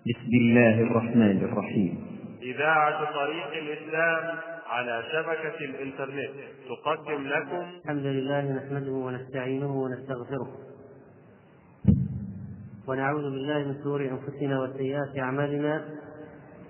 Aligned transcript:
بسم 0.00 0.32
الله 0.32 0.80
الرحمن 0.80 1.44
الرحيم. 1.44 1.98
إذاعة 2.42 3.04
طريق 3.14 3.50
الإسلام 3.62 4.38
على 4.66 5.02
شبكة 5.12 5.64
الإنترنت 5.64 6.30
تقدم 6.68 7.26
لكم. 7.26 7.64
الحمد 7.84 8.06
لله 8.06 8.52
نحمده 8.52 8.92
ونستعينه 8.92 9.82
ونستغفره. 9.82 10.48
ونعوذ 12.88 13.22
بالله 13.22 13.58
من 13.58 13.74
شرور 13.84 14.00
أنفسنا 14.00 14.62
وسيئات 14.62 15.18
أعمالنا. 15.18 15.84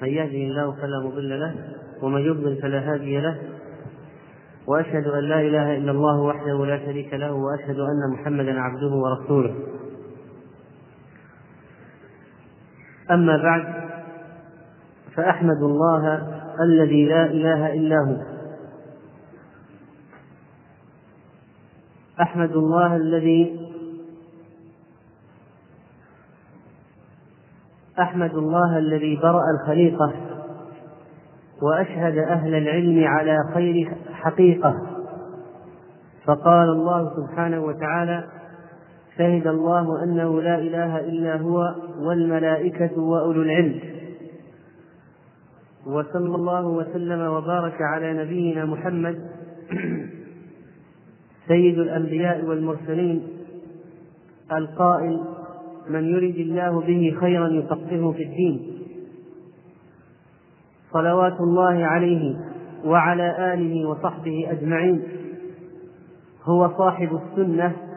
من 0.03 0.09
يهده 0.09 0.43
الله 0.51 0.73
فلا 0.73 1.01
مضل 1.05 1.41
له 1.41 1.55
ومن 2.03 2.21
يضلل 2.21 2.63
فلا 2.63 2.93
هادي 2.93 3.21
له. 3.21 3.39
وأشهد 4.67 5.07
أن 5.07 5.25
لا 5.25 5.41
إله 5.41 5.77
إلا 5.77 5.91
الله 5.91 6.21
وحده 6.21 6.67
لا 6.67 6.79
شريك 6.79 7.15
له 7.15 7.33
وأشهد 7.33 7.79
أن 7.79 8.13
محمدا 8.13 8.61
عبده 8.61 8.93
ورسوله. 8.95 9.70
أما 13.11 13.37
بعد 13.37 13.75
فأحمد 15.17 15.63
الله 15.63 16.29
الذي 16.61 17.05
لا 17.05 17.27
إله 17.27 17.75
إلا 17.75 17.97
هو. 17.97 18.17
أحمد 22.23 22.53
الله 22.53 22.97
الذي 22.97 23.71
أحمد 28.01 28.35
الله 28.35 28.79
الذي 28.79 29.17
برأ 29.17 29.43
الخليقة 29.61 30.13
وأشهد 31.63 32.19
أهل 32.19 32.55
العلم 32.55 33.05
على 33.05 33.37
خير 33.55 33.97
حقيقة. 34.13 34.75
فقال 36.25 36.69
الله 36.69 37.11
سبحانه 37.17 37.61
وتعالى 37.61 38.25
شهد 39.21 39.47
الله 39.47 40.05
أنه 40.05 40.43
لا 40.43 40.59
إله 40.59 41.01
إلا 41.01 41.37
هو 41.37 41.75
والملائكة 41.99 43.01
وأولو 43.01 43.43
العلم. 43.43 43.81
وصلى 45.87 46.35
الله 46.35 46.67
وسلم 46.67 47.21
وبارك 47.21 47.77
على 47.81 48.13
نبينا 48.25 48.65
محمد 48.65 49.19
سيد 51.49 51.79
الأنبياء 51.79 52.45
والمرسلين 52.45 53.23
القائل 54.53 55.21
من 55.89 56.05
يرد 56.05 56.37
الله 56.37 56.81
به 56.81 57.17
خيرا 57.21 57.49
يفقهه 57.49 58.13
في 58.13 58.23
الدين. 58.23 58.79
صلوات 60.93 61.41
الله 61.41 61.85
عليه 61.87 62.37
وعلى 62.85 63.55
آله 63.55 63.89
وصحبه 63.89 64.47
أجمعين. 64.51 65.03
هو 66.45 66.71
صاحب 66.79 67.21
السنة 67.23 67.90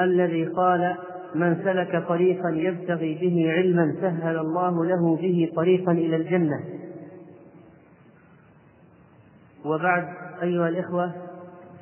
الذي 0.00 0.44
قال 0.44 0.96
من 1.34 1.56
سلك 1.64 2.04
طريقا 2.08 2.50
يبتغي 2.50 3.14
به 3.14 3.52
علما 3.52 3.94
سهل 4.00 4.38
الله 4.38 4.84
له 4.84 5.16
به 5.16 5.52
طريقا 5.56 5.92
إلى 5.92 6.16
الجنة. 6.16 6.64
وبعد 9.64 10.04
أيها 10.42 10.68
الإخوة 10.68 11.12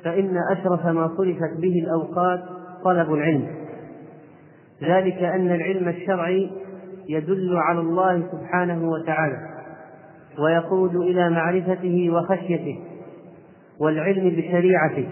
فإن 0.03 0.37
أشرف 0.51 0.85
ما 0.85 1.07
صرفت 1.17 1.57
به 1.57 1.83
الأوقات 1.83 2.43
طلب 2.83 3.13
العلم. 3.13 3.47
ذلك 4.83 5.23
أن 5.23 5.51
العلم 5.51 5.87
الشرعي 5.87 6.51
يدل 7.09 7.57
على 7.57 7.79
الله 7.79 8.23
سبحانه 8.31 8.89
وتعالى 8.89 9.37
ويقود 10.39 10.95
إلى 10.95 11.29
معرفته 11.29 12.09
وخشيته 12.09 12.79
والعلم 13.79 14.29
بشريعته 14.29 15.09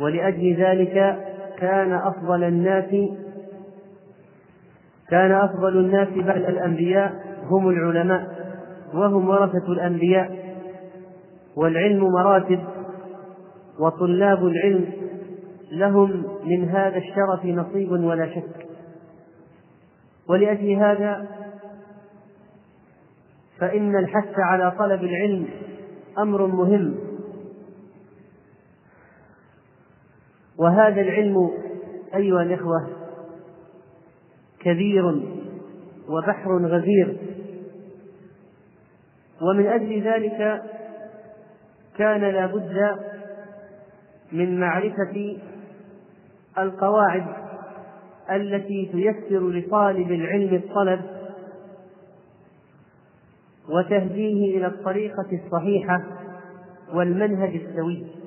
ولأجل 0.00 0.54
ذلك 0.54 1.27
كان 1.58 1.92
أفضل 1.92 2.44
الناس 2.44 3.10
كان 5.10 5.32
أفضل 5.32 5.78
الناس 5.78 6.08
بعد 6.08 6.40
الأنبياء 6.42 7.12
هم 7.50 7.68
العلماء 7.68 8.38
وهم 8.94 9.28
ورثة 9.28 9.72
الأنبياء 9.72 10.38
والعلم 11.56 12.04
مراتب 12.04 12.64
وطلاب 13.78 14.46
العلم 14.46 14.92
لهم 15.72 16.24
من 16.44 16.68
هذا 16.68 16.96
الشرف 16.96 17.44
نصيب 17.44 17.90
ولا 17.90 18.26
شك. 18.34 18.66
ولأجل 20.28 20.72
هذا 20.72 21.26
فإن 23.58 23.96
الحث 23.96 24.38
على 24.38 24.70
طلب 24.78 25.02
العلم 25.02 25.46
أمر 26.18 26.46
مهم. 26.46 27.07
وهذا 30.58 31.00
العلم 31.00 31.50
أيها 32.14 32.42
الإخوة 32.42 32.88
كبير 34.60 35.04
وبحر 36.08 36.66
غزير. 36.66 37.16
ومن 39.42 39.66
أجل 39.66 40.02
ذلك 40.02 40.62
كان 41.98 42.20
لا 42.20 42.46
بد 42.46 42.96
من 44.32 44.60
معرفة 44.60 45.36
القواعد 46.58 47.26
التي 48.30 48.90
تيسر 48.92 49.50
لطالب 49.50 50.12
العلم 50.12 50.54
الطلب 50.54 51.00
وتهديه 53.68 54.58
إلى 54.58 54.66
الطريقة 54.66 55.26
الصحيحة 55.44 56.02
والمنهج 56.94 57.54
السوي. 57.54 58.17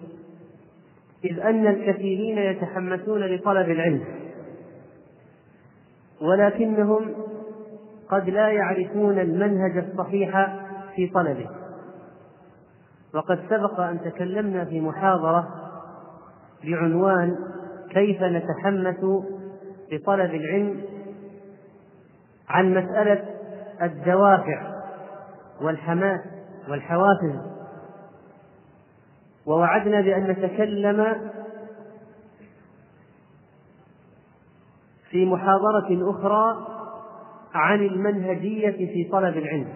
إذ 1.26 1.40
أن 1.40 1.68
الكثيرين 1.68 2.38
يتحمسون 2.38 3.22
لطلب 3.22 3.70
العلم 3.70 4.04
ولكنهم 6.22 7.14
قد 8.10 8.30
لا 8.30 8.48
يعرفون 8.48 9.20
المنهج 9.20 9.78
الصحيح 9.78 10.58
في 10.96 11.08
طلبه. 11.08 11.50
وقد 13.14 13.40
سبق 13.50 13.80
أن 13.80 14.02
تكلمنا 14.02 14.66
في 14.66 14.82
محاضرة 14.82 15.48
بعنوان 16.64 17.36
كيف 17.90 18.24
نتحمس 18.24 19.24
لطلب 19.92 20.36
العلم 20.36 20.82
عن 22.50 22.74
مسألة 22.74 23.26
الدوافع 23.82 24.82
والحماس 25.62 26.22
والحوافز 26.70 27.51
ووعدنا 29.46 30.02
بأن 30.02 30.24
نتكلم 30.24 31.16
في 35.10 35.26
محاضرة 35.26 36.12
أخرى 36.12 36.68
عن 37.54 37.80
المنهجية 37.80 38.72
في 38.94 39.10
طلب 39.12 39.38
العلم. 39.38 39.68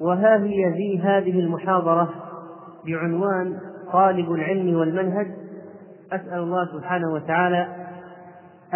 وها 0.00 0.36
هي 0.36 0.72
في 0.72 0.98
هذه 0.98 1.40
المحاضرة 1.40 2.14
بعنوان 2.86 3.58
طالب 3.92 4.32
العلم 4.32 4.74
والمنهج. 4.74 5.26
أسأل 6.12 6.38
الله 6.38 6.66
سبحانه 6.78 7.12
وتعالى 7.12 7.68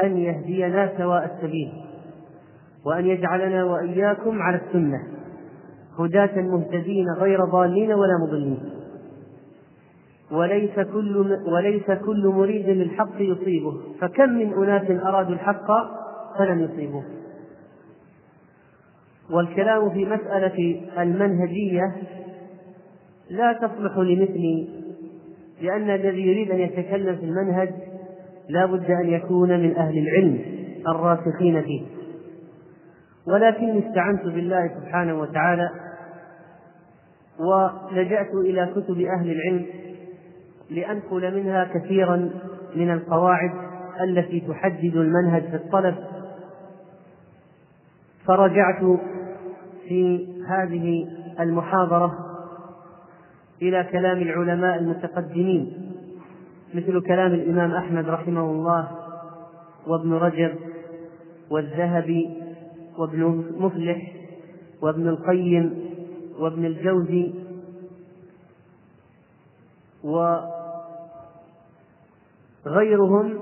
أن 0.02 0.16
يهدينا 0.16 0.92
سواء 0.98 1.24
السبيل 1.24 1.72
وأن 2.84 3.06
يجعلنا 3.06 3.64
وإياكم 3.64 4.42
على 4.42 4.56
السنة 4.56 5.02
هداة 5.98 6.40
مهتدين 6.40 7.06
غير 7.18 7.44
ضالين 7.44 7.92
ولا 7.92 8.18
مضلين. 8.26 8.73
وليس 10.32 10.74
كل 10.74 11.38
وليس 11.46 11.90
كل 11.90 12.26
مريد 12.26 12.68
للحق 12.68 13.20
يصيبه. 13.20 13.80
فكم 14.00 14.30
من 14.30 14.52
أناس 14.52 14.90
أرادوا 14.90 15.34
الحق 15.34 15.66
فلم 16.38 16.60
يصيبوه. 16.60 17.04
والكلام 19.30 19.90
في 19.90 20.04
مسألة 20.04 20.80
المنهجية 20.98 21.94
لا 23.30 23.52
تصلح 23.52 23.98
لمثلي 23.98 24.68
لأن 25.62 25.90
الذي 25.90 26.26
يريد 26.26 26.50
أن 26.50 26.58
يتكلم 26.58 27.16
في 27.16 27.24
المنهج 27.24 27.70
لا 28.48 28.66
بد 28.66 28.90
أن 28.90 29.08
يكون 29.08 29.60
من 29.60 29.76
أهل 29.76 29.98
العلم 29.98 30.38
الراسخين 30.88 31.62
فيه. 31.62 31.82
ولكني 33.26 33.88
استعنت 33.88 34.24
بالله 34.24 34.68
سبحانه 34.68 35.20
وتعالى 35.20 35.70
ولجأت 37.38 38.34
إلى 38.34 38.72
كتب 38.76 39.00
أهل 39.00 39.30
العلم 39.30 39.66
لأنقل 40.70 41.34
منها 41.34 41.64
كثيرا 41.64 42.30
من 42.76 42.90
القواعد 42.90 43.50
التي 44.00 44.40
تحدد 44.40 44.96
المنهج 44.96 45.42
في 45.42 45.56
الطلب. 45.56 45.94
فرجعت 48.26 48.98
في 49.88 50.28
هذه 50.48 51.06
المحاضرة 51.40 52.18
إلى 53.62 53.84
كلام 53.92 54.22
العلماء 54.22 54.78
المتقدمين 54.78 55.72
مثل 56.74 57.00
كلام 57.00 57.34
الإمام 57.34 57.70
أحمد 57.70 58.08
رحمه 58.08 58.50
الله 58.50 58.88
وابن 59.86 60.12
رجب 60.12 60.54
والذهبي 61.50 62.30
وابن 62.98 63.44
مفلح 63.58 64.12
وابن 64.82 65.08
القيم 65.08 65.74
وابن 66.38 66.64
الجوزي 66.64 67.32
وغيرهم 72.66 73.38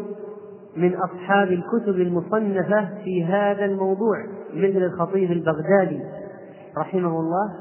من 0.77 0.95
أصحاب 0.95 1.53
الكتب 1.53 1.95
المصنفة 2.01 2.89
في 3.05 3.25
هذا 3.25 3.65
الموضوع 3.65 4.27
مثل 4.55 4.83
الخطيب 4.83 5.33
البغدادي 5.33 6.01
رحمه 6.79 7.21
الله. 7.21 7.57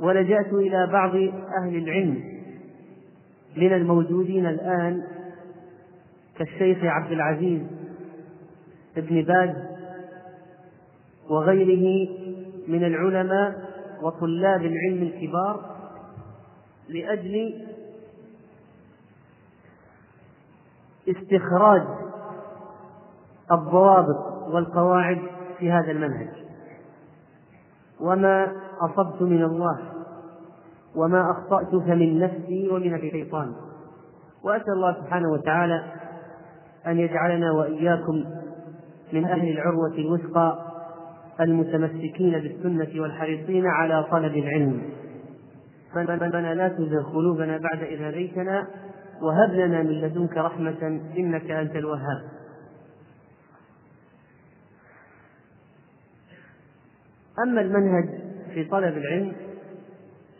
ولجأت 0.00 0.52
إلى 0.52 0.88
بعض 0.92 1.14
أهل 1.62 1.76
العلم 1.76 2.22
من 3.56 3.72
الموجودين 3.72 4.46
الآن 4.46 5.02
كالشيخ 6.38 6.78
عبد 6.82 7.12
العزيز 7.12 7.62
بن 8.96 9.22
باز 9.22 9.56
وغيره 11.30 12.08
من 12.68 12.84
العلماء 12.84 13.54
وطلاب 14.02 14.60
العلم 14.60 15.02
الكبار. 15.02 15.67
لأجل 16.88 17.64
استخراج 21.08 21.82
الضوابط 23.52 24.48
والقواعد 24.52 25.18
في 25.58 25.72
هذا 25.72 25.90
المنهج. 25.90 26.28
وما 28.00 28.52
أصبت 28.80 29.22
من 29.22 29.42
الله 29.42 29.78
وما 30.96 31.30
أخطأت 31.30 31.70
فمن 31.70 32.18
نفسي 32.18 32.68
ومن 32.68 32.94
الشيطان 32.94 33.52
وأسأل 34.44 34.72
الله 34.72 34.94
سبحانه 35.02 35.32
وتعالى 35.32 35.84
أن 36.86 36.98
يجعلنا 36.98 37.52
وإياكم 37.52 38.24
من 39.12 39.24
أهل 39.24 39.48
العروة 39.48 39.94
الوثقى 39.94 40.58
المتمسكين 41.40 42.32
بالسنة 42.32 43.02
والحريصين 43.02 43.66
على 43.66 44.04
طلب 44.10 44.36
العلم. 44.36 44.82
ربنا 45.96 46.54
لا 46.54 46.68
تزغ 46.68 47.12
قلوبنا 47.12 47.58
بعد 47.58 47.82
إذ 47.82 48.02
هديتنا 48.02 48.66
وهب 49.22 49.50
لنا 49.50 49.82
من 49.82 50.00
لدنك 50.00 50.36
رحمة 50.36 51.00
إنك 51.18 51.50
أنت 51.50 51.76
الوهاب. 51.76 52.22
أما 57.46 57.60
المنهج 57.60 58.08
في 58.54 58.64
طلب 58.64 58.96
العلم 58.96 59.32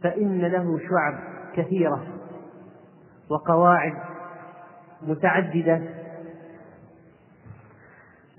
فإن 0.03 0.41
له 0.41 0.79
شعب 0.79 1.21
كثيرة 1.56 2.06
وقواعد 3.31 3.94
متعددة. 5.03 5.83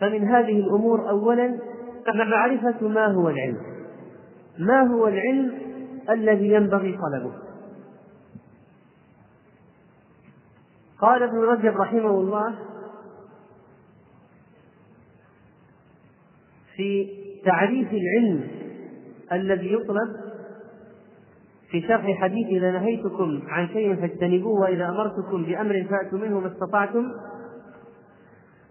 فمن 0.02 0.28
هذه 0.28 0.60
الأمور 0.60 1.10
أولا 1.10 1.60
معرفة 2.16 2.88
ما 2.88 3.06
هو 3.06 3.30
العلم. 3.30 3.62
ما 4.60 4.82
هو 4.82 5.08
العلم 5.08 5.69
الذي 6.14 6.48
ينبغي 6.48 6.98
طلبه. 6.98 7.34
قال 11.00 11.24
ابن 11.24 11.38
رجب 11.38 11.78
رحمه 11.78 12.10
الله 12.10 12.56
في 16.76 17.10
تعريف 17.46 17.88
العلم 17.94 18.48
الذي 19.32 19.74
يطلب 19.74 20.30
في 21.72 21.82
شرح 21.82 22.22
حديث 22.22 22.48
إذا 22.48 22.72
نهيتكم 22.72 23.42
عن 23.48 23.68
شيء 23.68 23.96
فاجتنبوه 23.96 24.62
وإذا 24.62 24.90
أمرتكم 24.90 25.44
بأمر 25.44 25.88
فأتوا 25.90 26.20
منه 26.20 26.40
ما 26.40 26.48
استطعتم 26.48 27.12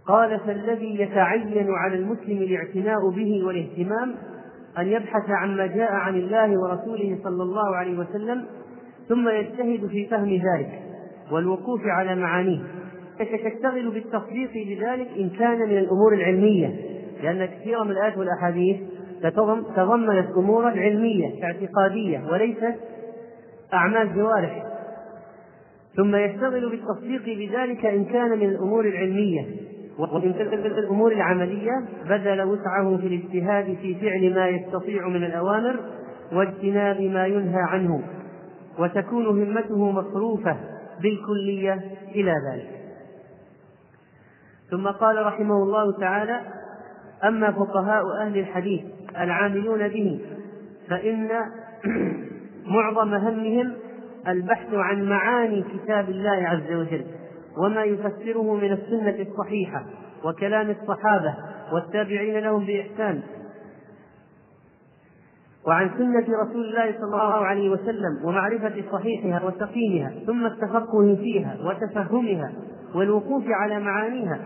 قال 0.06 0.41
فالذي 0.41 1.00
يتعين 1.00 1.70
على 1.70 1.96
المسلم 1.96 2.38
الاعتناء 2.43 3.11
به 3.11 3.46
والاهتمام 3.46 4.14
أن 4.79 4.87
يبحث 4.87 5.31
عما 5.31 5.67
جاء 5.67 5.93
عن 5.93 6.17
الله 6.17 6.59
ورسوله 6.59 7.19
صلى 7.25 7.43
الله 7.43 7.76
عليه 7.76 7.99
وسلم 7.99 8.44
ثم 9.09 9.29
يجتهد 9.29 9.87
في 9.87 10.06
فهم 10.06 10.29
ذلك 10.29 10.82
والوقوف 11.32 11.81
على 11.87 12.15
معانيه. 12.15 12.61
تشتغل 13.19 13.91
بالتصديق 13.91 14.50
بذلك 14.53 15.09
إن 15.19 15.31
كان 15.31 15.59
من 15.59 15.79
الأمور 15.79 16.15
العلمية؟ 16.15 16.75
لأن 17.23 17.47
كثيرا 17.47 17.85
من 17.85 17.91
الآيات 17.91 18.19
والأحاديث 18.19 18.76
تضمنت 19.76 20.29
أمورا 20.37 20.70
علمية 20.70 21.44
اعتقادية 21.44 22.23
وليست 22.32 22.75
أعمال 23.75 24.15
جوارح. 24.15 24.65
ثم 25.97 26.17
يشتغل 26.17 26.70
بالتصديق 26.70 27.25
بذلك 27.25 27.87
إن 27.87 28.05
كان 28.05 28.31
من 28.31 28.49
الأمور 28.49 28.85
العلمية. 28.85 29.47
وإن 29.98 30.32
كان 30.32 30.48
من 30.48 30.66
الأمور 30.66 31.12
العملية 31.12 31.84
بذل 32.08 32.42
وسعه 32.42 32.96
في 32.96 33.06
الاجتهاد 33.06 33.76
في 33.82 33.94
فعل 33.94 34.34
ما 34.34 34.48
يستطيع 34.48 35.08
من 35.08 35.24
الأوامر 35.24 35.80
واجتناب 36.32 37.00
ما 37.00 37.26
ينهى 37.26 37.62
عنه 37.62 38.02
وتكون 38.78 39.26
همته 39.26 39.90
مصروفة 39.90 40.56
بالكلية 41.02 41.80
إلى 42.14 42.34
ذلك. 42.52 42.70
ثم 44.70 44.88
قال 44.88 45.26
رحمه 45.26 45.62
الله 45.62 45.98
تعالى 46.00 46.40
أما 47.24 47.52
فقهاء 47.52 48.04
أهل 48.20 48.38
الحديث 48.38 48.80
العاملون 49.18 49.88
به 49.88 50.20
فإن 50.88 51.28
معظم 52.74 53.14
همهم 53.14 53.72
البحث 54.28 54.74
عن 54.74 55.08
معاني 55.08 55.62
كتاب 55.62 56.08
الله 56.08 56.48
عز 56.48 56.72
وجل. 56.72 57.04
وما 57.56 57.84
يفسره 57.84 58.54
من 58.54 58.72
السنة 58.72 59.26
الصحيحة 59.30 59.84
وكلام 60.24 60.70
الصحابة 60.70 61.34
والتابعين 61.72 62.38
لهم 62.38 62.66
بإحسان. 62.66 63.22
وعن 65.66 65.90
سنة 65.98 66.38
رسول 66.42 66.64
الله 66.64 66.92
صلى 66.92 67.04
الله 67.04 67.46
عليه 67.46 67.70
وسلم 67.70 68.24
ومعرفة 68.24 68.84
صحيحها 68.92 69.44
وسقيمها 69.44 70.12
ثم 70.26 70.46
التفقه 70.46 71.16
فيها 71.16 71.56
وتفهمها 71.64 72.52
والوقوف 72.94 73.44
على 73.48 73.80
معانيها 73.80 74.40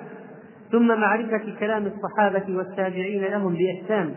ثم 0.72 0.87
معرفة 0.87 1.54
كلام 1.60 1.87
الصحابة 1.87 2.56
والتابعين 2.56 3.25
لهم 3.25 3.54
بإحسان 3.54 4.14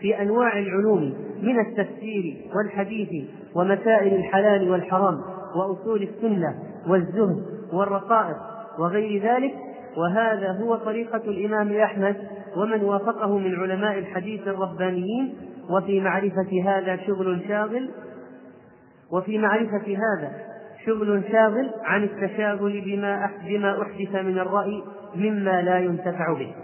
في 0.00 0.22
أنواع 0.22 0.58
العلوم 0.58 1.14
من 1.42 1.60
التفسير 1.60 2.50
والحديث 2.56 3.28
ومسائل 3.54 4.14
الحلال 4.14 4.70
والحرام 4.70 5.20
وأصول 5.56 6.02
السنة 6.02 6.54
والزهد. 6.88 7.51
والرقائق 7.72 8.36
وغير 8.78 9.22
ذلك 9.22 9.54
وهذا 9.96 10.52
هو 10.52 10.76
طريقة 10.76 11.16
الإمام 11.16 11.72
أحمد 11.72 12.16
ومن 12.56 12.84
وافقه 12.84 13.38
من 13.38 13.54
علماء 13.54 13.98
الحديث 13.98 14.48
الربانيين 14.48 15.34
وفي 15.70 16.00
معرفة 16.00 16.62
هذا 16.64 16.96
شغل 16.96 17.40
شاغل 17.48 17.90
وفي 19.12 19.38
معرفة 19.38 19.86
هذا 19.86 20.32
شغل 20.86 21.22
شاغل 21.32 21.70
عن 21.84 22.02
التشاغل 22.02 22.80
بما 22.80 23.30
بما 23.46 23.82
أحدث 23.82 24.14
من 24.14 24.38
الرأي 24.38 24.82
مما 25.14 25.62
لا 25.62 25.78
ينتفع 25.78 26.32
به. 26.32 26.54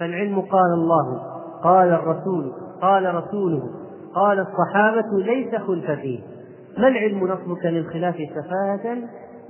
فالعلم 0.00 0.40
قال 0.40 0.72
الله 0.74 1.20
قال 1.64 1.88
الرسول 1.88 2.52
قال 2.82 3.14
رسوله 3.14 3.62
قال 4.14 4.38
الصحابة 4.40 5.24
ليس 5.24 5.54
خلف 5.54 5.90
فيه. 5.90 6.20
ما 6.78 6.88
العلم 6.88 7.26
نصبك 7.26 7.64
للخلاف 7.64 8.14
سفاهة 8.14 8.96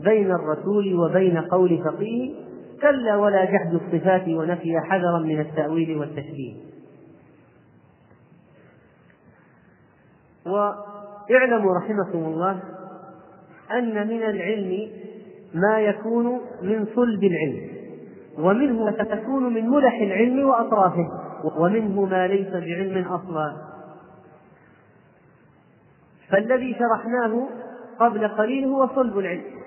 بين 0.01 0.31
الرسول 0.31 0.95
وبين 0.95 1.39
قول 1.39 1.85
فقيه 1.85 2.35
كلا 2.83 3.17
ولا 3.17 3.45
جحد 3.45 3.75
الصفات 3.75 4.29
ونفي 4.29 4.81
حذرا 4.81 5.19
من 5.19 5.41
التأويل 5.41 5.99
والتشبيه. 5.99 6.55
وإعلموا 10.47 11.77
رحمكم 11.77 12.19
الله 12.19 12.61
أن 13.73 14.09
من 14.09 14.23
العلم 14.23 14.91
ما 15.55 15.81
يكون 15.81 16.41
من 16.63 16.87
صلب 16.95 17.25
العلم 17.25 17.73
ومنه 18.39 18.91
تكون 18.91 19.55
من 19.55 19.71
ملح 19.71 19.95
العلم 20.01 20.49
وأطرافه 20.49 21.09
ومنه 21.59 22.05
ما 22.05 22.27
ليس 22.27 22.49
بعلم 22.49 23.05
أصلا. 23.09 23.57
فالذي 26.29 26.77
شرحناه 26.79 27.49
قبل 27.99 28.29
قليل 28.29 28.65
هو 28.65 28.89
صلب 28.95 29.19
العلم. 29.19 29.62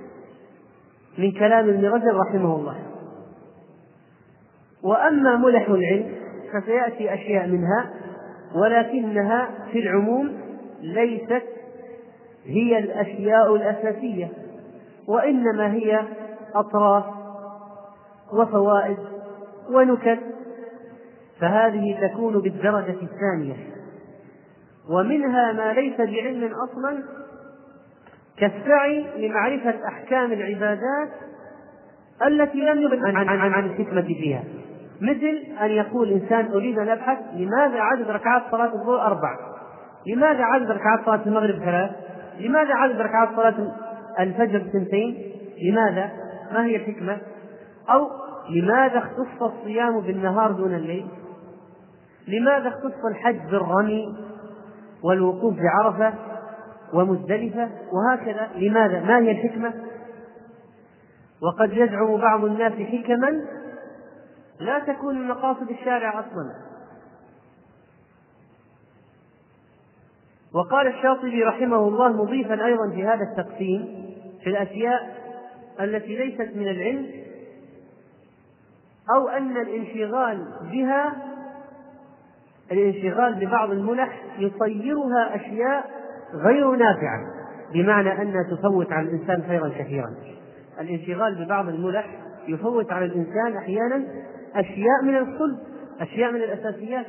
من 1.18 1.32
كلام 1.32 1.70
ابن 1.70 1.86
رجب 1.86 2.18
رحمه 2.28 2.56
الله. 2.56 2.76
وأما 4.84 5.36
ملح 5.36 5.70
العلم 5.70 6.12
فسيأتي 6.54 7.14
أشياء 7.14 7.48
منها 7.48 7.90
ولكنها 8.56 9.50
في 9.72 9.80
العموم 9.80 10.34
ليست 10.82 11.44
هي 12.46 12.78
الأشياء 12.78 13.56
الأساسية 13.56 14.30
وإنما 15.08 15.74
هي 15.74 16.02
أطراف 16.56 17.04
وفوائد 18.34 18.98
ونكت 19.70 20.20
فهذه 21.40 22.08
تكون 22.08 22.40
بالدرجة 22.40 22.96
الثانية. 23.02 23.56
ومنها 24.90 25.54
ما 25.54 25.74
ليس 25.74 25.98
بعلم 25.98 26.54
أصلا 26.54 27.04
كالسعي 28.40 29.06
لمعرفة 29.18 29.88
أحكام 29.88 30.32
العبادات 30.32 31.10
التي 32.28 32.58
لم 32.58 32.82
يبن 32.82 33.06
عن, 33.06 33.30
عن, 33.30 33.54
عن 33.54 33.66
الحكمة 33.66 34.02
فيها. 34.02 34.44
مثل 35.02 35.44
أن 35.62 35.72
يقول 35.72 36.12
إنسان 36.12 36.52
أريد 36.52 36.80
أن 36.80 36.90
أبحث 36.90 37.18
لماذا 37.34 37.80
عدد 37.80 38.10
ركعات 38.10 38.44
صلاة 38.52 38.74
الظهر 38.74 39.02
أربع؟ 39.02 39.38
لماذا 40.08 40.44
عدد 40.44 40.72
ركعات 40.72 41.06
صلاة 41.06 41.22
المغرب 41.26 41.60
ثلاث؟ 41.60 41.92
لماذا 42.40 42.74
عدد 42.74 43.02
ركعات 43.02 43.30
صلاة 43.36 43.56
الفجر 44.20 44.64
سنتين 44.74 45.32
لماذا؟ 45.62 46.12
ما 46.54 46.66
هي 46.66 46.76
الحكمة؟ 46.76 47.18
أو 47.90 48.10
لماذا 48.50 48.98
اختص 48.98 49.42
الصيام 49.42 50.00
بالنهار 50.00 50.52
دون 50.52 50.74
الليل؟ 50.74 51.08
لماذا 52.28 52.68
اختص 52.68 53.06
الحج 53.12 53.52
بالرمي 53.52 54.18
والوقوف 55.04 55.56
بعرفة؟ 55.56 56.14
ومزدلفة 56.94 57.70
وهكذا. 57.92 58.50
لماذا؟ 58.56 59.00
ما 59.00 59.20
هي 59.20 59.32
الحكمة؟ 59.32 59.74
وقد 61.42 61.74
يزعم 61.74 62.18
بعض 62.18 62.46
الناس 62.46 62.74
حكما 62.74 63.46
لا 64.60 64.80
تكون 64.80 65.20
من 65.20 65.28
مقاصد 65.28 65.70
الشارع 65.70 66.20
أصلا. 66.20 66.66
وقال 70.54 70.88
الشاطبي 70.88 71.44
رحمه 71.44 71.88
الله 71.88 72.24
مضيفا 72.24 72.66
أيضا 72.66 72.90
في 72.90 73.08
هذا 73.08 73.24
التقسيم 73.24 74.06
في 74.44 74.50
الأشياء 74.50 75.16
التي 75.80 76.16
ليست 76.16 76.56
من 76.56 76.68
العلم 76.68 77.10
أو 79.16 79.28
أن 79.28 79.58
الانشغال 79.58 80.48
بها 80.72 81.16
الانشغال 82.72 83.46
ببعض 83.46 83.72
الملح 83.72 84.22
يصيرها 84.40 85.36
أشياء 85.36 86.05
غير 86.34 86.72
نافعة 86.72 87.20
بمعنى 87.74 88.22
أنها 88.22 88.44
تفوت 88.44 88.92
على 88.92 89.10
الإنسان 89.10 89.44
خيرا 89.48 89.70
كثيرا. 89.70 90.16
الانشغال 90.80 91.46
ببعض 91.46 91.68
الملح 91.68 92.08
يفوت 92.48 92.92
على 92.92 93.06
الإنسان 93.06 93.58
أحيانا 93.58 94.04
أشياء 94.56 95.04
من 95.04 95.18
الصلب 95.18 95.58
أشياء 96.02 96.32
من 96.32 96.42
الأساسيات. 96.44 97.06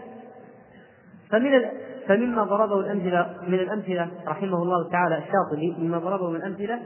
فمن 1.30 1.62
فمما 2.06 2.44
ضربه 2.44 2.80
الأمثلة 2.80 3.36
من 3.48 3.54
الأمثلة 3.54 4.10
رحمه 4.26 4.62
الله 4.62 4.90
تعالى 4.90 5.18
الشاطبي 5.18 5.76
مما 5.78 5.98
ضربه 5.98 6.30
من 6.30 6.36
الأمثلة 6.36 6.80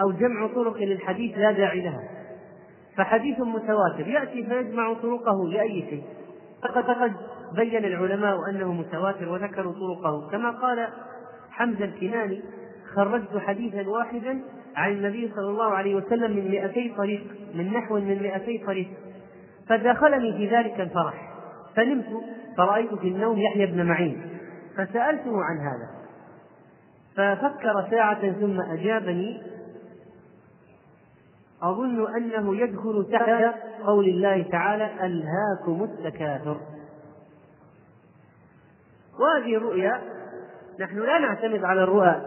أو 0.00 0.12
جمع 0.12 0.46
طرق 0.54 0.76
للحديث 0.76 1.38
لا 1.38 1.52
داعي 1.52 1.80
لها. 1.80 2.02
فحديث 2.96 3.40
متواتر 3.40 4.08
يأتي 4.08 4.46
فيجمع 4.46 4.94
طرقه 4.94 5.48
لأي 5.48 5.86
شيء. 5.90 6.02
فقد 6.62 6.84
قد 6.84 7.12
بين 7.56 7.84
العلماء 7.84 8.50
أنه 8.50 8.72
متواتر 8.72 9.28
وذكروا 9.28 9.72
طرقه 9.72 10.30
كما 10.30 10.50
قال 10.50 10.88
حمزة 11.58 11.84
الكناني 11.84 12.42
خرجت 12.94 13.36
حديثا 13.36 13.88
واحدا 13.88 14.40
عن 14.76 14.92
النبي 14.92 15.32
صلى 15.36 15.50
الله 15.50 15.74
عليه 15.74 15.94
وسلم 15.94 16.36
من 16.36 16.50
مئتي 16.50 16.94
طريق 16.96 17.24
من 17.54 17.72
نحو 17.72 17.94
من 17.94 18.22
مئتي 18.22 18.58
طريق. 18.66 18.88
فدخلني 19.68 20.32
في 20.32 20.56
ذلك 20.56 20.80
الفرح. 20.80 21.32
فنمت 21.76 22.06
فرأيت 22.56 22.94
في 22.94 23.08
النوم 23.08 23.38
يحيى 23.38 23.66
بن 23.66 23.86
معين. 23.86 24.38
فسألته 24.76 25.44
عن 25.44 25.58
هذا. 25.58 25.88
ففكر 27.16 27.86
ساعة 27.90 28.32
ثم 28.32 28.60
أجابني 28.60 29.42
أظن 31.62 32.16
أنه 32.16 32.56
يدخل 32.56 33.06
تحت 33.12 33.54
قول 33.86 34.08
الله 34.08 34.42
تعالى 34.42 34.90
ألهاكم 35.06 35.84
التكاثر. 35.84 36.60
وهذه 39.20 39.56
الرؤيا 39.56 40.00
نحن 40.80 40.98
لا 40.98 41.18
نعتمد 41.18 41.64
على 41.64 41.82
الرؤى 41.82 42.22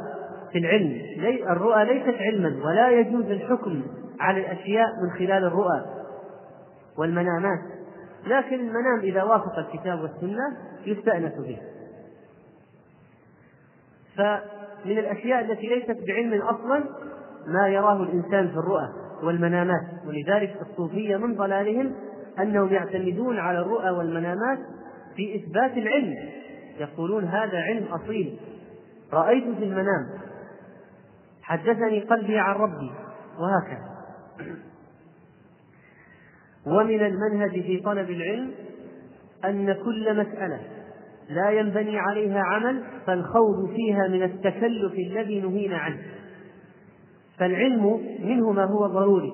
في 0.51 0.57
العلم. 0.57 1.01
الرؤى 1.49 1.85
ليست 1.85 2.21
علما 2.21 2.65
ولا 2.65 2.89
يجوز 2.89 3.25
الحكم 3.25 3.83
على 4.19 4.41
الأشياء 4.41 4.87
من 5.03 5.11
خلال 5.11 5.43
الرؤى 5.43 5.85
والمنامات. 6.97 7.59
لكن 8.27 8.55
المنام 8.55 8.99
إذا 9.03 9.23
وافق 9.23 9.59
الكتاب 9.59 10.01
والسنة 10.01 10.57
يستأنس 10.85 11.33
به. 11.33 11.57
فمن 14.17 14.97
الأشياء 14.97 15.41
التي 15.41 15.67
ليست 15.67 15.97
بعلم 16.07 16.41
أصلا 16.41 16.83
ما 17.47 17.67
يراه 17.67 18.03
الإنسان 18.03 18.47
في 18.47 18.57
الرؤى 18.57 18.89
والمنامات. 19.23 19.85
ولذلك 20.07 20.55
الصوفية 20.61 21.17
من 21.17 21.35
ضلالهم 21.35 21.95
أنهم 22.39 22.73
يعتمدون 22.73 23.39
على 23.39 23.59
الرؤى 23.59 23.89
والمنامات 23.89 24.59
في 25.15 25.35
إثبات 25.35 25.77
العلم. 25.77 26.40
يقولون 26.79 27.23
هذا 27.23 27.57
علم 27.57 27.85
أصيل. 27.85 28.37
رأيت 29.13 29.43
في 29.43 29.63
المنام. 29.63 30.21
حدثني 31.43 31.99
قلبي 31.99 32.39
عن 32.39 32.55
ربي. 32.55 32.91
وهكذا. 33.39 33.91
ومن 36.65 37.05
المنهج 37.05 37.51
في 37.51 37.79
طلب 37.79 38.09
العلم 38.09 38.51
أن 39.45 39.73
كل 39.73 40.19
مسألة 40.19 40.59
لا 41.29 41.49
ينبني 41.49 41.99
عليها 41.99 42.39
عمل 42.39 42.83
فالخوض 43.05 43.69
فيها 43.75 44.07
من 44.07 44.23
التكلف 44.23 44.93
الذي 44.93 45.41
نهينا 45.41 45.77
عنه. 45.77 46.01
فالعلم 47.37 48.01
منه 48.19 48.51
ما 48.51 48.65
هو 48.65 48.87
ضروري 48.87 49.31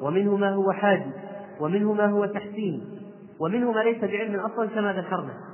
ومنه 0.00 0.36
ما 0.36 0.54
هو 0.54 0.72
حادي 0.72 1.10
ومنه 1.60 1.92
ما 1.92 2.06
هو 2.06 2.26
تحسين 2.26 2.84
ومنه 3.40 3.72
ما 3.72 3.80
ليس 3.80 4.04
بعلم 4.04 4.40
أصلا 4.40 4.66
كما 4.66 4.92
ذكرنا. 4.92 5.53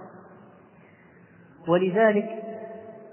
ولذلك 1.69 2.29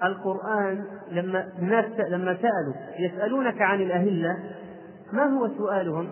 القرآن 0.04 0.86
لما 1.12 1.48
الناس 1.60 1.86
لما 2.10 2.34
سألوا 2.34 2.74
يسألونك 3.00 3.62
عن 3.62 3.82
الأهلة 3.82 4.38
ما 5.14 5.24
هو 5.24 5.50
سؤالهم؟ 5.58 6.10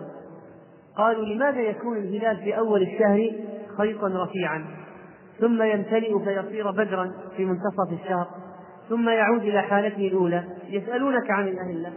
قالوا 0.96 1.24
لماذا 1.24 1.60
يكون 1.60 1.96
الهلال 1.96 2.36
في 2.36 2.58
أول 2.58 2.82
الشهر 2.82 3.30
خيطا 3.78 4.08
رفيعا؟ 4.24 4.64
ثم 5.40 5.62
يمتلئ 5.62 6.18
فيصير 6.24 6.70
بدرا 6.70 7.12
في 7.36 7.44
منتصف 7.44 7.92
الشهر 8.02 8.28
ثم 8.88 9.08
يعود 9.08 9.42
إلى 9.42 9.62
حالته 9.62 10.08
الأولى. 10.08 10.44
يسألونك 10.68 11.30
عن 11.30 11.48
الأهلة. 11.48 11.92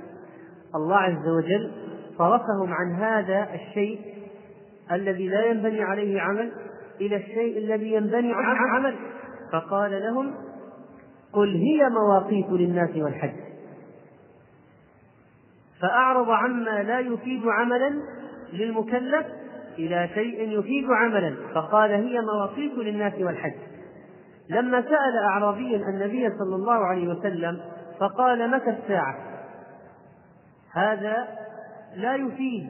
الله 0.75 0.97
عز 0.97 1.27
وجل 1.27 1.71
صرفهم 2.17 2.73
عن 2.73 2.95
هذا 2.95 3.47
الشيء 3.53 3.99
الذي 4.91 5.27
لا 5.27 5.45
ينبني 5.45 5.83
عليه 5.83 6.21
عمل 6.21 6.51
إلى 7.01 7.15
الشيء 7.15 7.57
الذي 7.57 7.93
ينبني 7.93 8.33
عليه 8.33 8.59
عمل. 8.59 8.95
فقال 9.51 9.91
لهم 10.03 10.35
قل 11.33 11.55
هي 11.55 11.89
مواقيت 11.89 12.49
للناس 12.49 12.95
والحج. 12.95 13.35
فأعرض 15.81 16.29
عما 16.29 16.83
لا 16.83 16.99
يفيد 16.99 17.41
عملا 17.47 18.01
للمكلف 18.53 19.25
إلى 19.77 20.09
شيء 20.13 20.59
يفيد 20.59 20.85
عملا 20.91 21.35
فقال 21.53 21.91
هي 21.91 22.21
مواقيت 22.21 22.73
للناس 22.73 23.13
والحج. 23.19 23.55
لما 24.49 24.81
سأل 24.81 25.17
أعرابي 25.23 25.75
النبي 25.75 26.29
صلى 26.29 26.55
الله 26.55 26.85
عليه 26.85 27.07
وسلم 27.07 27.61
فقال 27.99 28.51
متى 28.51 28.69
الساعة؟ 28.69 29.15
هذا 30.73 31.27
لا 31.95 32.15
يفيد. 32.15 32.69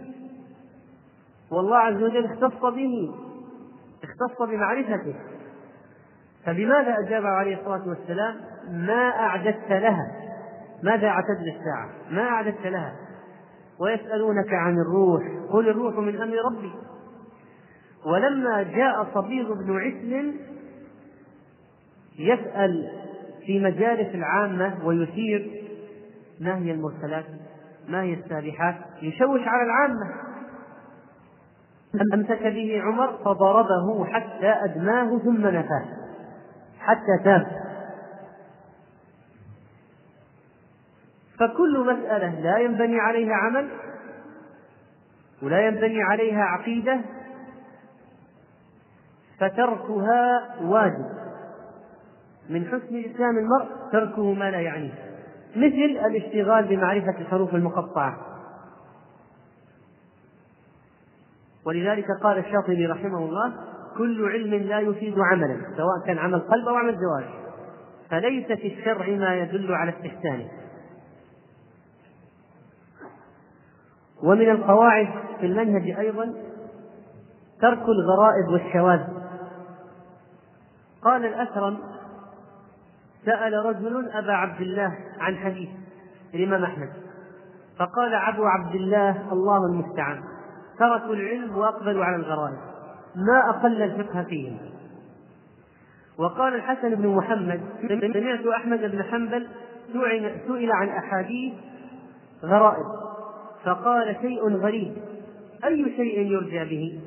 والله 1.52 1.78
عز 1.78 2.04
وجل 2.04 2.26
اختص 2.26 2.66
به 2.66 3.16
اختص 4.04 4.42
بمعرفته. 4.42 5.16
فبماذا 6.50 6.96
أجاب 7.00 7.26
عليه 7.26 7.60
الصلاة 7.60 7.88
والسلام؟ 7.88 8.36
ما 8.72 9.10
أعددت 9.10 9.72
لها. 9.72 10.12
ماذا 10.84 11.08
أعتد 11.08 11.42
للساعة؟ 11.42 11.90
ما 12.12 12.22
أعددت 12.22 12.66
لها. 12.66 12.96
ويسألونك 13.80 14.54
عن 14.54 14.78
الروح. 14.80 15.24
قل 15.50 15.70
الروح 15.70 15.98
من 15.98 16.22
أمر 16.22 16.36
ربي. 16.52 16.72
ولما 18.06 18.64
جاء 18.64 19.08
صبيغ 19.14 19.54
بن 19.54 19.80
عسل 19.80 20.36
يسأل 22.20 22.92
في 23.46 23.60
مجالس 23.60 24.16
العامة 24.16 24.86
ويثير 24.86 25.64
ما 26.42 26.58
هي 26.58 26.72
المرسلات؟ 26.72 27.26
ما 27.88 28.02
هي 28.02 28.14
السابحات؟ 28.14 28.76
يشوش 29.02 29.42
على 29.42 29.64
العامة. 29.64 30.14
أمسك 32.14 32.44
به 32.44 32.82
عمر 32.82 33.18
فضربه 33.18 34.06
حتى 34.06 34.50
أدماه 34.66 35.20
ثم 35.20 35.48
نفاه. 35.48 35.99
حتى 36.90 37.24
تاب. 37.24 37.48
فكل 41.40 41.80
مسألة 41.80 42.40
لا 42.40 42.58
ينبني 42.58 43.00
عليها 43.00 43.36
عمل 43.36 43.70
ولا 45.42 45.68
ينبني 45.68 46.04
عليها 46.04 46.44
عقيدة 46.44 47.02
فتركها 49.40 50.56
واجب. 50.62 51.20
من 52.50 52.66
حسن 52.68 53.04
إسلام 53.14 53.38
المرء 53.38 53.68
تركه 53.92 54.34
ما 54.34 54.52
لا 54.52 54.60
يعنيه. 54.60 54.94
مثل 55.56 56.06
الاشتغال 56.06 56.68
بمعرفة 56.68 57.22
الحروف 57.22 57.56
المقطعة. 57.56 58.18
ولذلك 61.66 62.06
قال 62.24 62.38
الشاطبي 62.38 62.86
رحمه 62.86 63.18
الله 63.18 63.69
كل 64.00 64.32
علم 64.32 64.54
لا 64.54 64.80
يفيد 64.80 65.16
عملا 65.20 65.62
سواء 65.78 66.06
كان 66.06 66.18
عمل 66.18 66.40
قلب 66.40 66.68
أو 66.68 66.76
عمل 66.76 66.98
جوارح 66.98 67.40
فليس 68.10 68.46
في 68.46 68.68
الشرع 68.68 69.08
ما 69.08 69.36
يدل 69.36 69.74
على 69.74 69.92
استحسانه. 69.92 70.50
ومن 74.24 74.50
القواعد 74.50 75.08
في 75.40 75.46
المنهج 75.46 75.92
أيضا 76.00 76.34
ترك 77.62 77.82
الغرائب 77.82 78.48
والشواذ. 78.52 79.00
قال 81.04 81.26
الأثرم 81.26 81.78
سأل 83.26 83.54
رجل 83.54 84.10
أبا 84.10 84.32
عبد 84.32 84.62
الله 84.62 84.98
عن 85.20 85.36
حديث 85.38 85.70
الإمام 86.34 86.64
أحمد 86.64 86.90
فقال 87.80 88.14
أبو 88.14 88.46
عبد 88.46 88.76
الله 88.76 89.32
الله 89.32 89.66
المستعان 89.66 90.24
تركوا 90.80 91.14
العلم 91.14 91.58
وأقبلوا 91.58 92.06
على 92.06 92.16
الغرائب. 92.16 92.69
ما 93.16 93.50
أقل 93.50 93.82
الفقه 93.82 94.24
فيهم. 94.24 94.58
وقال 96.18 96.56
الحسن 96.56 96.96
بن 96.96 97.08
محمد 97.08 97.62
سمعت 97.88 98.46
أحمد 98.46 98.80
بن 98.92 99.04
حنبل 99.04 99.48
سئل 100.48 100.72
عن 100.72 100.90
أحاديث 100.90 101.54
غرائب 102.44 102.86
فقال 103.64 104.16
شيء 104.22 104.50
غريب 104.50 104.94
أي 105.66 105.94
شيء 105.96 106.20
يرجى 106.20 106.66
به؟ 106.66 107.00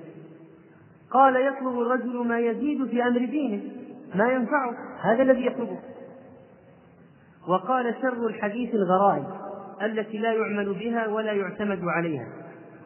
قال 1.11 1.37
يطلب 1.37 1.81
الرجل 1.81 2.27
ما 2.27 2.39
يزيد 2.39 2.87
في 2.87 3.03
أمر 3.03 3.19
دينه 3.19 3.63
ما 4.15 4.33
ينفعه 4.33 4.75
هذا 5.01 5.23
الذي 5.23 5.47
يطلبه. 5.47 5.79
وقال 7.49 7.95
شر 8.03 8.27
الحديث 8.27 8.75
الغرائب 8.75 9.27
التي 9.83 10.19
لا 10.19 10.33
يعمل 10.33 10.75
بها 10.75 11.07
ولا 11.07 11.33
يعتمد 11.33 11.81
عليها. 11.85 12.27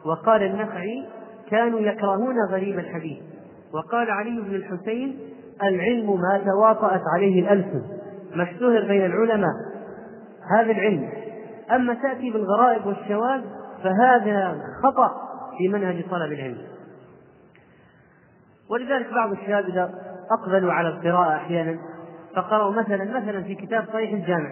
وقال 0.05 0.43
النخعي 0.43 1.05
كانوا 1.49 1.79
يكرهون 1.79 2.35
غريب 2.49 2.79
الحديث. 2.79 3.17
وقال 3.73 4.11
علي 4.11 4.41
بن 4.41 4.55
الحسين 4.55 5.19
العلم 5.63 6.21
ما 6.21 6.41
تواطأت 6.45 7.01
عليه 7.15 7.41
الألسن. 7.41 7.81
ما 8.35 8.43
اشتهر 8.43 8.87
بين 8.87 9.05
العلماء. 9.05 9.53
هذا 10.57 10.71
العلم. 10.71 11.09
أما 11.71 11.93
تأتي 11.93 12.31
بالغرائب 12.31 12.85
والشواذ 12.85 13.41
فهذا 13.83 14.61
خطأ 14.83 15.11
في 15.57 15.67
منهج 15.67 16.03
طلب 16.09 16.31
العلم. 16.31 16.57
ولذلك 18.69 19.13
بعض 19.13 19.31
الشباب 19.31 19.65
إذا 19.65 19.91
أقبلوا 20.31 20.73
على 20.73 20.87
القراءة 20.87 21.35
أحيانا 21.35 21.77
فقرأوا 22.35 22.71
مثلا 22.71 23.19
مثلا 23.19 23.43
في 23.43 23.55
كتاب 23.55 23.85
صحيح 23.93 24.11
الجامع 24.13 24.49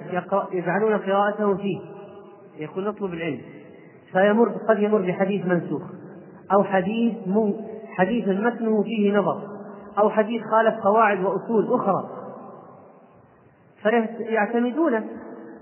يجعلون 0.51 0.97
قراءته 0.97 1.57
فيه. 1.57 1.79
يقول 2.57 2.87
نطلب 2.87 3.13
العلم. 3.13 3.41
فيمر 4.11 4.49
قد 4.69 4.79
يمر 4.79 5.01
بحديث 5.01 5.45
منسوخ. 5.45 5.81
أو 6.51 6.63
حديث 6.63 7.13
حديث 7.97 8.27
متنه 8.27 8.83
فيه 8.83 9.17
نظر 9.17 9.41
أو 9.97 10.09
حديث 10.09 10.41
خالف 10.43 10.75
قواعد 10.83 11.23
وأصول 11.23 11.73
أخرى. 11.73 12.09
فيعتمدونه 13.81 15.05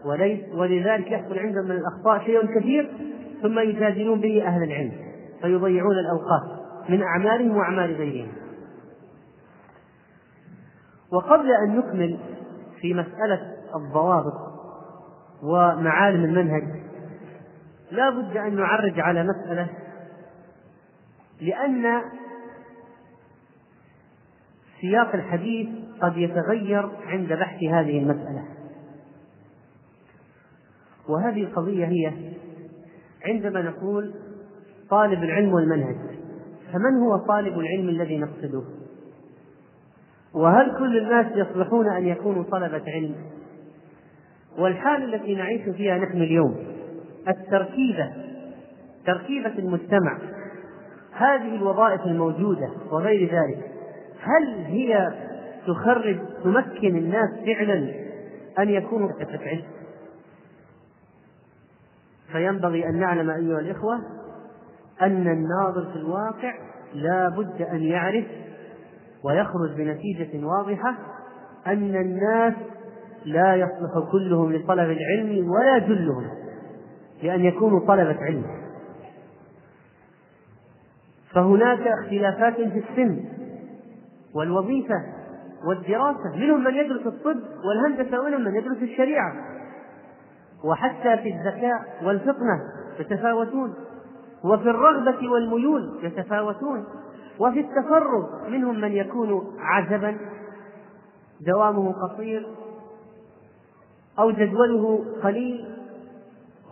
وليس 0.05 0.39
ولذلك 0.55 1.11
يحصل 1.11 1.39
عندهم 1.39 1.65
من 1.65 1.71
الأخطاء 1.71 2.19
شيء 2.25 2.59
كثير 2.59 2.91
ثم 3.41 3.59
يجادلون 3.59 4.19
به 4.19 4.47
أهل 4.47 4.63
العلم 4.63 4.91
فيضيعون 5.41 5.95
الأوقات 5.95 6.59
من 6.89 7.03
أعمالهم 7.03 7.57
وأعمال 7.57 7.95
غيرهم. 7.95 8.31
وقبل 11.13 11.51
أن 11.51 11.77
نكمل 11.77 12.19
في 12.81 12.93
مسألة 12.93 13.41
الضوابط 13.75 14.53
ومعالم 15.43 16.25
المنهج 16.25 16.63
لا 17.91 18.09
بد 18.09 18.37
أن 18.37 18.55
نعرج 18.55 18.99
على 18.99 19.23
مسألة 19.23 19.67
لأن 21.43 22.01
سياق 24.81 25.15
الحديث 25.15 25.67
قد 26.01 26.17
يتغير 26.17 26.89
عند 27.05 27.33
بحث 27.33 27.63
هذه 27.63 28.00
المسألة. 28.00 28.43
وهذه 31.09 31.43
القضية 31.43 31.85
هي 31.85 32.13
عندما 33.25 33.62
نقول 33.62 34.13
طالب 34.89 35.23
العلم 35.23 35.53
والمنهج 35.53 35.95
فمن 36.73 37.00
هو 37.00 37.17
طالب 37.17 37.59
العلم 37.59 37.89
الذي 37.89 38.17
نقصده؟ 38.17 38.63
وهل 40.33 40.77
كل 40.79 40.97
الناس 40.97 41.25
يصلحون 41.35 41.89
أن 41.89 42.07
يكونوا 42.07 42.43
طلبة 42.43 42.83
علم؟ 42.88 43.15
والحال 44.57 45.13
التي 45.13 45.35
نعيش 45.35 45.69
فيها 45.69 45.97
نحن 45.97 46.17
اليوم 46.21 46.55
التركيبة 47.27 48.13
تركيبة 49.05 49.59
المجتمع 49.59 50.17
هذه 51.15 51.55
الوظائف 51.55 52.01
الموجودة 52.01 52.70
وغير 52.91 53.22
ذلك 53.22 53.72
هل 54.22 54.65
هي 54.65 55.13
تخرج 55.67 56.20
تمكن 56.43 56.98
الناس 56.98 57.29
فعلا 57.46 57.93
أن 58.60 58.70
يكونوا 58.70 59.09
علم؟ 59.42 59.64
فينبغي 62.31 62.90
أن 62.90 63.00
نعلم 63.00 63.29
أيها 63.29 63.59
الإخوة 63.59 63.96
أن 65.01 65.27
الناظر 65.27 65.92
في 65.92 65.96
الواقع 65.96 66.53
لا 66.94 67.29
بد 67.29 67.61
أن 67.61 67.83
يعرف 67.83 68.25
ويخرج 69.24 69.72
بنتيجة 69.77 70.46
واضحة 70.46 70.96
أن 71.68 71.96
الناس 71.96 72.53
لا 73.25 73.55
يصلح 73.55 74.11
كلهم 74.11 74.53
لطلب 74.53 74.98
العلم 74.98 75.51
ولا 75.51 75.77
جلهم 75.77 76.27
لأن 77.24 77.46
يكونوا 77.46 77.79
طلبة 77.79 78.18
علم. 78.22 78.62
فهناك 81.33 81.87
اختلافات 81.87 82.55
في 82.55 82.83
السن 82.89 83.24
والوظيفة 84.35 84.96
والدراسة. 85.67 86.35
منهم 86.35 86.63
من 86.63 86.74
يدرس 86.74 87.07
الطب 87.07 87.39
والهندسة 87.65 88.19
ومنهم 88.19 88.41
من 88.41 88.55
يدرس 88.55 88.77
الشريعة. 88.81 89.33
وحتى 90.63 91.17
في 91.17 91.29
الذكاء 91.29 91.98
والفطنة 92.03 92.61
يتفاوتون 93.00 93.74
وفي 94.43 94.69
الرغبة 94.69 95.29
والميول 95.31 96.00
يتفاوتون 96.03 96.85
وفي 97.39 97.59
التفرغ 97.59 98.50
منهم 98.50 98.81
من 98.81 98.91
يكون 98.91 99.57
عزبا 99.59 100.17
دوامه 101.41 101.93
قصير 101.93 102.48
أو 104.19 104.31
جدوله 104.31 105.05
قليل 105.24 105.65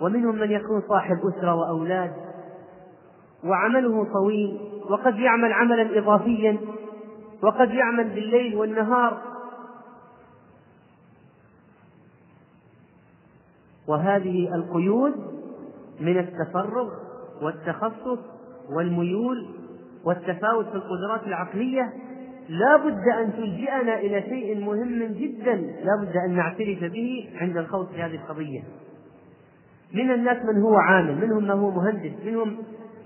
ومنهم 0.02 0.36
من 0.36 0.52
يكون 0.52 0.82
صاحب 0.90 1.18
أسرة 1.18 1.56
وأولاد. 1.56 2.12
وعمله 3.46 4.08
طويل 4.14 4.60
وقد 4.90 5.20
يعمل 5.20 5.54
عملا 5.54 6.00
إضافيا 6.00 6.58
وقد 7.44 7.72
يعمل 7.72 8.10
بالليل 8.10 8.56
والنهار. 8.56 9.22
وهذه 13.88 14.56
القيود 14.56 15.14
من 16.00 16.18
التفرغ 16.20 16.90
والتخصص 17.42 18.20
والميول 18.70 19.48
والتفاوت 20.06 20.66
في 20.66 20.76
القدرات 20.76 21.28
العقلية. 21.28 21.94
لا 22.50 22.78
بد 22.78 23.08
أن 23.20 23.34
تلجئنا 23.34 24.00
إلى 24.00 24.22
شيء 24.22 24.66
مهم 24.66 25.14
جدا 25.14 25.56
لا 25.56 26.02
بد 26.02 26.18
أن 26.18 26.36
نعترف 26.36 26.84
به 26.84 27.30
عند 27.42 27.58
الخوض 27.58 27.88
في 27.88 28.02
هذه 28.02 28.16
القضية. 28.16 28.64
من 29.94 30.12
الناس 30.12 30.38
من 30.46 30.62
هو 30.62 30.76
عامل 30.76 31.16
منهم 31.16 31.44
من 31.44 31.50
هو 31.50 31.72
مهندس 31.72 32.26
منهم 32.26 32.58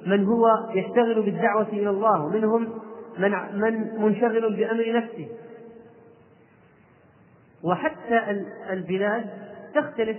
من 0.06 0.26
هو 0.26 0.48
يشتغل 0.74 1.22
بالدعوة 1.22 1.68
إلى 1.68 1.90
الله 1.90 2.26
ومنهم 2.26 2.70
من 3.18 3.32
من 3.54 4.02
منشغل 4.02 4.56
بأمر 4.56 4.94
نفسه. 4.94 5.28
وحتى 7.64 8.44
البلاد 8.70 9.26
تختلف. 9.76 10.18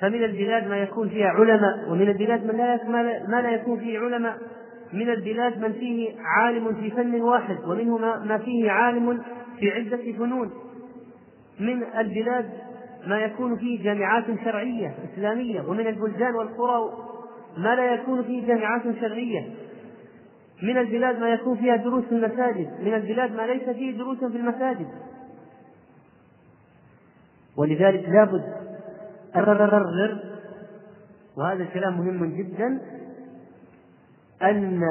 فمن 0.00 0.24
البلاد 0.24 0.68
ما 0.68 0.78
يكون 0.78 1.08
فيها 1.08 1.28
علماء 1.28 1.90
ومن 1.90 2.08
البلاد 2.08 2.46
من 2.46 2.56
لا 2.56 2.84
ما 3.28 3.42
لا 3.42 3.50
يكون 3.50 3.80
فيه 3.80 3.98
علماء. 3.98 4.38
من 4.92 5.10
البلاد 5.10 5.58
من 5.58 5.72
فيه 5.72 6.14
عالم 6.20 6.74
في 6.74 6.90
فن 6.90 7.20
واحد 7.20 7.56
ومنه 7.64 7.98
ما 7.98 8.38
فيه 8.38 8.70
عالم 8.70 9.22
في 9.58 9.70
عدة 9.70 10.12
فنون. 10.18 10.50
من 11.60 11.82
البلاد 11.98 12.50
ما 13.06 13.18
يكون 13.18 13.56
فيه 13.56 13.82
جامعات 13.82 14.24
شرعية 14.44 14.94
إسلامية 15.12 15.60
ومن 15.60 15.86
البلدان 15.86 16.34
والقرى 16.34 17.07
ما 17.58 17.74
لا 17.74 17.94
يكون 17.94 18.22
فيه 18.22 18.46
جامعات 18.46 18.82
شرعية. 19.00 19.54
من 20.62 20.78
البلاد 20.78 21.18
ما 21.18 21.28
يكون 21.28 21.56
فيها 21.56 21.76
دروس 21.76 22.04
في 22.04 22.12
المساجد. 22.12 22.70
من 22.80 22.94
البلاد 22.94 23.32
ما 23.32 23.42
ليس 23.42 23.68
فيه 23.68 23.98
دروس 23.98 24.18
في 24.18 24.36
المساجد. 24.36 24.88
ولذلك 27.56 28.08
لابد 28.08 28.44
أقرر 29.34 30.18
وهذا 31.36 31.62
الكلام 31.62 31.98
مهم 31.98 32.36
جدا 32.36 32.80
أن 34.42 34.82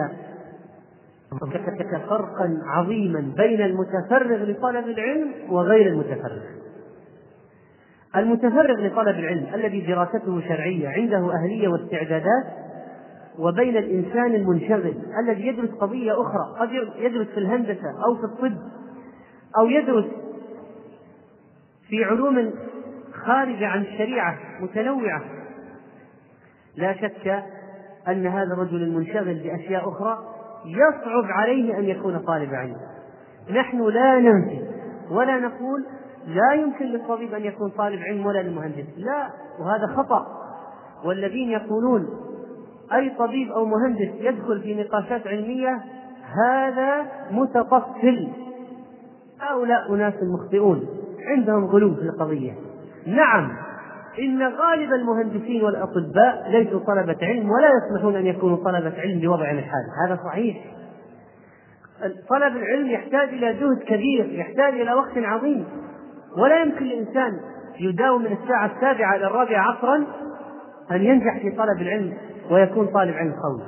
فرقا 2.10 2.58
عظيما 2.66 3.34
بين 3.38 3.62
المتفرغ 3.62 4.44
لطلب 4.44 4.88
العلم 4.88 5.34
وغير 5.50 5.88
المتفرغ. 5.88 6.42
المتفرغ 8.16 8.88
لطلب 8.88 9.20
العلم 9.20 9.48
الذي 9.54 9.82
دراسته 9.82 10.42
شرعية 10.42 10.90
عنده 10.90 11.34
أهلية 11.34 11.68
واستعدادات 11.68 12.46
وبين 13.40 13.78
الإنسان 13.78 14.36
المنشغل 14.36 14.94
الذي 15.24 15.48
يدرس 15.48 15.70
قضية 15.70 16.22
أخرى 16.22 16.60
قد 16.60 16.70
يدرس 17.00 17.28
في 17.28 17.38
الهندسة 17.38 17.90
أو 18.06 18.16
في 18.16 18.24
الطب 18.24 18.58
أو 19.60 19.66
يدرس 19.66 20.06
في 21.90 22.04
علوم 22.04 22.54
خارجة 23.26 23.68
عن 23.68 23.82
الشريعة 23.82 24.38
متنوعة. 24.60 25.22
لا 26.76 26.94
شك 26.94 27.44
أن 28.08 28.28
هذا 28.28 28.54
الرجل 28.54 28.84
المنشغل 28.84 29.34
بأشياء 29.34 29.90
أخرى 29.90 30.18
يصعب 30.66 31.26
عليه 31.32 31.78
أن 31.78 31.84
يكون 31.84 32.18
طالب 32.18 32.54
علم. 32.54 32.78
نحن 33.50 33.82
لا 33.82 34.20
ننفي 34.20 34.62
ولا 35.12 35.40
نقول 35.40 35.86
لا 36.28 36.54
يمكن 36.54 36.86
للطبيب 36.86 37.34
أن 37.34 37.46
يكون 37.46 37.70
طالب 37.70 38.00
علم 38.02 38.26
ولا 38.26 38.40
للمهندس. 38.40 38.86
لا 38.98 39.30
وهذا 39.60 39.88
خطأ. 39.88 40.28
والذين 41.06 41.50
يقولون 41.50 42.08
أي 42.94 43.10
طبيب 43.10 43.52
أو 43.52 43.66
مهندس 43.66 44.10
يدخل 44.20 44.62
في 44.62 44.76
نقاشات 44.76 45.28
علمية 45.28 45.82
هذا 46.46 47.06
متطفل. 47.32 48.28
هؤلاء 49.42 49.94
أناس 49.94 50.14
مخطئون. 50.24 50.88
عندهم 51.28 51.66
غلو 51.66 51.96
في 51.96 52.02
القضية. 52.02 52.54
نعم 53.06 53.52
إن 54.20 54.44
غالب 54.44 54.94
المهندسين 54.94 55.64
والأطباء 55.64 56.50
ليسوا 56.50 56.80
طلبة 56.80 57.18
علم 57.22 57.50
ولا 57.50 57.70
يصلحون 57.78 58.16
أن 58.16 58.26
يكونوا 58.26 58.58
طلبة 58.58 59.02
علم 59.02 59.20
بوضعهم 59.20 59.58
الحالي 59.58 59.88
هذا 60.08 60.20
صحيح. 60.24 60.58
طلب 62.30 62.58
العلم 62.58 62.88
يحتاج 62.88 63.30
إلى 63.30 63.54
جهد 63.54 63.84
كبير 63.88 64.26
يحتاج 64.32 64.74
إلى 64.74 64.94
وقت 64.94 65.18
عظيم. 65.18 65.66
ولا 66.38 66.62
يمكن 66.62 66.86
لإنسان 66.86 67.40
يداوم 67.80 68.22
من 68.22 68.38
الساعة 68.44 68.66
السابعة 68.76 69.16
إلى 69.16 69.28
الرابعة 69.28 69.62
عصرا 69.62 70.06
أن 70.92 71.02
ينجح 71.02 71.42
في 71.42 71.52
طلب 71.52 71.82
العلم 71.82 72.14
ويكون 72.52 72.88
طالب 72.88 73.14
علم 73.14 73.34
قوي. 73.34 73.62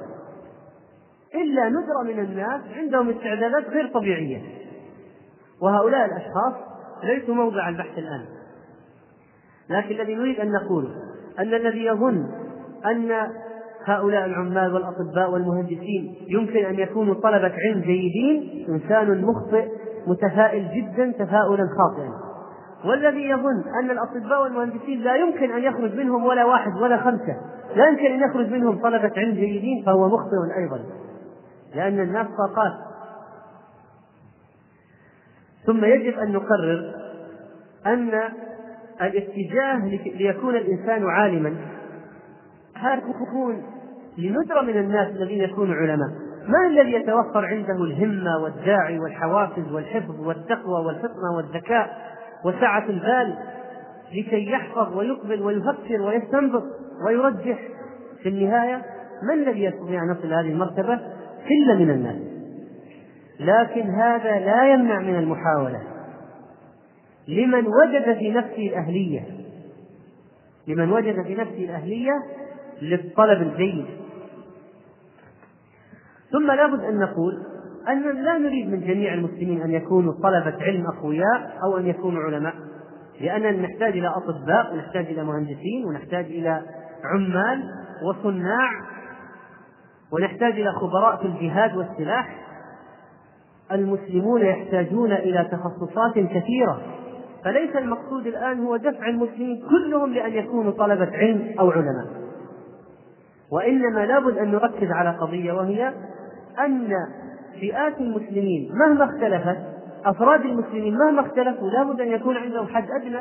إلا 1.35 1.69
ندرة 1.69 2.03
من 2.13 2.19
الناس 2.19 2.61
عندهم 2.75 3.09
استعدادات 3.09 3.69
غير 3.69 3.87
طبيعية. 3.87 4.41
وهؤلاء 5.61 6.05
الأشخاص 6.05 6.53
ليسوا 7.03 7.35
موضع 7.35 7.69
البحث 7.69 7.97
الآن. 7.97 8.25
لكن 9.69 9.95
الذي 9.95 10.15
نريد 10.15 10.39
أن 10.39 10.51
نقوله 10.51 10.89
أن 11.39 11.53
الذي 11.53 11.85
يظن 11.85 12.25
أن 12.85 13.27
هؤلاء 13.85 14.25
العمال 14.25 14.73
والأطباء 14.73 15.31
والمهندسين 15.31 16.15
يمكن 16.27 16.65
أن 16.65 16.79
يكونوا 16.79 17.13
طلبة 17.13 17.53
علم 17.67 17.81
جيدين 17.81 18.65
إنسان 18.69 19.21
مخطئ 19.21 19.67
متفائل 20.07 20.67
جدا 20.75 21.25
تفاؤلا 21.25 21.67
خاطئا. 21.77 22.28
والذي 22.85 23.29
يظن 23.29 23.63
أن 23.83 23.91
الأطباء 23.91 24.43
والمهندسين 24.43 25.01
لا 25.01 25.15
يمكن 25.15 25.51
أن 25.51 25.63
يخرج 25.63 25.95
منهم 25.95 26.25
ولا 26.25 26.45
واحد 26.45 26.71
ولا 26.81 26.97
خمسة. 26.97 27.35
لا 27.75 27.87
يمكن 27.87 28.05
أن 28.05 28.29
يخرج 28.29 28.51
منهم 28.51 28.81
طلبة 28.81 29.11
علم 29.17 29.33
جيدين 29.33 29.83
فهو 29.85 30.07
مخطئ 30.07 30.57
أيضا. 30.57 30.79
لأن 31.75 31.99
الناس 31.99 32.27
طاقات. 32.27 32.73
ثم 35.65 35.85
يجب 35.85 36.19
أن 36.19 36.31
نقرر 36.31 36.93
أن 37.85 38.21
الاتجاه 39.01 39.85
ليكون 40.05 40.55
الإنسان 40.55 41.09
عالما. 41.09 41.55
هذا 42.75 43.01
يكون 43.21 43.63
لندرة 44.17 44.61
من 44.61 44.77
الناس 44.77 45.07
الذين 45.07 45.41
يكونوا 45.41 45.75
علماء. 45.75 46.09
من 46.47 46.65
الذي 46.65 46.93
يتوفر 46.93 47.45
عنده 47.45 47.83
الهمة 47.83 48.37
والداعي 48.43 48.99
والحوافز 48.99 49.71
والحفظ 49.71 50.19
والتقوى 50.19 50.85
والفطنة 50.85 51.35
والذكاء 51.37 52.09
وسعة 52.45 52.89
البال 52.89 53.37
لكي 54.11 54.51
يحفظ 54.51 54.97
ويقبل 54.97 55.41
ويفكر 55.41 56.01
ويستنبط 56.01 56.63
ويرجح. 57.07 57.59
في 58.23 58.29
النهاية 58.29 58.85
من 59.23 59.43
الذي 59.43 59.63
يستطيع 59.63 60.03
أن 60.03 60.11
يصل 60.11 60.33
هذه 60.33 60.51
المرتبة؟ 60.51 60.99
قلة 61.49 61.75
من 61.75 61.89
الناس. 61.89 62.21
لكن 63.39 63.89
هذا 63.89 64.39
لا 64.39 64.73
يمنع 64.73 64.99
من 64.99 65.15
المحاولة. 65.15 65.81
لمن 67.27 67.67
وجد 67.67 68.17
في 68.17 68.31
نفسه 68.31 68.67
الأهلية 68.67 69.25
لمن 70.67 70.91
وجد 70.91 71.23
في 71.23 71.35
نفسه 71.35 71.65
الأهلية 71.65 72.11
للطلب 72.81 73.41
الجيد. 73.41 73.85
ثم 76.31 76.51
لابد 76.51 76.83
أن 76.83 76.99
نقول 76.99 77.43
أننا 77.89 78.09
لا 78.09 78.37
نريد 78.37 78.71
من 78.71 78.79
جميع 78.79 79.13
المسلمين 79.13 79.61
أن 79.61 79.71
يكونوا 79.71 80.13
طلبة 80.13 80.63
علم 80.63 80.85
أقوياء 80.87 81.57
أو 81.63 81.77
أن 81.77 81.87
يكونوا 81.87 82.23
علماء 82.23 82.53
لأننا 83.21 83.51
نحتاج 83.51 83.97
إلى 83.97 84.07
أطباء 84.07 84.73
ونحتاج 84.73 85.05
إلى 85.05 85.23
مهندسين 85.23 85.85
ونحتاج 85.85 86.25
إلى 86.25 86.61
عمال 87.03 87.63
وصناع 88.09 88.69
ونحتاج 90.11 90.53
إلى 90.53 90.71
خبراء 90.71 91.17
في 91.17 91.25
الجهاد 91.25 91.77
والسلاح. 91.77 92.35
المسلمون 93.71 94.41
يحتاجون 94.41 95.11
إلى 95.11 95.49
تخصصات 95.51 96.13
كثيرة 96.13 96.81
فليس 97.45 97.75
المقصود 97.75 98.27
الآن 98.27 98.59
هو 98.59 98.77
دفع 98.77 99.09
المسلمين 99.09 99.63
كلهم 99.69 100.13
لأن 100.13 100.33
يكونوا 100.33 100.71
طلبة 100.71 101.17
علم 101.17 101.55
أو 101.59 101.71
علماء. 101.71 102.07
وإنما 103.51 104.05
لابد 104.05 104.37
أن 104.37 104.51
نركز 104.51 104.91
على 104.91 105.17
قضية 105.17 105.53
وهي 105.53 105.93
أن 106.59 106.93
فئات 107.61 107.99
المسلمين 107.99 108.71
مهما 108.73 109.05
اختلفت 109.05 109.57
أفراد 110.05 110.41
المسلمين 110.41 110.97
مهما 110.97 111.21
اختلفوا 111.21 111.69
لابد 111.69 112.01
أن 112.01 112.07
يكون 112.07 112.37
عندهم 112.37 112.67
حد 112.67 112.87
أدنى 113.01 113.19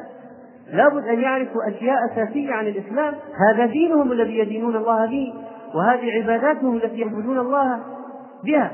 لابد 0.73 1.05
أن 1.05 1.21
يعرفوا 1.21 1.69
أشياء 1.69 1.97
أساسية 2.13 2.53
عن 2.53 2.67
الإسلام. 2.67 3.15
هذا 3.49 3.67
دينهم 3.67 4.13
الذي 4.13 4.39
يدينون 4.39 4.77
الله 4.77 5.07
به 5.07 5.35
وهذه 5.75 6.23
عباداتهم 6.23 6.77
التي 6.77 6.99
يعبدون 6.99 7.39
الله 7.39 7.81
بها. 8.45 8.73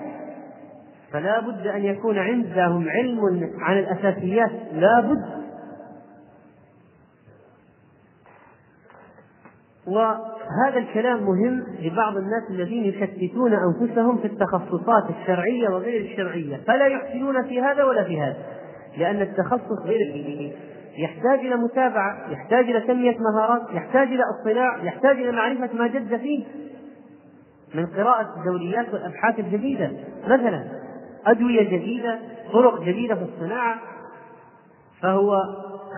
فلا 1.12 1.40
بد 1.40 1.66
أن 1.66 1.84
يكون 1.84 2.18
عندهم 2.18 2.88
علم 2.88 3.50
عن 3.60 3.78
الأساسيات. 3.78 4.50
لا 4.72 5.00
بد. 5.00 5.44
وهذا 10.44 10.78
الكلام 10.78 11.22
مهم 11.22 11.64
لبعض 11.80 12.16
الناس 12.16 12.42
الذين 12.50 12.84
يشتتون 12.84 13.52
أنفسهم 13.52 14.18
في 14.18 14.26
التخصصات 14.26 15.04
الشرعية 15.20 15.68
وغير 15.68 16.00
الشرعية. 16.00 16.56
فلا 16.66 16.86
يحسنون 16.86 17.42
في 17.42 17.62
هذا 17.62 17.84
ولا 17.84 18.04
في 18.04 18.20
هذا. 18.20 18.36
لأن 18.98 19.22
التخصص 19.22 19.82
غير 19.84 19.96
يحتاج 20.98 21.38
إلى 21.38 21.56
متابعة 21.56 22.30
يحتاج 22.30 22.70
إلى 22.70 22.80
تنمية 22.80 23.16
مهارات 23.18 23.62
يحتاج 23.72 24.08
إلى 24.08 24.22
اطلاع 24.40 24.84
يحتاج 24.84 25.16
إلى 25.16 25.32
معرفة 25.32 25.68
ما 25.74 25.86
جد 25.86 26.16
فيه. 26.16 26.44
من 27.74 27.86
قراءة 27.86 28.34
الدوريات 28.38 28.94
والأبحاث 28.94 29.38
الجديدة. 29.38 29.90
مثلا 30.24 30.64
أدوية 31.26 31.62
جديدة 31.62 32.18
طرق 32.52 32.82
جديدة 32.82 33.14
في 33.14 33.22
الصناعة. 33.22 33.76
فهو 35.02 35.36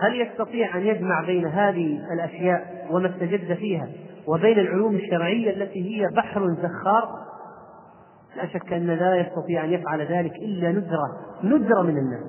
هل 0.01 0.21
يستطيع 0.21 0.77
أن 0.77 0.81
يجمع 0.87 1.21
بين 1.25 1.45
هذه 1.45 1.99
الأشياء 2.13 2.87
وما 2.91 3.09
استجد 3.09 3.53
فيها؟ 3.53 3.87
وبين 4.27 4.59
العلوم 4.59 4.95
الشرعية 4.95 5.49
التي 5.49 5.95
هي 5.95 6.07
بحر 6.15 6.55
زخار 6.55 7.27
لا 8.35 8.47
شك 8.47 8.73
أن 8.73 8.87
لا 8.87 9.15
يستطيع 9.15 9.63
أن 9.63 9.73
يفعل 9.73 10.01
ذلك 10.01 10.35
إلا 10.35 10.71
ندرة 10.71 11.17
ندرة 11.43 11.81
من 11.81 11.97
الناس. 11.97 12.23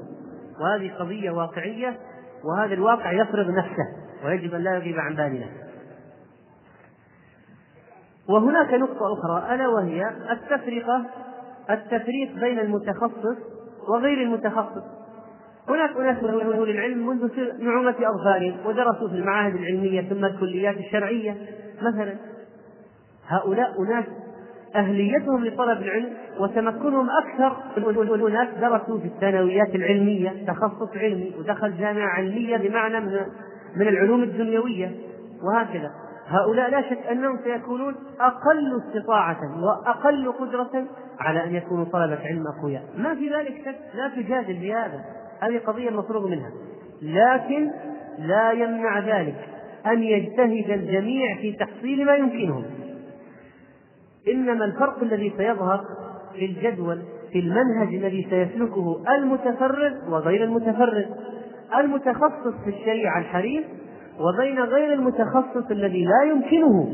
وهذه 0.60 0.92
قضية 0.98 1.30
واقعية 1.30 1.98
وهذا 2.44 2.74
الواقع 2.74 3.12
يفرض 3.12 3.50
نفسه 3.50 3.86
ويجب 4.24 4.54
أن 4.54 4.60
لا 4.60 4.74
يغيب 4.74 4.98
عن 4.98 5.14
بالنا. 5.14 5.46
وهناك 8.28 8.74
نقطة 8.74 9.12
أخرى 9.12 9.54
ألا 9.54 9.68
وهي 9.68 10.10
التفرقة 10.30 11.04
التفريق 11.70 12.34
بين 12.40 12.58
المتخصص 12.58 13.36
وغير 13.88 14.22
المتخصص. 14.22 14.84
هناك 15.68 15.96
أناس 15.96 16.22
من 16.22 16.28
أهل 16.52 16.70
العلم 16.70 17.06
منذ 17.06 17.30
نعومة 17.58 17.94
أظفارهم 18.00 18.66
ودرسوا 18.66 19.08
في 19.08 19.14
المعاهد 19.14 19.54
العلمية 19.54 20.08
ثم 20.08 20.24
الكليات 20.24 20.76
الشرعية. 20.76 21.36
مثلا 21.82 22.14
هؤلاء 23.28 23.82
أناس 23.82 24.04
أهليتهم 24.74 25.44
لطلب 25.44 25.82
العلم 25.82 26.12
وتمكنهم 26.40 27.08
أكثر. 27.10 27.56
من 27.76 28.26
أناس 28.26 28.48
درسوا 28.60 28.98
في 28.98 29.06
الثانويات 29.06 29.74
العلمية 29.74 30.46
تخصص 30.46 30.96
علمي 30.96 31.34
ودخل 31.38 31.78
جامعة 31.78 32.08
علمية 32.08 32.56
بمعنى 32.56 33.00
من 33.00 33.20
من 33.76 33.88
العلوم 33.88 34.22
الدنيوية 34.22 34.92
وهكذا. 35.42 35.90
هؤلاء 36.26 36.70
لا 36.70 36.82
شك 36.82 37.06
أنهم 37.10 37.38
سيكونون 37.44 37.94
أقل 38.20 38.82
استطاعة 38.82 39.38
وأقل 39.62 40.32
قدرة 40.32 40.84
على 41.20 41.44
أن 41.44 41.54
يكونوا 41.54 41.84
طلبة 41.84 42.18
علم 42.24 42.44
أقوياء. 42.58 42.82
ما 42.96 43.14
في 43.14 43.34
ذلك 43.34 43.54
شك 43.64 43.78
لا 43.94 44.08
تجادل 44.08 44.60
بهذا. 44.60 45.04
هذه 45.40 45.58
قضية 45.58 45.90
مفروغ 45.90 46.28
منها. 46.28 46.50
لكن 47.02 47.70
لا 48.18 48.52
يمنع 48.52 48.98
ذلك. 48.98 49.57
أن 49.86 50.02
يجتهد 50.02 50.70
الجميع 50.70 51.36
في 51.36 51.52
تحصيل 51.52 52.04
ما 52.04 52.14
يمكنهم. 52.14 52.64
إنما 54.28 54.64
الفرق 54.64 55.02
الذي 55.02 55.32
سيظهر 55.36 55.84
في 56.34 56.44
الجدول 56.44 57.02
في 57.32 57.38
المنهج 57.38 57.94
الذي 57.94 58.26
سيسلكه 58.30 59.02
المتفرغ 59.18 59.92
وغير 60.10 60.44
المتفرغ 60.44 61.04
المتخصص 61.78 62.54
في 62.64 62.70
الشريعة 62.70 63.18
الحريف 63.18 63.64
وبين 64.20 64.60
غير 64.60 64.92
المتخصص 64.92 65.70
الذي 65.70 66.04
لا 66.04 66.30
يمكنه. 66.30 66.92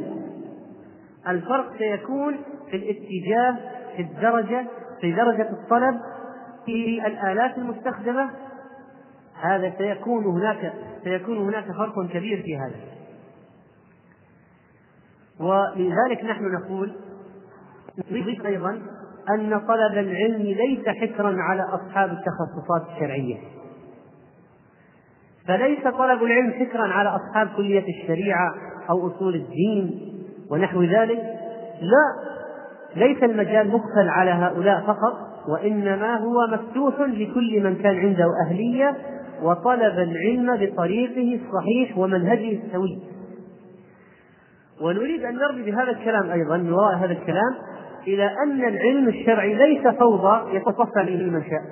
الفرق 1.29 1.79
سيكون 1.79 2.37
في 2.70 2.77
الاتجاه 2.77 3.57
في 3.97 4.03
الدرجة 4.03 4.66
في 5.01 5.12
درجة 5.12 5.51
الطلب 5.51 6.01
في 6.66 7.07
الآلات 7.07 7.59
المستخدمة 7.59 8.31
هذا 9.40 9.73
سيكون 9.79 10.25
هناك 10.25 10.73
سيكون 11.05 11.38
هناك 11.38 11.64
فرق 11.64 12.07
كبير 12.07 12.42
في 12.42 12.57
هذا. 12.57 12.81
ولذلك 15.40 16.25
نحن 16.25 16.44
نقول 16.44 16.92
نضيف 18.11 18.47
أيضا 18.47 18.83
أن 19.31 19.61
طلب 19.61 19.92
العلم 19.92 20.42
ليس 20.42 20.88
حكرا 20.88 21.37
على 21.38 21.62
أصحاب 21.62 22.11
التخصصات 22.11 22.94
الشرعية. 22.94 23.37
فليس 25.49 25.83
طلب 25.83 26.23
العلم 26.23 26.53
حكرا 26.53 26.92
على 26.92 27.09
أصحاب 27.09 27.49
كلية 27.57 28.03
الشريعة 28.03 28.55
أو 28.90 29.09
أصول 29.09 29.35
الدين 29.35 30.12
ونحو 30.51 30.83
ذلك. 30.83 31.18
لا 31.81 32.35
ليس 32.97 33.23
المجال 33.23 33.68
مقفل 33.68 34.09
على 34.09 34.31
هؤلاء 34.31 34.81
فقط 34.81 35.49
وإنما 35.49 36.16
هو 36.16 36.47
مفتوح 36.53 37.01
لكل 37.01 37.61
من 37.62 37.77
كان 37.77 37.97
عنده 37.97 38.27
أهلية 38.47 38.97
وطلب 39.42 39.99
العلم 39.99 40.57
بطريقه 40.57 41.40
الصحيح 41.40 41.99
ومنهجه 41.99 42.59
السوي. 42.66 42.99
ونريد 44.83 45.25
أن 45.25 45.35
نرمي 45.35 45.62
بهذا 45.70 45.90
الكلام 45.90 46.31
أيضا 46.31 46.57
من 46.57 46.73
وراء 46.73 46.97
هذا 46.97 47.12
الكلام 47.12 47.55
إلى 48.07 48.31
أن 48.47 48.64
العلم 48.64 49.09
الشرعي 49.09 49.55
ليس 49.55 49.87
فوضى 49.87 50.57
يتصفى 50.57 51.05
به 51.07 51.31
من 51.31 51.42
شاء. 51.42 51.62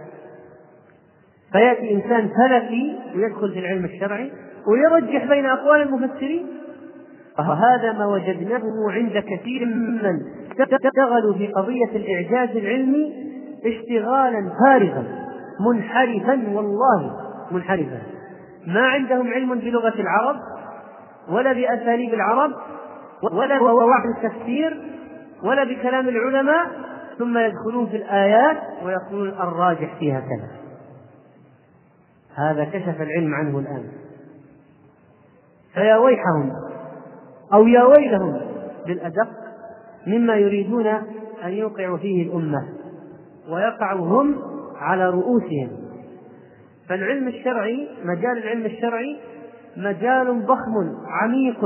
فيأتي 1.53 1.95
إنسان 1.95 2.29
فلكي 2.29 2.99
ويدخل 3.17 3.53
في 3.53 3.59
العلم 3.59 3.85
الشرعي 3.85 4.33
ويرجح 4.67 5.25
بين 5.25 5.47
أقوال 5.47 5.83
المفسرين. 5.83 6.47
وهذا 7.39 7.93
ما 7.93 8.07
وجدناه 8.07 8.63
عند 8.89 9.19
كثير 9.19 9.67
ممن 9.67 10.21
اشتغلوا 10.61 11.35
في 11.35 11.47
قضية 11.47 11.97
الإعجاز 11.97 12.57
العلمي 12.57 13.13
اشتغالا 13.67 14.53
فارغا 14.65 15.05
منحرفا 15.61 16.43
والله. 16.55 17.22
منحرفا 17.53 18.03
ما 18.67 18.89
عندهم 18.89 19.33
علم 19.33 19.55
بلغة 19.55 19.95
العرب 19.95 20.37
ولا 21.29 21.53
بأساليب 21.53 22.15
العرب 22.15 22.51
ولا 23.33 23.59
بقواعد 23.59 24.09
التفسير 24.17 24.93
ولا 25.43 25.65
بكلام 25.65 26.09
العلماء 26.09 26.71
ثم 27.19 27.39
يدخلون 27.39 27.87
في 27.87 27.97
الآيات 27.97 28.59
ويقولون 28.85 29.29
الراجح 29.29 29.99
فيها 29.99 30.21
كذا. 30.21 30.49
هذا 32.35 32.65
كشف 32.65 33.01
العلم 33.01 33.35
عنه 33.35 33.59
الآن. 33.59 33.89
فيا 35.75 35.97
ويحهم 35.97 36.53
أو 37.53 37.67
يا 37.67 37.83
ويلهم 37.85 38.41
بالأدق 38.87 39.29
مما 40.07 40.35
يريدون 40.35 40.87
أن 41.45 41.53
يوقعوا 41.53 41.97
فيه 41.97 42.29
الأمة 42.29 42.69
ويقعوا 43.49 44.07
هم 44.07 44.37
على 44.77 45.11
رؤوسهم. 45.11 45.82
فالعلم 46.93 47.29
الشرعي 47.29 47.89
مجال 48.05 48.39
العلم 48.39 48.67
الشرعي 48.67 49.17
مجال 49.77 50.47
ضخم 50.47 50.95
عميق. 51.23 51.65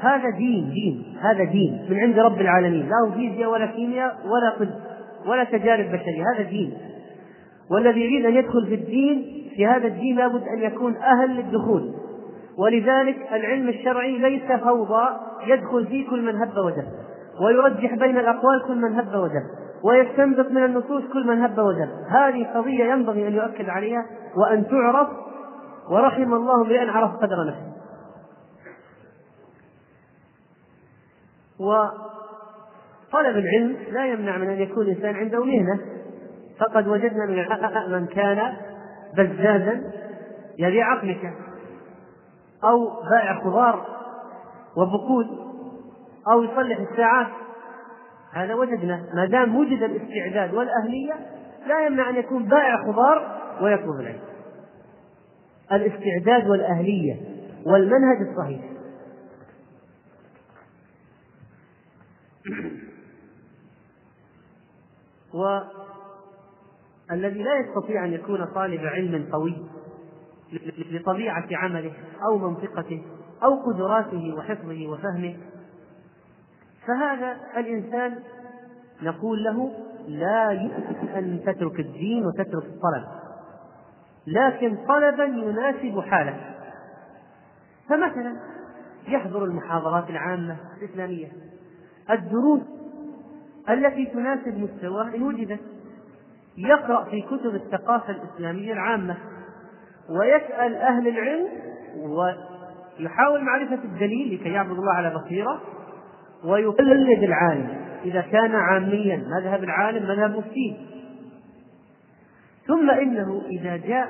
هذا 0.00 0.30
دين 0.30 0.70
دين 0.70 1.16
هذا 1.20 1.44
دين 1.44 1.86
من 1.90 2.00
عند 2.00 2.18
رب 2.18 2.40
العالمين. 2.40 2.88
لا 2.88 3.14
فيزياء 3.14 3.50
ولا 3.50 3.66
كيمياء 3.66 4.16
ولا 4.26 4.58
طب 4.58 4.68
ولا 5.26 5.44
تجارب 5.44 5.86
بشرية 5.86 6.22
هذا 6.34 6.42
دين. 6.50 6.72
والذي 7.70 8.00
يريد 8.00 8.26
أن 8.26 8.34
يدخل 8.34 8.66
في 8.66 8.74
الدين 8.74 9.48
في 9.56 9.66
هذا 9.66 9.86
الدين 9.86 10.16
لابد 10.16 10.42
أن 10.42 10.58
يكون 10.58 10.96
أهل 10.96 11.36
للدخول. 11.36 11.94
ولذلك 12.58 13.16
العلم 13.32 13.68
الشرعي 13.68 14.18
ليس 14.18 14.52
فوضى 14.64 15.08
يدخل 15.46 15.86
فيه 15.86 16.10
كل 16.10 16.22
من 16.22 16.36
هب 16.36 16.56
ودب 16.66 16.86
ويرجح 17.44 17.94
بين 17.94 18.18
الأقوال 18.18 18.62
كل 18.66 18.76
من 18.76 18.98
هب 18.98 19.14
ودب 19.14 19.42
ويستنبط 19.84 20.50
من 20.50 20.64
النصوص 20.64 21.02
كل 21.12 21.26
من 21.26 21.42
هب 21.42 21.58
ودب 21.58 21.88
هذه 22.08 22.46
قضية 22.54 22.84
ينبغي 22.84 23.28
أن 23.28 23.34
يؤكد 23.34 23.68
عليها 23.68 24.06
وأن 24.36 24.68
تعرف 24.68 25.08
ورحم 25.90 26.34
الله 26.34 26.64
بأن 26.64 26.90
عرف 26.90 27.10
قدر 27.10 27.46
نفسه. 27.46 27.72
وطلب 31.60 33.36
العلم 33.36 33.76
لا 33.90 34.06
يمنع 34.06 34.36
من 34.36 34.48
أن 34.48 34.58
يكون 34.58 34.82
الإنسان 34.82 35.16
عنده 35.16 35.44
مهنة. 35.44 35.80
فقد 36.60 36.88
وجدنا 36.88 37.26
من 37.26 37.92
من 37.92 38.06
كان 38.06 38.56
بزازا 39.16 39.82
يبيع 40.58 40.92
أقمشة 40.94 41.34
أو 42.64 43.02
بائع 43.10 43.40
خضار 43.44 43.86
وبقود 44.76 45.26
أو 46.32 46.42
يصلح 46.42 46.78
الساعات. 46.90 47.26
هذا 48.32 48.54
وجدنا 48.54 49.04
ما 49.14 49.26
دام 49.26 49.56
وجد 49.56 49.82
الاستعداد 49.82 50.54
والأهلية 50.54 51.12
لا 51.66 51.86
يمنع 51.86 52.10
أن 52.10 52.16
يكون 52.16 52.44
بائع 52.44 52.84
خضار 52.84 53.38
ويطلب 53.62 54.00
العلم 54.00 54.20
الاستعداد 55.72 56.50
والأهلية 56.50 57.16
والمنهج 57.66 58.28
الصحيح. 58.30 58.60
والذي 65.34 67.42
لا 67.42 67.58
يستطيع 67.58 68.04
أن 68.04 68.12
يكون 68.12 68.44
طالب 68.44 68.80
علم 68.80 69.28
قوي 69.32 69.56
لطبيعة 70.90 71.46
عمله 71.52 71.92
أو 72.28 72.38
منطقته 72.38 73.02
أو 73.42 73.54
قدراته 73.54 74.34
وحفظه 74.36 74.86
وفهمه 74.86 75.36
فهذا 76.88 77.36
الإنسان 77.56 78.18
نقول 79.02 79.44
له 79.44 79.72
لا 80.08 80.50
يمكن 80.50 81.08
أن 81.16 81.40
تترك 81.46 81.80
الدين 81.80 82.26
وتترك 82.26 82.64
الطلب 82.64 83.04
لكن 84.26 84.76
طلبا 84.88 85.24
يناسب 85.24 86.00
حاله 86.00 86.36
فمثلا 87.88 88.36
يحضر 89.08 89.44
المحاضرات 89.44 90.10
العامة 90.10 90.56
الإسلامية 90.78 91.28
الدروس 92.10 92.60
التي 93.68 94.06
تناسب 94.06 94.58
مستواه 94.58 95.14
إن 95.14 95.22
وجدت 95.22 95.60
يقرأ 96.56 97.04
في 97.04 97.22
كتب 97.22 97.54
الثقافة 97.54 98.10
الإسلامية 98.12 98.72
العامة 98.72 99.16
ويسأل 100.10 100.74
أهل 100.74 101.08
العلم 101.08 101.48
ويحاول 101.96 103.44
معرفة 103.44 103.84
الدليل 103.84 104.34
لكي 104.34 104.48
يعبد 104.48 104.70
الله 104.78 104.92
على 104.92 105.14
بصيرة 105.14 105.60
ويقلد 106.44 107.22
العالم 107.22 107.68
إذا 108.04 108.20
كان 108.20 108.54
عاميا 108.54 109.16
مذهب 109.16 109.64
العالم 109.64 110.08
مذهب 110.08 110.36
مفتيه 110.36 110.76
ثم 112.66 112.90
إنه 112.90 113.42
إذا 113.46 113.76
جاء 113.76 114.08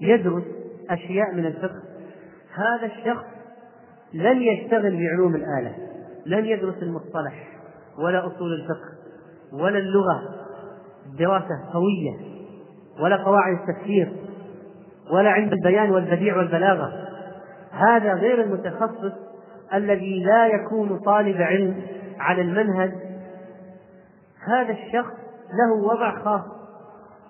يدرس 0.00 0.44
أشياء 0.90 1.34
من 1.34 1.46
الفقه 1.46 1.82
هذا 2.54 2.86
الشخص 2.86 3.24
لن 4.14 4.42
يشتغل 4.42 4.96
بعلوم 4.96 5.34
الآلة 5.34 5.74
لن 6.26 6.44
يدرس 6.44 6.82
المصطلح 6.82 7.48
ولا 7.98 8.26
أصول 8.26 8.52
الفقه 8.52 8.94
ولا 9.52 9.78
اللغة 9.78 10.22
دراسة 11.18 11.72
قوية 11.72 12.34
ولا 13.00 13.16
قواعد 13.16 13.58
التفسير 13.58 14.12
ولا 15.10 15.30
عند 15.30 15.52
البيان 15.52 15.90
والبديع 15.90 16.36
والبلاغة. 16.36 16.92
هذا 17.70 18.14
غير 18.14 18.42
المتخصص 18.42 19.12
الذي 19.74 20.24
لا 20.24 20.46
يكون 20.46 20.98
طالب 20.98 21.36
علم 21.36 21.82
على 22.18 22.42
المنهج 22.42 22.92
هذا 24.46 24.72
الشخص 24.72 25.14
له 25.52 25.72
وضع 25.72 26.22
خاص 26.24 26.42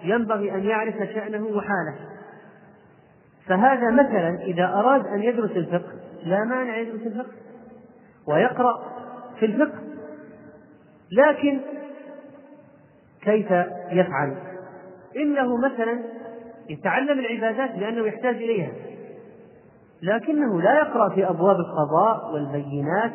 ينبغي 0.03 0.55
أن 0.55 0.65
يعرف 0.65 0.95
شأنه 0.95 1.47
وحاله. 1.47 1.95
فهذا 3.47 3.91
مثلا 3.91 4.43
إذا 4.43 4.65
أراد 4.65 5.07
أن 5.07 5.23
يدرس 5.23 5.51
الفقه 5.51 5.93
لا 6.25 6.45
مانع 6.45 6.77
يدرس 6.77 7.07
الفقه 7.07 7.33
ويقرأ 8.29 8.93
في 9.39 9.47
الفقه 9.47 9.79
لكن 11.13 11.61
كيف 13.23 13.51
يفعل؟ 13.91 14.37
إنه 15.17 15.57
مثلا 15.57 15.99
يتعلم 16.69 17.19
العبادات 17.19 17.71
لأنه 17.79 18.07
يحتاج 18.07 18.37
إليها. 18.37 18.73
لكنه 20.05 20.63
لا 20.63 20.75
يقرأ 20.75 21.09
في 21.09 21.29
أبواب 21.31 21.57
القضاء 21.57 22.33
والبينات 22.33 23.13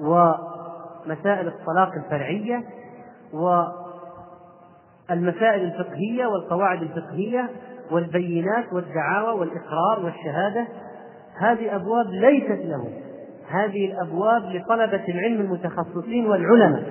ومسائل 0.00 1.46
الطلاق 1.46 1.92
الفرعية 1.94 2.64
والمسائل 5.10 5.62
الفقهية 5.64 6.26
والقواعد 6.26 6.82
الفقهية 6.82 7.50
والبينات 7.90 8.72
والدعاوى 8.72 9.40
والإقرار 9.40 10.04
والشهادة. 10.04 10.66
هذه 11.38 11.76
أبواب 11.76 12.06
ليست 12.06 12.64
له. 12.64 12.88
هذه 13.48 13.92
الأبواب 13.92 14.42
لطلبة 14.42 15.04
العلم 15.08 15.40
المتخصصين 15.40 16.26
والعلماء. 16.26 16.84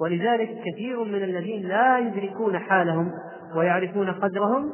ولذلك 0.00 0.50
كثير 0.64 1.04
من 1.04 1.22
الذين 1.22 1.62
لا 1.68 1.98
يدركون 1.98 2.58
حالهم 2.58 3.12
ويعرفون 3.56 4.10
قدرهم 4.10 4.72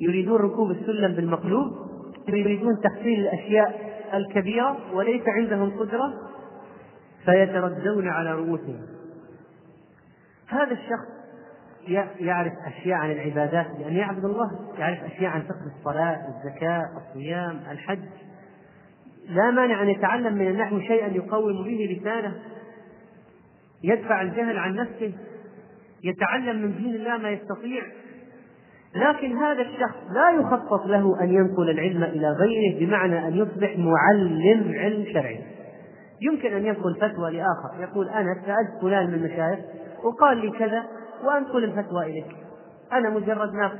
يريدون 0.00 0.40
ركوب 0.40 0.70
السلم 0.70 1.14
بالمقلوب. 1.14 1.89
يريدون 2.28 2.80
تحصيل 2.80 3.20
الأشياء 3.20 3.90
الكبيرة 4.14 4.94
وليس 4.94 5.22
عندهم 5.26 5.70
قدرة 5.78 6.12
فيتردون 7.24 8.08
على 8.08 8.32
رؤوسهم. 8.32 8.86
هذا 10.48 10.72
الشخص 10.72 11.20
يعرف 12.20 12.52
أشياء 12.66 12.98
عن 12.98 13.10
العبادات 13.10 13.66
لأن 13.78 13.96
يعبد 13.96 14.24
الله 14.24 14.50
يعرف 14.78 15.04
أشياء 15.04 15.30
عن 15.30 15.42
فقه 15.42 15.78
الصلاة 15.78 16.28
الزكاة 16.28 16.88
الصيام 16.96 17.60
الحج. 17.70 18.08
لا 19.28 19.50
مانع 19.50 19.82
أن 19.82 19.88
يتعلم 19.88 20.34
من 20.34 20.46
النحو 20.46 20.80
شيئا 20.80 21.06
يقوم 21.06 21.64
به 21.64 21.98
لسانه 22.00 22.34
يدفع 23.82 24.22
الجهل 24.22 24.58
عن 24.58 24.74
نفسه 24.74 25.12
يتعلم 26.04 26.62
من 26.62 26.76
دين 26.76 26.94
الله 26.94 27.16
ما 27.16 27.30
يستطيع. 27.30 27.82
لكن 28.94 29.36
هذا 29.36 29.62
الشخص 29.62 29.96
لا 30.10 30.30
يخطط 30.30 30.86
له 30.86 31.22
أن 31.22 31.28
ينقل 31.34 31.70
العلم 31.70 32.02
إلى 32.02 32.28
غيره 32.30 32.80
بمعنى 32.80 33.28
أن 33.28 33.36
يصبح 33.36 33.78
معلم 33.78 34.74
علم 34.74 35.04
شرعي. 35.12 35.40
يمكن 36.20 36.52
أن 36.52 36.66
ينقل 36.66 36.94
فتوى 36.94 37.30
لآخر. 37.30 37.80
يقول 37.80 38.08
أنا 38.08 38.34
سألت 38.34 38.80
فلان 38.82 39.06
من 39.06 39.14
المشايخ 39.14 39.58
وقال 40.04 40.38
لي 40.38 40.50
كذا 40.50 40.84
وأنقل 41.24 41.64
الفتوى 41.64 42.04
إليك. 42.04 42.36
أنا 42.92 43.10
مجرد 43.10 43.54
ناقل 43.54 43.78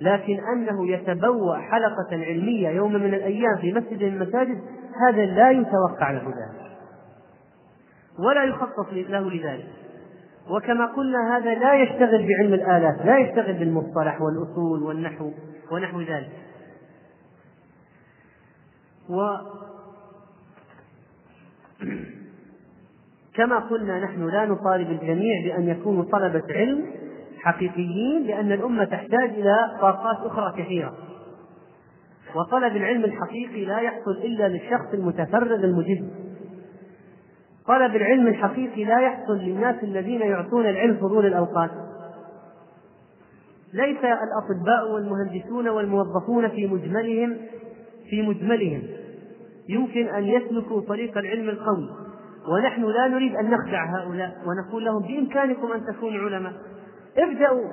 لكن 0.00 0.40
أنه 0.52 0.88
يتبوأ 0.88 1.56
حلقة 1.56 2.08
علمية 2.12 2.68
يوم 2.68 2.92
من 2.92 3.14
الأيام 3.14 3.56
في 3.60 3.72
مسجد 3.72 4.02
من 4.02 4.22
المساجد 4.22 4.60
هذا 5.08 5.24
لا 5.24 5.50
يتوقع 5.50 6.10
له 6.10 6.22
ذلك. 6.22 6.70
ولا 8.18 8.44
يخصص 8.44 8.92
له 8.92 9.30
لذلك. 9.30 9.68
وكما 10.50 10.86
قلنا 10.86 11.36
هذا 11.36 11.54
لا 11.54 11.74
يشتغل 11.74 12.26
بعلم 12.28 12.54
الآلات 12.54 13.06
لا 13.06 13.18
يشتغل 13.18 13.52
بالمصطلح 13.52 14.22
والأصول 14.22 14.82
والنحو 14.82 15.30
ونحو 15.72 16.00
ذلك. 16.00 16.30
و 19.08 19.36
كما 23.36 23.58
قلنا 23.58 24.00
نحن 24.00 24.28
لا 24.28 24.46
نطالب 24.46 24.90
الجميع 24.90 25.44
بأن 25.44 25.68
يكونوا 25.68 26.04
طلبة 26.04 26.42
علم 26.50 26.86
حقيقيين 27.38 28.26
لأن 28.26 28.52
الأمة 28.52 28.84
تحتاج 28.84 29.30
إلى 29.30 29.78
طاقات 29.80 30.16
أخرى 30.16 30.62
كثيرة. 30.62 30.94
وطلب 32.34 32.76
العلم 32.76 33.04
الحقيقي 33.04 33.64
لا 33.64 33.78
يحصل 33.78 34.10
إلا 34.10 34.48
للشخص 34.48 34.94
المتفرغ 34.94 35.64
المجد. 35.64 36.29
طلب 37.70 37.96
العلم 37.96 38.26
الحقيقي 38.26 38.84
لا 38.84 39.00
يحصل 39.00 39.38
للناس 39.38 39.82
الذين 39.82 40.20
يعطون 40.20 40.66
العلم 40.66 40.96
فضول 40.96 41.26
الأوقات. 41.26 41.70
ليس 43.72 43.98
الأطباء 43.98 44.92
والمهندسون 44.94 45.68
والموظفون 45.68 46.48
في 46.48 46.66
مجملهم 46.66 47.36
في 48.10 48.22
مجملهم. 48.22 48.82
يمكن 49.68 50.08
أن 50.08 50.24
يسلكوا 50.24 50.80
طريق 50.80 51.18
العلم 51.18 51.48
القوي. 51.48 51.90
ونحن 52.48 52.84
لا 52.84 53.08
نريد 53.08 53.36
أن 53.36 53.50
نخدع 53.50 53.84
هؤلاء 53.96 54.36
ونقول 54.46 54.84
لهم 54.84 55.02
بإمكانكم 55.02 55.72
أن 55.72 55.84
تكونوا 55.86 56.30
علماء. 56.30 56.52
ابدأوا! 57.18 57.68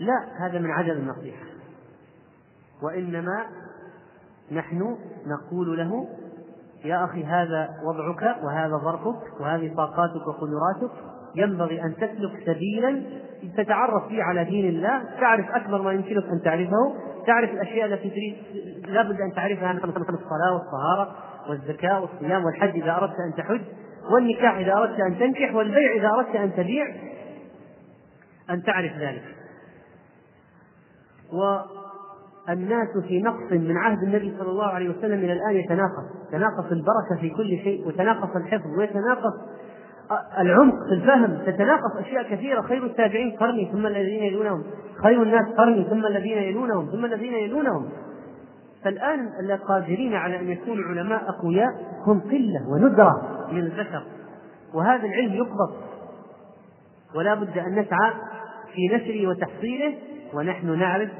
لا 0.00 0.46
هذا 0.46 0.58
من 0.58 0.70
عدم 0.70 0.92
النصيحة. 0.92 1.46
وإنما 2.82 3.46
نحن 4.52 4.96
نقول 5.26 5.78
له 5.78 6.08
يا 6.84 7.04
أخي 7.04 7.24
هذا 7.24 7.68
وضعك 7.84 8.42
وهذا 8.42 8.76
ظرفك 8.76 9.40
وهذه 9.40 9.74
طاقاتك 9.74 10.26
وقدراتك 10.26 10.94
ينبغي 11.34 11.82
أن 11.82 11.96
تسلك 11.96 12.32
سبيلا 12.46 13.02
تتعرف 13.56 14.08
فيه 14.08 14.22
على 14.22 14.44
دين 14.44 14.68
الله 14.68 15.02
تعرف 15.20 15.50
أكبر 15.50 15.82
ما 15.82 15.92
يمكنك 15.92 16.24
أن 16.24 16.42
تعرفه 16.44 16.94
تعرف 17.26 17.50
الأشياء 17.50 17.86
التي 17.86 18.10
تريد 18.10 18.36
لابد 18.86 19.20
أن 19.20 19.32
تعرفها 19.34 19.72
مثل 19.72 19.88
الصلاة 19.88 20.54
والطهارة 20.54 21.16
والزكاة 21.48 22.00
والصيام 22.00 22.44
والحج 22.44 22.82
إذا 22.82 22.92
أردت 22.92 23.16
أن 23.20 23.34
تحج 23.36 23.60
والنكاح 24.14 24.56
إذا 24.56 24.72
أردت 24.72 25.00
أن 25.00 25.18
تنكح 25.18 25.54
والبيع 25.54 25.92
إذا 25.96 26.08
أردت 26.08 26.36
أن 26.36 26.54
تبيع 26.56 26.86
أن 28.50 28.62
تعرف 28.62 28.92
ذلك. 28.92 29.24
والناس 32.48 32.88
في 33.08 33.22
نقص 33.22 33.52
من 33.52 33.76
عهد 33.76 34.02
النبي 34.02 34.34
صلى 34.38 34.50
الله 34.50 34.66
عليه 34.66 34.90
وسلم 34.90 35.18
إلى 35.18 35.32
الآن 35.32 35.56
يتناقص. 35.56 36.04
تناقص 36.32 36.72
البركة 36.72 37.20
في 37.20 37.30
كل 37.30 37.58
شيء 37.64 37.88
وتناقص 37.88 38.36
الحفظ 38.36 38.78
ويتناقص 38.78 39.32
العمق 40.38 40.74
في 40.88 40.94
الفهم. 40.94 41.38
تتناقص 41.46 41.96
أشياء 41.98 42.22
كثيرة. 42.22 42.60
خير 42.60 42.84
التابعين 42.84 43.36
قرني 43.36 43.72
ثم 43.72 43.86
الذين 43.86 44.22
يلونهم. 44.22 44.64
خير 45.02 45.22
الناس 45.22 45.46
قرني 45.58 45.84
ثم 45.84 46.06
الذين 46.06 46.38
يلونهم 46.38 46.86
ثم 46.86 47.04
الذين 47.04 47.34
يلونهم. 47.34 47.88
فالآن 48.84 49.28
القادرين 49.40 50.14
على 50.14 50.40
أن 50.40 50.48
يكونوا 50.48 50.84
علماء 50.84 51.28
أقوياء 51.28 51.70
هم 52.06 52.20
قلة 52.20 52.68
وندرة 52.68 53.46
من 53.52 53.58
البشر. 53.58 54.02
وهذا 54.74 55.06
العلم 55.06 55.32
يقبض. 55.32 55.74
ولا 57.14 57.34
بد 57.34 57.58
أن 57.58 57.72
نسعى 57.72 58.12
في 58.74 58.96
نشره 58.96 59.26
وتحصيله 59.26 59.94
ونحن 60.34 60.78
نعرف 60.78 61.10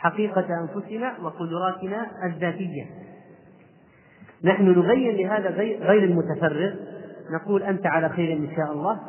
حقيقة 0.00 0.46
أنفسنا 0.60 1.14
وقدراتنا 1.22 2.06
الذاتية. 2.24 2.86
نحن 4.44 4.68
نبين 4.68 5.16
لهذا 5.16 5.50
غير 5.80 6.04
المتفرغ. 6.04 6.74
نقول 7.30 7.62
أنت 7.62 7.86
على 7.86 8.08
خير 8.08 8.32
إن 8.32 8.48
شاء 8.56 8.72
الله. 8.72 9.00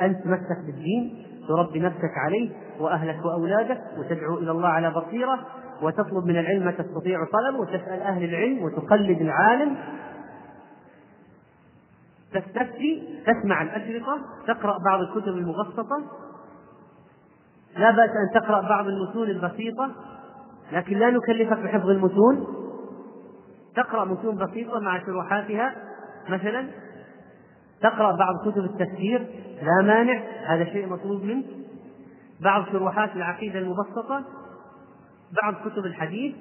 أنت 0.00 0.24
تمسك 0.24 0.58
بالدين. 0.66 1.26
تربي 1.48 1.80
نفسك 1.80 2.18
عليه 2.26 2.50
وأهلك 2.80 3.24
وأولادك 3.24 3.80
وتدعو 3.98 4.38
إلى 4.38 4.50
الله 4.50 4.68
على 4.68 4.90
بصيرة 4.90 5.46
وتطلب 5.82 6.24
من 6.24 6.36
العلم 6.36 6.64
ما 6.64 6.70
تستطيع 6.70 7.18
طلبه 7.32 7.58
وتسأل 7.58 8.02
أهل 8.02 8.24
العلم 8.24 8.62
وتقلد 8.62 9.20
العالم. 9.20 9.76
تستفتي 12.32 13.22
تسمع 13.26 13.62
الأشرطة 13.62 14.18
تقرأ 14.46 14.78
بعض 14.84 15.00
الكتب 15.00 15.28
المبسطة. 15.28 16.02
لا 17.76 17.90
بأس 17.90 18.10
أن 18.10 18.40
تقرأ 18.40 18.60
بعض 18.60 18.86
المتون 18.86 19.30
البسيطة. 19.30 19.90
لكن 20.72 20.98
لا 20.98 21.10
نكلفك 21.10 21.58
بحفظ 21.58 21.88
المتون. 21.88 22.46
تقرأ 23.76 24.04
متون 24.04 24.36
بسيطة 24.36 24.80
مع 24.80 25.04
شروحاتها. 25.06 25.74
مثلا 26.28 26.68
تقرأ 27.80 28.16
بعض 28.16 28.34
كتب 28.48 28.64
التفسير. 28.64 29.26
لا 29.62 29.86
مانع 29.86 30.22
هذا 30.46 30.64
شيء 30.64 30.86
مطلوب 30.86 31.22
منك. 31.22 31.44
بعض 32.40 32.64
شروحات 32.72 33.16
العقيدة 33.16 33.58
المبسطة. 33.58 34.24
بعض 35.42 35.54
كتب 35.54 35.86
الحديث. 35.86 36.34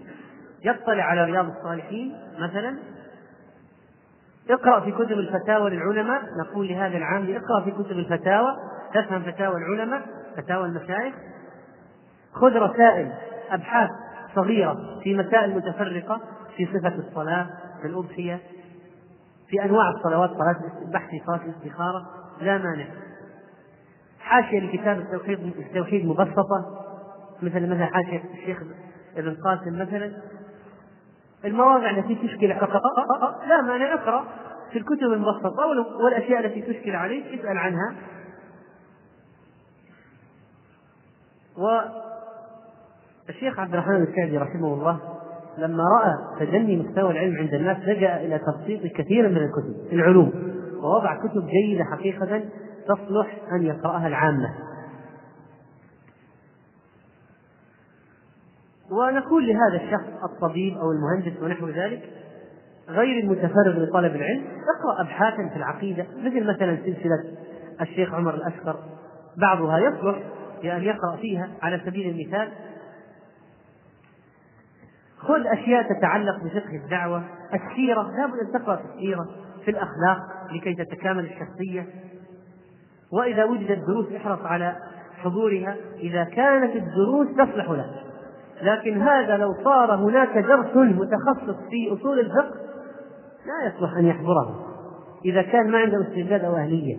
يطلع 0.66 1.04
على 1.04 1.26
رياض 1.26 1.46
الصالحين 1.46 2.18
مثلا. 2.40 2.78
اقرأ 4.50 4.80
في 4.80 4.92
كتب 4.92 5.12
الفتاوى 5.12 5.70
للعلماء. 5.70 6.22
نقول 6.40 6.68
لهذا 6.68 6.98
العام 6.98 7.36
اقرأ 7.36 7.64
في 7.66 7.72
كتب 7.72 7.92
الفتاوى. 7.92 8.58
تفهم 8.94 9.22
فتاوى 9.22 9.56
العلماء 9.58 10.02
فتاوى 10.38 10.66
المشايخ. 10.66 11.16
خذ 12.34 12.56
رسائل 12.56 13.12
أبحاث. 13.52 13.90
صغيرة 14.36 15.00
في 15.04 15.16
مسائل 15.16 15.56
متفرقة 15.56 16.22
في 16.58 16.66
صفة 16.66 16.96
الصلاة 16.96 17.50
في 17.82 17.88
الأضحية 17.88 18.40
في 19.50 19.64
أنواع 19.64 19.90
الصلوات 19.90 20.30
صلاة 20.30 20.56
بحث 20.94 21.10
صلاة 21.26 21.42
الاستخارة 21.46 22.06
لا 22.42 22.58
مانع. 22.58 22.86
حاشية 24.20 24.60
لكتاب 24.60 25.00
التوحيد 25.00 25.40
التوحيد 25.40 26.06
مبسطة 26.06 26.82
مثل 27.42 27.70
مثلا 27.70 27.86
حاشية 27.86 28.24
الشيخ 28.34 28.64
ابن 29.18 29.36
قاسم 29.36 29.80
مثلا. 29.80 30.12
المواضع 31.46 31.90
التي 31.90 32.16
تشكل 32.16 32.48
لا 32.48 33.62
مانع 33.62 33.94
اقرأ 33.94 34.26
في 34.72 34.78
الكتب 34.78 35.14
المبسطة 35.14 35.66
والأشياء 36.04 36.46
التي 36.46 36.62
تشكل 36.62 36.96
عليك 36.96 37.40
اسأل 37.40 37.58
عنها. 37.58 37.96
والشيخ 43.28 43.60
عبد 43.60 43.74
الرحمن 43.74 44.04
السعدي 44.04 44.38
رحمه 44.38 44.74
الله 44.74 45.00
لما 45.58 45.84
رأى 45.84 46.46
تجني 46.46 46.76
مستوى 46.76 47.12
العلم 47.12 47.38
عند 47.38 47.54
الناس 47.54 47.78
لجأ 47.78 48.16
إلى 48.18 48.40
تبسيط 48.40 48.94
كثير 48.96 49.30
من 49.30 49.38
الكتب 49.38 49.94
العلوم 49.94 50.32
ووضع 50.84 51.16
كتب 51.16 51.48
جيدة 51.48 51.84
حقيقة 51.84 52.44
تصلح 52.88 53.38
أن 53.52 53.66
يقرأها 53.66 54.08
العامة. 54.08 54.56
ونقول 58.92 59.48
لهذا 59.48 59.84
الشخص 59.84 60.24
الطبيب 60.24 60.78
أو 60.78 60.92
المهندس 60.92 61.42
ونحو 61.42 61.68
ذلك 61.68 62.02
غير 62.90 63.24
المتفرغ 63.24 63.84
لطلب 63.84 64.16
العلم 64.16 64.44
اقرأ 64.46 65.02
أبحاثا 65.02 65.50
في 65.50 65.56
العقيدة 65.56 66.06
مثل 66.18 66.48
مثلا 66.48 66.76
سلسلة 66.76 67.24
الشيخ 67.82 68.14
عمر 68.14 68.34
الأشقر 68.34 68.80
بعضها 69.38 69.80
يصلح 69.80 70.20
لأن 70.64 70.84
يقرأ 70.84 71.16
فيها 71.16 71.50
على 71.62 71.82
سبيل 71.86 72.10
المثال 72.10 72.50
خذ 75.22 75.48
أشياء 75.48 75.94
تتعلق 75.94 76.44
بفقه 76.44 76.76
الدعوة. 76.84 77.24
السيرة 77.54 78.12
لابد 78.18 78.40
أن 78.40 78.62
تقرأ 78.62 78.76
في 78.76 78.84
السيرة 78.94 79.28
في 79.66 79.72
الأخلاق 79.72 80.18
لكي 80.52 80.76
تتكامل 80.76 81.26
الشخصية. 81.26 81.86
وإذا 83.14 83.44
وجدت 83.44 83.80
دروس 83.88 84.12
احرص 84.16 84.40
على 84.46 84.76
حضورها 85.18 85.76
إذا 86.00 86.24
كانت 86.24 86.76
الدروس 86.76 87.28
تصلح 87.28 87.70
لك. 87.70 87.86
لكن 88.62 89.02
هذا 89.02 89.38
لو 89.38 89.54
صار 89.64 89.96
هناك 89.96 90.38
درس 90.38 90.76
متخصص 90.76 91.56
في 91.70 91.94
أصول 91.94 92.20
الفقه 92.20 92.56
لا 93.46 93.68
يصلح 93.68 93.98
أن 93.98 94.06
يحضره. 94.06 94.66
إذا 95.26 95.42
كان 95.42 95.72
ما 95.72 95.78
عنده 95.78 96.02
استعداد 96.02 96.46
أو 96.46 96.56
أهلية 96.56 96.98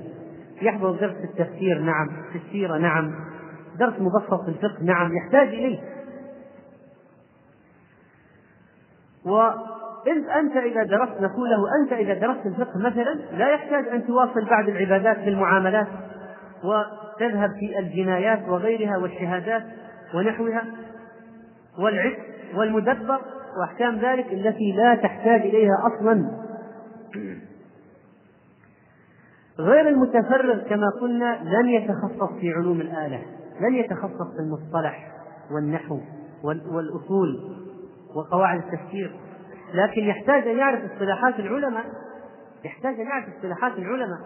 يحضر 0.62 0.90
درس 0.90 1.14
في 1.14 1.24
التفسير 1.24 1.78
نعم. 1.78 2.08
في 2.32 2.38
السيرة 2.38 2.78
نعم. 2.78 3.14
درس 3.78 3.94
مبسط 4.00 4.42
في 4.44 4.48
الفقه 4.48 4.82
نعم. 4.82 5.16
يحتاج 5.16 5.48
إليه. 5.48 5.78
وإذ 9.26 10.28
أنت 10.38 10.56
إذا 10.56 10.82
درست 10.82 11.20
نقول 11.20 11.50
له 11.50 11.58
أنت 11.82 11.92
إذا 11.92 12.14
درست 12.14 12.46
الفقه 12.46 12.78
مثلا 12.78 13.14
لا 13.32 13.48
يحتاج 13.48 13.88
أن 13.88 14.06
تواصل 14.06 14.44
بعض 14.44 14.68
العبادات 14.68 15.16
في 15.16 15.28
المعاملات 15.28 15.86
وتذهب 16.64 17.50
في 17.50 17.78
الجنايات 17.78 18.48
وغيرها 18.48 18.96
والشهادات 18.96 19.62
ونحوها 20.14 20.64
والعتق 21.78 22.18
والمدبر 22.56 23.20
وأحكام 23.58 23.96
ذلك 23.98 24.32
التي 24.32 24.72
لا 24.72 24.94
تحتاج 24.94 25.40
إليها 25.40 25.76
أصلا. 25.86 26.30
غير 29.58 29.88
المتفرغ 29.88 30.68
كما 30.68 30.90
قلنا 31.00 31.40
لن 31.44 31.68
يتخصص 31.68 32.32
في 32.40 32.52
علوم 32.52 32.80
الآلة 32.80 33.22
لن 33.60 33.74
يتخصص 33.74 34.34
في 34.36 34.40
المصطلح 34.40 35.12
والنحو 35.54 36.00
والأصول. 36.44 37.56
وقواعد 38.14 38.62
التفسير. 38.62 39.16
لكن 39.74 40.02
يحتاج 40.02 40.48
أن 40.48 40.58
يعرف 40.58 40.92
اصطلاحات 40.92 41.38
العلماء. 41.38 41.84
يحتاج 42.64 43.00
أن 43.00 43.06
يعرف 43.06 43.24
اصطلاحات 43.36 43.78
العلماء. 43.78 44.20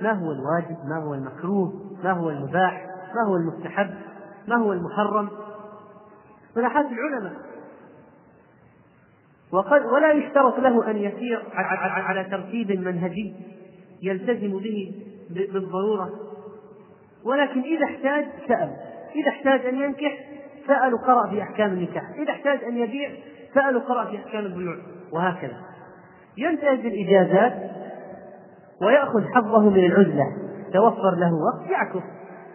ما 0.00 0.12
هو 0.12 0.32
الواجب؟ 0.32 0.76
ما 0.84 1.04
هو 1.04 1.14
المكروه؟ 1.14 1.72
ما 2.04 2.12
هو 2.12 2.30
المباح؟ 2.30 2.86
ما 3.14 3.28
هو 3.28 3.36
المستحب؟ 3.36 3.90
ما 4.48 4.56
هو 4.56 4.72
المحرم؟ 4.72 5.28
اصطلاحات 6.48 6.86
العلماء. 6.86 7.32
وقد 9.52 9.84
ولا 9.84 10.12
يشترط 10.12 10.58
له 10.58 10.90
أن 10.90 10.96
يسير 10.96 11.42
على 11.54 12.24
ترتيب 12.24 12.70
منهجي 12.70 13.34
يلتزم 14.02 14.58
به 14.58 14.94
بالضرورة. 15.30 16.10
ولكن 17.24 17.60
إذا 17.60 17.84
احتاج 17.84 18.24
سأل. 18.48 18.76
إذا 19.16 19.28
احتاج 19.28 19.66
أن 19.66 19.74
ينكح 19.74 20.29
سأل 20.66 20.98
قرأ 21.06 21.30
في 21.30 21.42
أحكام 21.42 21.72
النكاح. 21.72 22.02
إذا 22.22 22.32
احتاج 22.32 22.64
أن 22.64 22.76
يبيع 22.76 23.10
سأل 23.54 23.86
قرأ 23.86 24.04
في 24.04 24.16
أحكام 24.16 24.46
البيوع. 24.46 24.76
وهكذا. 25.12 25.56
ينتهز 26.38 26.78
الإجازات 26.78 27.70
ويأخذ 28.82 29.24
حظه 29.34 29.70
من 29.70 29.84
العزلة. 29.84 30.24
توفر 30.72 31.14
له 31.16 31.30
وقت 31.32 31.70
يعكف 31.70 32.02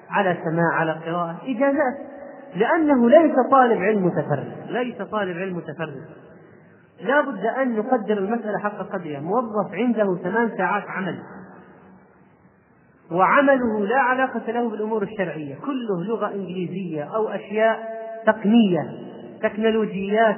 على 0.10 0.38
سماع 0.43 0.74
على 0.74 0.91
قراءة. 0.91 1.41
إجازات. 1.43 2.16
لأنه 2.56 3.10
ليس 3.10 3.36
طالب 3.51 3.82
علم 3.82 4.06
متفرد. 4.06 4.53
ليس 4.70 5.01
طالب 5.01 5.38
علم 5.38 5.58
متفرد. 5.58 6.06
لا 7.01 7.22
بد 7.22 7.45
أن 7.45 7.76
نقدر 7.76 8.18
المسألة 8.18 8.60
حق 8.60 8.78
قدرها 8.78 9.20
موظف 9.20 9.74
عنده 9.74 10.18
ثمان 10.24 10.58
ساعات 10.58 10.84
عمل. 10.88 11.20
وعمله 13.12 13.86
لا 13.86 13.99
علاقة 13.99 14.51
له 14.51 14.70
بالأمور 14.70 15.03
الشرعية. 15.03 15.56
كله 15.56 16.03
لغة 16.03 16.28
إنجليزية 16.28 17.03
أو 17.03 17.30
أشياء 17.30 17.94
تقنية 18.26 18.91
تكنولوجيات 19.43 20.38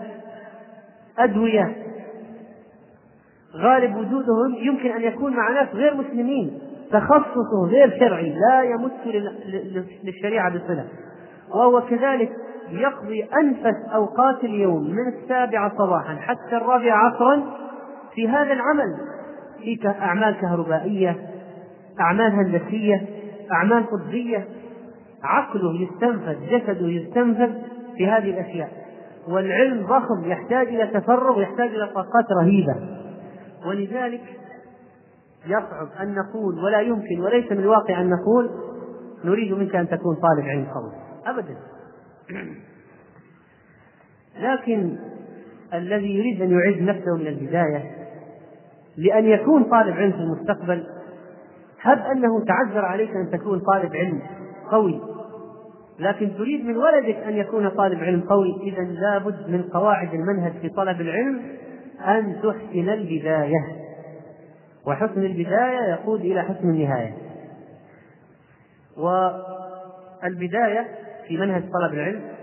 أدوية. 1.20 1.76
غالب 3.56 3.96
وجودهم 3.96 4.56
يمكن 4.62 4.92
أن 4.92 5.02
يكون 5.02 5.36
مع 5.36 5.50
ناس 5.50 5.76
غير 5.76 5.94
مسلمين. 5.96 6.60
تخصصه 6.92 7.68
غير 7.70 8.00
شرعي 8.00 8.30
لا 8.30 8.62
يمت 8.62 9.26
للشريعة 10.04 10.50
بصلة. 10.50 10.86
وهو 11.50 11.82
كذلك 11.82 12.32
يقضي 12.72 13.24
أنفس 13.24 13.94
أوقات 13.94 14.44
اليوم 14.44 14.84
من 14.84 15.08
السابعة 15.08 15.72
صباحا 15.78 16.16
حتى 16.16 16.58
الرابعة 16.58 16.98
عصرا 16.98 17.44
في 18.16 18.30
هذا 18.30 18.54
العمل. 18.54 18.98
في 19.60 19.88
أعمال 20.02 20.36
كهربائية 20.42 21.16
أعمال 22.00 22.32
هندسية 22.32 23.06
أعمال 23.52 23.86
طبية. 23.90 24.48
عقله 25.24 25.82
يستنفذ 25.82 26.36
جسده 26.50 26.88
يستنفذ. 26.88 27.52
في 27.98 28.08
هذه 28.08 28.30
الأشياء. 28.30 28.72
والعلم 29.28 29.86
ضخم 29.86 30.32
يحتاج 30.32 30.68
إلى 30.68 30.88
تفرغ 30.88 31.42
يحتاج 31.42 31.70
إلى 31.70 31.88
طاقات 31.88 32.26
رهيبة. 32.42 32.76
ولذلك 33.66 34.24
يصعب 35.46 35.88
أن 36.02 36.16
نقول 36.16 36.64
ولا 36.64 36.82
يمكن 36.82 37.20
وليس 37.20 37.52
من 37.52 37.60
الواقع 37.60 38.02
أن 38.02 38.10
نقول 38.10 38.50
نريد 39.24 39.54
منك 39.54 39.76
أن 39.76 39.88
تكون 39.88 40.16
طالب 40.16 40.48
علم 40.48 40.66
قوي. 40.66 40.92
أبدا. 41.26 41.56
لكن 44.40 44.98
الذي 45.74 46.18
يريد 46.18 46.42
أن 46.42 46.52
يعد 46.52 46.82
نفسه 46.82 47.16
من 47.16 47.28
البداية 47.28 47.92
لأن 48.98 49.26
يكون 49.26 49.64
طالب 49.64 49.96
علم 49.96 50.12
في 50.12 50.18
المستقبل 50.18 50.84
هب 51.82 52.00
أنه 52.00 52.46
تعذر 52.46 52.86
عليك 52.86 53.10
أن 53.10 53.30
تكون 53.32 53.60
طالب 53.60 53.96
علم 53.96 54.22
قوي. 54.72 55.02
لكن 56.00 56.38
تريد 56.38 56.66
من 56.66 56.78
ولدك 56.78 57.16
أن 57.16 57.38
يكون 57.38 57.70
طالب 57.70 58.00
علم 58.00 58.22
قوي 58.22 58.62
إذا 58.64 58.82
لابد 58.82 59.50
من 59.50 59.64
قواعد 59.64 60.14
المنهج 60.14 60.52
في 60.62 60.70
طلب 60.70 61.02
العلم 61.02 61.42
أن 62.08 62.42
تحسن 62.44 62.90
البداية. 62.90 63.60
وحسن 64.86 65.26
البداية 65.26 65.90
يقود 65.90 66.22
إلى 66.22 66.44
حسن 66.44 66.70
النهاية. 66.70 67.14
والبداية 70.24 70.88
في 71.28 71.38
منهج 71.38 71.62
طلب 71.62 71.94
العلم. 71.94 72.38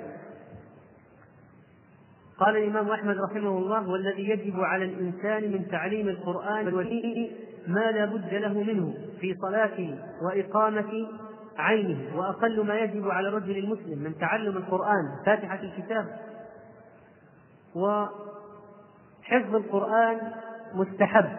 قال 2.38 2.56
الإمام 2.56 2.88
أحمد 2.88 3.16
رحمه 3.18 3.58
الله 3.58 3.88
والذي 3.88 4.28
يجب 4.28 4.60
على 4.60 4.84
الإنسان 4.84 5.52
من 5.52 5.68
تعليم 5.68 6.08
القرآن 6.08 6.74
والدين 6.74 7.32
ما 7.66 7.90
لا 7.90 8.04
بد 8.04 8.34
له 8.34 8.62
منه 8.62 8.94
في 9.20 9.34
صلاته 9.34 9.98
وإقامة 10.22 11.08
عينه 11.58 12.18
وأقل 12.18 12.66
ما 12.66 12.78
يجب 12.78 13.08
على 13.08 13.28
الرجل 13.28 13.58
المسلم 13.58 13.98
من 13.98 14.18
تعلم 14.18 14.56
القرآن 14.56 15.08
فاتحة 15.26 15.60
الكتاب. 15.62 16.06
وحفظ 17.74 19.54
القرآن 19.54 20.18
مستحب. 20.74 21.30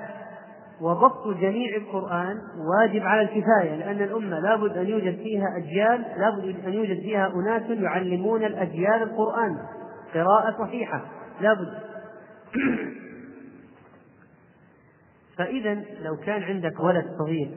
وضبط 0.82 1.28
جميع 1.28 1.76
القرآن 1.76 2.42
واجب 2.58 3.04
على 3.04 3.22
الكفاية 3.22 3.76
لأن 3.76 4.02
الأمة 4.02 4.40
لابد 4.40 4.78
أن 4.78 4.88
يوجد 4.88 5.16
فيها 5.16 5.58
أجيال 5.58 6.06
لابد 6.18 6.66
أن 6.66 6.74
يوجد 6.74 7.00
فيها 7.00 7.34
أناس 7.36 7.70
يعلمون 7.70 8.44
الأجيال 8.44 9.04
القرآن. 9.04 9.58
قراءة 10.14 10.56
صحيحة 10.60 11.02
لابد 11.42 11.74
فإذا 15.38 15.74
لو 16.02 16.18
كان 16.18 16.44
عندك 16.44 16.80
ولد 16.80 17.06
صغير 17.18 17.52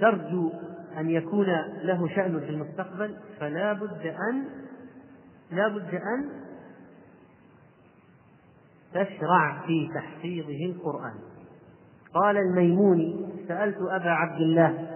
ترجو 0.00 0.52
أن 0.98 1.10
يكون 1.10 1.46
له 1.82 2.08
شأن 2.08 2.40
في 2.40 2.50
المستقبل 2.50 3.16
فلا 3.40 3.72
بد 3.72 4.14
أن 4.30 4.44
لا 5.50 5.68
بد 5.68 5.94
أن 5.94 6.28
تشرع 8.92 9.62
في 9.66 9.88
تحفيظه 9.94 10.64
القرآن. 10.66 11.14
قال 12.14 12.36
الميموني 12.36 13.28
سألت 13.48 13.76
أبا 13.80 14.10
عبد 14.10 14.40
الله 14.40 14.88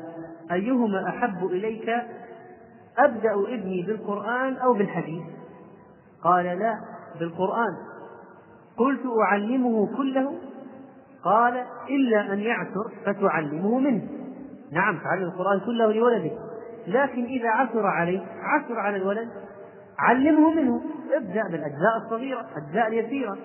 أيهما 0.52 1.08
أحب 1.08 1.46
إليك 1.46 1.90
أبدأ 2.98 3.34
ابني 3.48 3.82
بالقرآن 3.82 4.56
أو 4.56 4.74
بالحديث؟ 4.74 5.22
قال 6.22 6.44
لا 6.44 6.74
بالقرآن. 7.20 7.76
قلت 8.76 9.02
أعلمه 9.22 9.96
كله؟ 9.96 10.34
قال 11.24 11.64
إلا 11.90 12.32
أن 12.32 12.38
يعثر 12.38 12.92
فتعلمه 13.06 13.78
منه. 13.78 14.17
نعم 14.72 14.98
تعلم 14.98 15.22
القرآن 15.22 15.60
كله 15.60 15.92
لولدك. 15.92 16.38
لكن 16.86 17.24
إذا 17.24 17.48
عثر 17.48 17.86
عليه 17.86 18.20
عثر 18.42 18.78
على 18.78 18.96
الولد 18.96 19.28
علمه 19.98 20.50
منه. 20.50 20.82
ابدأ 21.16 21.42
بالأجزاء 21.42 21.96
الصغيرة 22.04 22.40
الأجزاء 22.40 22.88
اليسيرة. 22.88 23.38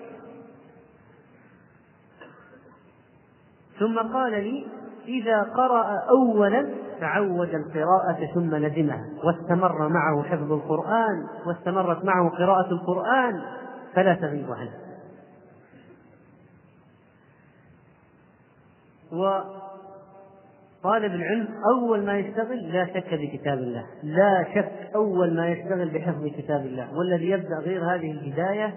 ثم 3.78 3.98
قال 3.98 4.32
لي 4.32 4.66
إذا 5.08 5.42
قرأ 5.42 5.84
أولا 6.10 6.74
تعود 7.00 7.54
القراءة 7.54 8.34
ثم 8.34 8.54
لزمها 8.54 9.04
واستمر 9.24 9.88
معه 9.88 10.22
حفظ 10.22 10.52
القرآن 10.52 11.26
واستمرت 11.46 12.04
معه 12.04 12.28
قراءة 12.28 12.70
القرآن 12.70 13.42
فلا 13.94 14.14
تغيب 14.14 14.50
عنه. 14.50 14.70
وطالب 20.84 21.14
العلم 21.14 21.48
أول 21.76 22.04
ما 22.06 22.18
يشتغل 22.18 22.72
لا 22.72 22.86
شك 22.86 23.14
بكتاب 23.14 23.58
الله 23.58 23.86
لا 24.02 24.44
شك 24.54 24.94
أول 24.94 25.36
ما 25.36 25.48
يشتغل 25.48 25.90
بحفظ 25.90 26.26
كتاب 26.26 26.60
الله 26.66 26.98
والذي 26.98 27.30
يبدأ 27.30 27.58
غير 27.58 27.94
هذه 27.94 28.10
البداية 28.10 28.74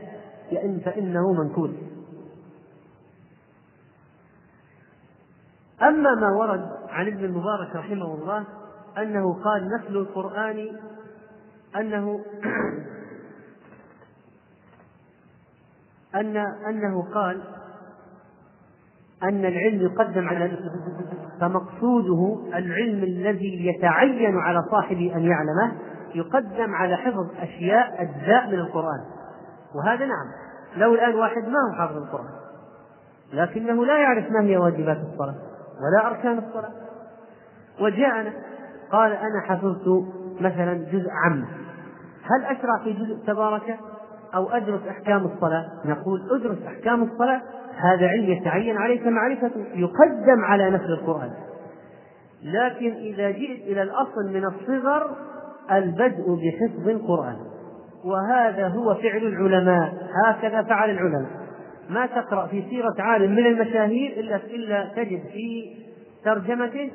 فإنه 0.86 1.34
منكوس. 1.34 1.72
أما 5.82 6.16
ما 6.16 6.32
ورد 6.32 6.70
عن 6.90 7.08
ابن 7.08 7.26
المبارك 7.26 7.76
رحمه 7.76 8.14
الله 8.14 8.46
أنه 8.98 9.44
قال 9.44 9.70
نسل 9.76 9.98
القرآن 9.98 10.80
أنه 11.76 12.20
أن 16.22 16.38
أنه 16.70 17.14
قال 17.14 17.44
أن 19.24 19.46
العلم 19.46 19.82
يقدم 19.82 20.28
على 20.28 20.52
فمقصوده 21.42 22.38
العلم 22.48 23.04
الذي 23.04 23.68
يتعين 23.68 24.38
على 24.38 24.64
صاحبه 24.72 25.16
أن 25.16 25.26
يعلمه 25.26 25.72
يقدم 26.16 26.76
على 26.76 26.96
حفظ 26.96 27.28
أشياء 27.42 28.02
أجزاء 28.02 28.48
من 28.48 28.60
القرآن. 28.60 29.00
وهذا 29.76 30.06
نعم. 30.06 30.28
لو 30.78 30.94
الآن 30.94 31.16
واحد 31.16 31.44
ما 31.44 31.60
هو 31.70 31.78
حافظ 31.78 31.98
القرآن 31.98 32.30
لكنه 33.34 33.86
لا 33.86 33.98
يعرف 33.98 34.32
ما 34.32 34.42
هي 34.42 34.58
واجبات 34.58 34.98
الصلاة 34.98 35.36
ولا 35.82 36.08
أركان 36.08 36.38
الصلاة. 36.38 36.72
وجاءنا 37.82 38.34
قال 38.92 39.12
أنا 39.12 39.42
حفظت 39.42 40.06
مثلا 40.42 40.74
جزء 40.74 41.10
عام. 41.12 41.46
هل 42.24 42.44
أشرع 42.44 42.84
في 42.84 42.94
جزء 42.94 43.26
تبارك 43.28 43.80
أو 44.36 44.50
أدرس 44.50 44.82
أحكام 44.90 45.26
الصلاة؟ 45.26 45.66
نقول 45.86 46.22
ادرس 46.32 46.58
أحكام 46.68 47.04
الصلاة 47.04 47.42
هذا 47.78 48.08
علم 48.08 48.32
يتعين 48.32 48.78
عليك 48.78 49.08
معرفته 49.08 49.66
يقدم 49.76 50.46
على 50.46 50.70
نفس 50.70 50.86
القرآن. 50.86 51.32
لكن 52.44 52.94
إذا 52.94 53.30
جئت 53.32 53.68
إلى 53.68 53.82
الأصل 53.82 54.34
من 54.34 54.46
الصغر 54.46 55.16
البدء 55.72 56.26
بحفظ 56.36 56.88
القرآن. 56.90 57.36
وهذا 58.06 58.68
هو 58.68 58.96
فعل 58.96 59.18
العلماء. 59.18 59.94
هكذا 60.26 60.64
فعل 60.64 60.90
العلماء. 60.90 61.30
ما 61.90 62.06
تقرأ 62.06 62.48
في 62.48 62.64
سيرة 62.70 62.96
عالم 63.00 63.32
من 63.32 63.46
المشاهير 63.46 64.20
إلا 64.20 64.36
إلا 64.36 64.86
تجد 64.96 65.22
في 65.34 65.76
ترجمته 66.26 66.92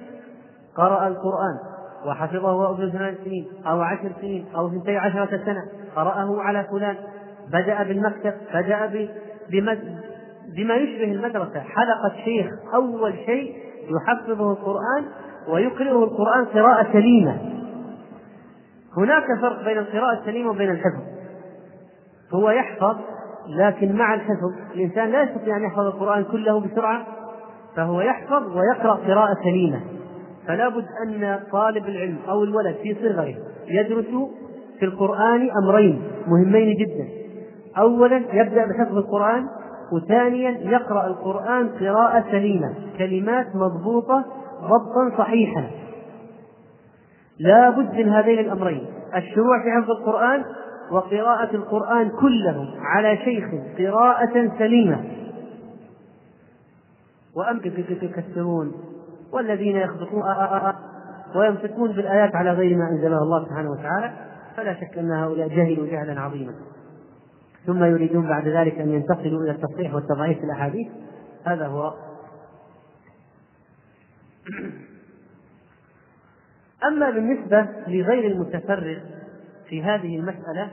قرأ 0.77 1.09
القرآن 1.09 1.59
وحفظه 2.07 2.55
وهو 2.55 2.77
ثمان 2.77 3.15
سنين 3.25 3.47
أو 3.67 3.81
عشر 3.81 4.13
سنين 4.21 4.47
أو 4.57 4.67
اثنتي 4.69 4.97
عشرة 4.97 5.41
سنة. 5.45 5.63
قرأه 5.97 6.43
على 6.43 6.65
فلان. 6.65 6.97
بدأ 7.53 7.83
بالمكتب 7.83 8.33
بدأ 8.55 8.87
بما 10.57 10.75
يشبه 10.75 11.13
المدرسة. 11.13 11.61
حلقة 11.61 12.25
شيخ 12.25 12.47
أول 12.75 13.15
شيء 13.27 13.57
يحفظه 13.91 14.53
القرآن 14.53 15.05
ويقرئه 15.49 16.05
القرآن 16.05 16.45
قراءة 16.45 16.93
سليمة. 16.93 17.39
هناك 18.97 19.25
فرق 19.41 19.65
بين 19.65 19.79
القراءة 19.79 20.21
السليمة 20.21 20.51
وبين 20.51 20.71
الحفظ. 20.71 21.03
هو 22.35 22.51
يحفظ 22.51 22.97
لكن 23.49 23.97
مع 23.97 24.15
الحفظ 24.15 24.53
الإنسان 24.75 25.11
لا 25.11 25.23
يستطيع 25.23 25.57
أن 25.57 25.63
يحفظ 25.63 25.87
القرآن 25.87 26.25
كله 26.25 26.61
بسرعة 26.61 27.07
فهو 27.77 28.01
يحفظ 28.01 28.57
ويقرأ 28.57 28.95
قراءة 28.95 29.35
سليمة. 29.43 29.81
فلا 30.47 30.69
بد 30.69 30.85
أن 31.07 31.41
طالب 31.53 31.87
العلم 31.87 32.19
أو 32.29 32.45
الولد 32.45 32.77
في 32.83 32.95
صغره 32.95 33.35
يدرس 33.67 34.07
في 34.79 34.85
القرآن 34.85 35.49
أمرين 35.65 36.03
مهمين 36.27 36.77
جدا. 36.77 37.09
أولا 37.79 38.17
يبدأ 38.33 38.67
بحفظ 38.67 38.97
القرآن 38.97 39.49
وثانيا 39.93 40.51
يقرأ 40.51 41.07
القرآن 41.07 41.69
قراءة 41.69 42.25
سليمة 42.31 42.75
كلمات 42.99 43.47
مضبوطة 43.57 44.25
ضبطا 44.63 45.19
صحيحا. 45.19 45.71
لا 47.39 47.71
بد 47.71 47.95
من 47.95 48.09
هذين 48.09 48.39
الأمرين 48.39 48.87
الشروع 49.17 49.63
في 49.63 49.71
حفظ 49.71 49.91
القرآن 49.91 50.45
وقراءة 50.93 51.57
القرآن 51.57 52.09
كله 52.09 52.75
على 52.79 53.17
شيخ 53.17 53.45
قراءة 53.79 54.51
سليمة. 54.59 55.05
وأم 57.37 57.61
يكسرون 58.03 58.73
والذين 59.33 59.77
يخبطون 59.77 60.23
ويمسكون 61.37 61.93
بالآيات 61.93 62.35
على 62.35 62.51
غير 62.51 62.77
ما 62.77 62.89
أنزلها 62.89 63.19
الله 63.19 63.45
سبحانه 63.45 63.71
وتعالى. 63.71 64.13
فلا 64.57 64.75
شك 64.75 64.99
أن 64.99 65.11
هؤلاء 65.11 65.49
جهلوا 65.49 65.87
جهلا 65.87 66.21
عظيما. 66.21 66.53
ثم 67.67 67.85
يريدون 67.85 68.29
بعد 68.29 68.49
ذلك 68.49 68.79
أن 68.79 68.91
ينتقلوا 68.91 69.43
إلى 69.43 69.51
التصحيح 69.51 69.95
والتضعيف 69.95 70.39
في 70.39 70.45
الأحاديث. 70.45 70.89
هذا 71.45 71.67
هو. 71.67 71.95
أما 76.85 77.11
بالنسبة 77.11 77.69
لغير 77.87 78.33
المتفرغ 78.33 78.99
في 79.69 79.83
هذه 79.83 80.17
المسألة 80.17 80.71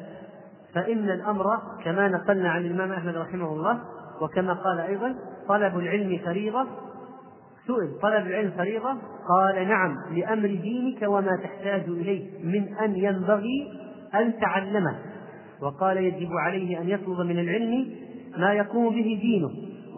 فإن 0.73 1.09
الأمر 1.09 1.45
كما 1.83 2.07
نقلنا 2.07 2.49
عن 2.49 2.61
الإمام 2.61 2.91
أحمد 2.91 3.15
رحمه 3.15 3.53
الله 3.53 3.79
وكما 4.21 4.53
قال 4.53 4.79
أيضا 4.79 5.15
طلب 5.47 5.77
العلم 5.77 6.17
فريضة. 6.25 6.67
سئل 7.67 7.99
طلب 8.01 8.27
العلم 8.27 8.51
فريضة؟ 8.57 8.97
قال 9.29 9.67
نعم 9.67 9.95
لأمر 10.11 10.47
دينك 10.47 11.01
وما 11.01 11.37
تحتاج 11.43 11.81
إليه 11.81 12.43
من 12.43 12.77
أن 12.77 12.95
ينبغي 12.95 13.73
أن 14.15 14.39
تعلمه. 14.39 14.95
وقال 15.61 15.97
يجب 15.97 16.29
عليه 16.45 16.81
أن 16.81 16.89
يطلب 16.89 17.19
من 17.19 17.39
العلم 17.39 17.95
ما 18.37 18.53
يقوم 18.53 18.89
به 18.89 19.19
دينه 19.21 19.49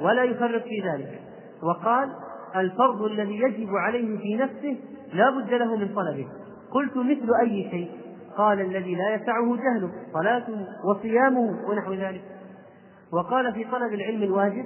ولا 0.02 0.24
يفرط 0.24 0.64
في 0.64 0.82
ذلك. 0.82 1.22
وقال 1.64 2.10
الفرض 2.56 3.02
الذي 3.02 3.40
يجب 3.40 3.70
عليه 3.76 4.18
في 4.18 4.36
نفسه 4.36 4.78
لا 5.14 5.30
بد 5.30 5.54
له 5.54 5.76
من 5.76 5.88
طلبه. 5.96 6.28
قلت 6.72 6.98
مثل 6.98 7.30
أي 7.42 7.70
شيء؟ 7.72 7.92
قال 8.38 8.62
الذي 8.62 8.96
لا 8.96 9.16
يسعه 9.16 9.56
جهله 9.56 9.92
صلاته 10.14 10.66
وصيامه 10.90 11.70
ونحو 11.70 11.94
ذلك. 11.94 12.22
وقال 13.14 13.54
في 13.54 13.64
طلب 13.64 13.94
العلم 13.94 14.24
الواجب 14.24 14.66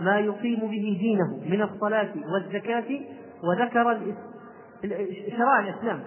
ما 0.00 0.18
يقيم 0.18 0.60
به 0.60 0.98
دينه 1.00 1.40
من 1.50 1.62
الصلاة 1.62 2.08
والزكاة 2.34 3.00
وذكر 3.44 4.00
شرائع 5.38 5.60
الإسلام 5.60 6.00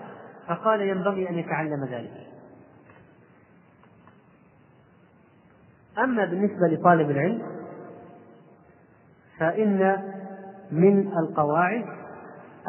فقال 0.47 0.81
ينبغي 0.81 1.29
أن 1.29 1.39
يتعلم 1.39 1.85
ذلك. 1.91 2.32
أما 5.97 6.25
بالنسبة 6.25 6.67
لطالب 6.67 7.09
العلم 7.11 7.41
فإن 9.39 9.97
من 10.71 11.07
القواعد 11.17 11.85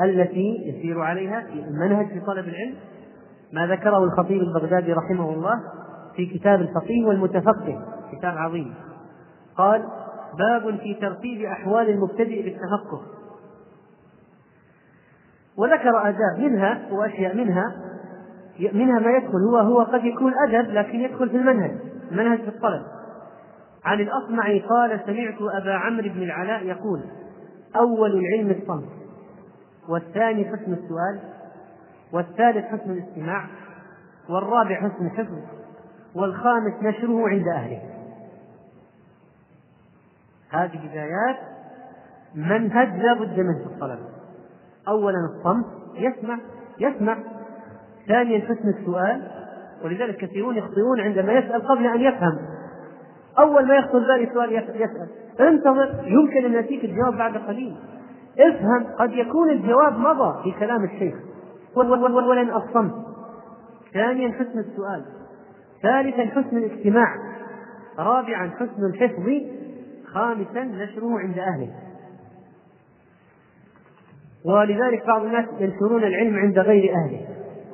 التي 0.02 0.62
يسير 0.64 1.00
عليها 1.00 1.40
في 1.40 1.52
المنهج 1.52 2.08
في 2.08 2.20
طلب 2.20 2.48
العلم 2.48 2.74
ما 3.52 3.66
ذكره 3.66 4.04
الخطيب 4.04 4.42
البغدادي 4.42 4.92
رحمه 4.92 5.32
الله 5.32 5.60
في 6.16 6.26
كتاب 6.26 6.60
الفقيه 6.60 7.04
والمتفقه 7.06 7.86
كتاب 8.12 8.38
عظيم. 8.38 8.74
قال 9.56 9.84
باب 10.38 10.76
في 10.76 10.94
ترتيب 10.94 11.44
أحوال 11.44 11.90
المبتدئ 11.90 12.42
بالتفقه. 12.42 13.02
وذكر 15.56 16.08
آداب 16.08 16.38
منها 16.38 16.88
وأشياء 16.92 17.36
منها 17.36 17.74
منها 18.72 18.98
ما 19.00 19.10
يدخل 19.16 19.38
هو 19.50 19.58
هو 19.58 19.82
قد 19.82 20.04
يكون 20.04 20.32
أدب 20.48 20.70
لكن 20.70 21.00
يدخل 21.00 21.30
في 21.30 21.36
المنهج 21.36 21.72
منهج 22.10 22.40
في 22.40 22.48
الطلب. 22.48 22.82
عن 23.84 24.00
الأصمع 24.00 24.44
قال 24.68 25.00
سمعت 25.06 25.62
أبا 25.62 25.74
عمرو 25.74 26.08
بن 26.08 26.22
العلاء 26.22 26.66
يقول 26.66 27.04
أول 27.76 28.18
العلم 28.18 28.50
الصمت. 28.50 28.88
والثاني 29.88 30.44
حسن 30.44 30.72
السؤال 30.72 31.20
والثالث 32.12 32.64
حسن 32.64 32.90
الاستماع 32.90 33.46
والرابع 34.28 34.74
حسن 34.74 35.06
الحفظ 35.06 35.38
والخامس 36.14 36.82
نشره 36.82 37.28
عند 37.28 37.48
أهله. 37.48 37.82
هذه 40.50 40.88
بدايات 40.88 41.36
منهج 42.34 42.88
لا 42.88 43.14
بد 43.14 43.40
منه 43.40 43.58
في 43.58 43.66
الطلب. 43.66 43.98
أولا 44.88 45.18
الصمت 45.36 45.66
يسمع 45.94 46.38
يسمع. 46.80 47.18
ثانيا 48.08 48.40
حسن 48.40 48.68
السؤال 48.68 49.30
ولذلك 49.84 50.16
كثيرون 50.16 50.56
يخطئون 50.56 51.00
عندما 51.00 51.32
يسأل 51.32 51.68
قبل 51.68 51.86
أن 51.86 52.00
يفهم. 52.00 52.53
أول 53.38 53.66
ما 53.66 53.74
يخطر 53.74 53.98
بالي 53.98 54.30
سؤال 54.34 54.52
يسأل. 54.52 55.08
انتظر 55.40 55.94
يمكن 56.04 56.44
أن 56.44 56.52
يأتيك 56.52 56.84
الجواب 56.84 57.16
بعد 57.16 57.36
قليل. 57.36 57.76
افهم 58.38 58.84
قد 58.98 59.12
يكون 59.12 59.50
الجواب 59.50 59.98
مضى 59.98 60.42
في 60.42 60.58
كلام 60.58 60.84
الشيخ. 60.84 61.14
اولا 61.76 62.56
الصمت 62.56 62.94
ثانيا 63.94 64.32
حسن 64.32 64.58
السؤال. 64.58 65.04
ثالثا 65.82 66.24
حسن 66.24 66.56
الاستماع 66.56 67.16
رابعا 67.98 68.50
حسن 68.50 68.84
الحفظ. 68.94 69.30
خامسا 70.04 70.64
نشره 70.64 71.18
عند 71.18 71.38
أهله. 71.38 71.70
ولذلك 74.44 75.06
بعض 75.06 75.24
الناس 75.24 75.44
ينشرون 75.60 76.04
العلم 76.04 76.36
عند 76.36 76.58
غير 76.58 76.94
أهله. 76.94 77.20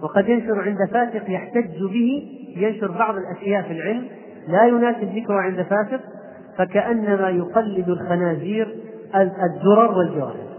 وقد 0.02 0.28
ينشر 0.28 0.60
عند 0.60 0.78
فاسق 0.92 1.30
يحتج 1.30 1.82
به. 1.92 2.36
ينشر 2.56 2.90
بعض 2.90 3.14
الأشياء 3.16 3.62
في 3.62 3.72
العلم. 3.72 4.08
لا 4.48 4.64
يناسب 4.64 5.16
ذكره 5.16 5.40
عند 5.40 5.62
فاسق 5.62 6.00
فكأنما 6.58 7.30
يقلد 7.30 7.88
الخنازير 7.88 8.80
الدرر 9.14 9.98
والجواهر 9.98 10.50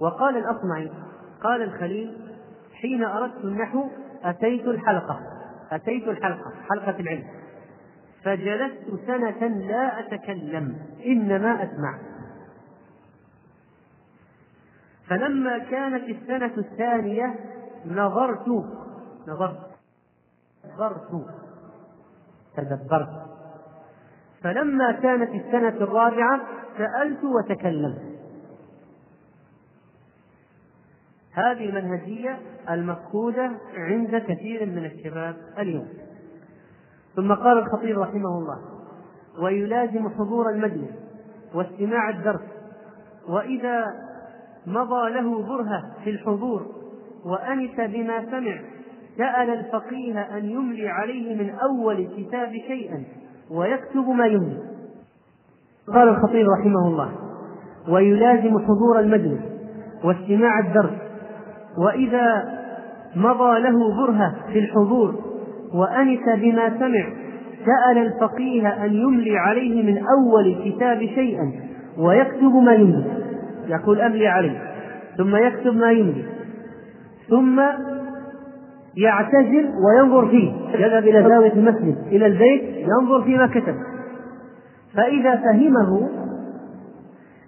وقال 0.00 0.36
الأصمعي 0.36 0.90
قال 1.42 1.62
الخليل 1.62 2.16
حين 2.74 3.04
أردت 3.04 3.44
النحو 3.44 3.84
أتيت 4.24 4.64
الحلقة 4.64 5.20
أتيت 5.72 6.08
الحلقة 6.08 6.52
حلقة 6.70 7.00
العلم. 7.00 7.24
فجلست 8.24 9.06
سنة 9.06 9.46
لا 9.46 10.00
أتكلم 10.00 10.76
إنما 11.06 11.62
أسمع. 11.62 11.98
فلما 15.08 15.58
كانت 15.58 16.08
السنة 16.08 16.52
الثانية 16.58 17.34
نظرت 17.86 18.48
نظرت 19.28 19.70
نظرت. 20.74 21.24
تدبرت 22.56 23.30
فلما 24.42 24.92
كانت 24.92 25.30
السنة 25.34 25.68
الرابعة 25.68 26.40
سألت 26.78 27.20
وتكلمت. 27.24 28.10
هذه 31.32 31.68
المنهجية 31.68 32.38
المفقودة 32.70 33.50
عند 33.76 34.16
كثير 34.16 34.66
من 34.66 34.84
الشباب 34.84 35.36
اليوم. 35.58 35.88
ثم 37.16 37.34
قال 37.34 37.58
الخطيب 37.58 37.98
رحمه 37.98 38.38
الله 38.38 38.58
ويلازم 39.42 40.08
حضور 40.08 40.50
المجلس 40.50 40.90
واستماع 41.54 42.10
الدرس 42.10 42.40
وإذا 43.28 43.84
مضى 44.66 45.10
له 45.10 45.42
برهة 45.42 45.94
في 46.04 46.10
الحضور 46.10 46.66
وأنس 47.24 47.74
بما 47.76 48.30
سمع 48.30 48.60
سأل 49.16 49.50
الفقيه 49.50 50.20
أن 50.20 50.50
يملي 50.50 50.88
عليه 50.88 51.36
من 51.36 51.50
أول 51.50 51.98
الكتاب 51.98 52.52
شيئا 52.66 53.04
ويكتب 53.50 54.08
ما 54.08 54.26
يملي. 54.26 54.58
قال 55.94 56.08
الخطيب 56.08 56.46
رحمه 56.60 56.88
الله 56.88 57.10
ويلازم 57.88 58.58
حضور 58.58 59.00
المجلس 59.00 59.40
واستماع 60.04 60.58
الدرس 60.58 60.98
وإذا 61.78 62.44
مضى 63.16 63.58
له 63.58 63.96
برهة 63.96 64.34
في 64.52 64.58
الحضور 64.58 65.14
وأنس 65.74 66.20
بما 66.36 66.78
سمع 66.78 67.08
سأل 67.66 67.98
الفقيه 67.98 68.68
أن 68.84 68.94
يملي 68.94 69.38
عليه 69.38 69.82
من 69.82 69.98
أول 69.98 70.46
الكتاب 70.46 70.98
شيئا 70.98 71.52
ويكتب 71.98 72.54
ما 72.54 72.74
يملي. 72.74 73.04
يقول 73.68 74.00
أملي 74.00 74.26
عليه. 74.26 74.62
ثم 75.18 75.36
يكتب 75.36 75.76
ما 75.76 75.92
يملي. 75.92 76.24
ثم 77.28 77.60
يعتزل 78.96 79.70
وينظر 79.86 80.28
فيه. 80.28 80.52
يذهب 80.74 81.02
إلى 81.02 81.28
زاوية 81.28 81.52
المسجد 81.52 81.98
إلى 82.06 82.26
البيت 82.26 82.88
ينظر 82.88 83.22
فيما 83.22 83.46
كتب. 83.46 83.74
فإذا 84.96 85.36
فهمه 85.36 86.10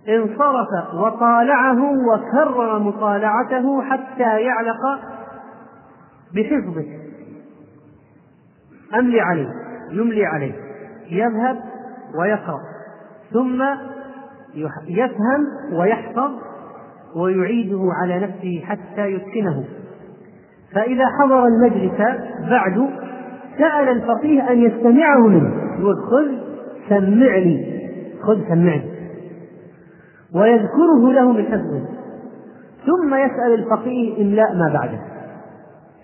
انصرف 0.08 0.94
وطالعه 0.94 1.78
وكرر 2.08 2.78
مطالعته 2.78 3.82
حتى 3.82 4.40
يعلق 4.40 5.00
بحفظه. 6.34 6.86
أملي 8.94 9.20
عليه 9.20 9.48
يملي 9.90 10.26
عليه. 10.26 10.54
يذهب 11.10 11.60
ويقرأ. 12.20 12.60
ثم 13.32 13.62
يفهم 14.88 15.46
ويحفظ 15.72 16.30
ويعيده 17.16 17.88
على 18.02 18.20
نفسه 18.20 18.62
حتى 18.66 19.12
يتقنه. 19.12 19.64
فإذا 20.74 21.04
حضر 21.20 21.46
المجلس 21.46 21.92
بعد 22.50 22.88
سأل 23.58 23.88
الفقيه 23.88 24.50
أن 24.50 24.58
يستمعه 24.58 25.26
منه. 25.26 25.50
يقول 25.80 25.96
خذ 25.96 26.26
سمعني 26.88 27.82
خذ 28.22 28.48
سمعني. 28.48 28.92
ويذكره 30.34 31.12
له 31.12 31.32
من 31.32 31.44
حفظه. 31.44 31.82
ثم 32.86 33.14
يسأل 33.14 33.54
الفقيه 33.54 34.22
إملاء 34.22 34.54
ما 34.54 34.72
بعده. 34.74 34.98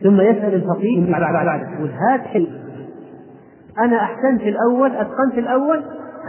ثم 0.02 0.20
يسأل 0.20 0.54
الفقيه 0.54 1.10
ما 1.10 1.18
بعده. 1.18 1.68
يقول 1.76 1.90
هات 1.90 2.20
حل 2.20 2.48
أنا 3.84 3.96
أحسنت 3.96 4.42
الأول 4.42 4.90
أتقنت 4.90 5.38
الأول 5.38 5.78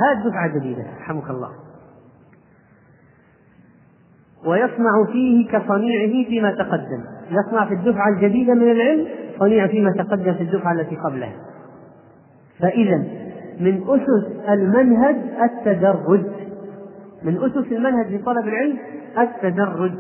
هات 0.02 0.26
دفعة 0.26 0.60
جديدة. 0.60 0.84
رحمك 1.02 1.30
الله. 1.30 1.50
ويصنع 4.46 5.06
فيه 5.12 5.48
كصنيعه 5.48 6.30
فيما 6.30 6.52
تقدم. 6.52 7.04
يصنع 7.32 7.66
في 7.66 7.74
الدفعة 7.74 8.10
الجديدة 8.10 8.54
من 8.54 8.72
العلم 8.72 9.08
صنيع 9.40 9.68
فيما 9.68 9.92
تقدم 9.92 10.34
في 10.34 10.44
الدفعة 10.44 10.74
التي 10.74 10.96
قبلها. 10.96 11.36
فإذا 12.60 12.98
من 13.60 13.84
أسس 13.88 14.50
المنهج 14.50 15.16
التدرج. 15.42 16.26
من 17.24 17.38
أسس 17.38 17.72
المنهج 17.72 18.08
في 18.08 18.18
طلب 18.18 18.48
العلم 18.48 18.78
التدرج. 19.18 19.92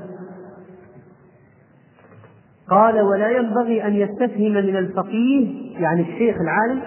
قال 2.69 3.01
ولا 3.01 3.29
ينبغي 3.29 3.87
أن 3.87 3.93
يستفهم 3.93 4.51
من 4.51 4.77
الفقيه 4.77 5.47
يعني 5.79 6.01
الشيخ 6.01 6.35
العالم 6.41 6.81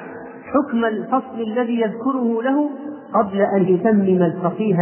حكم 0.45 0.85
الفصل 0.85 1.41
الذي 1.41 1.81
يذكره 1.81 2.43
له 2.43 2.71
قبل 3.15 3.41
أن 3.57 3.63
يتمم 3.63 4.23
الفقيه 4.23 4.77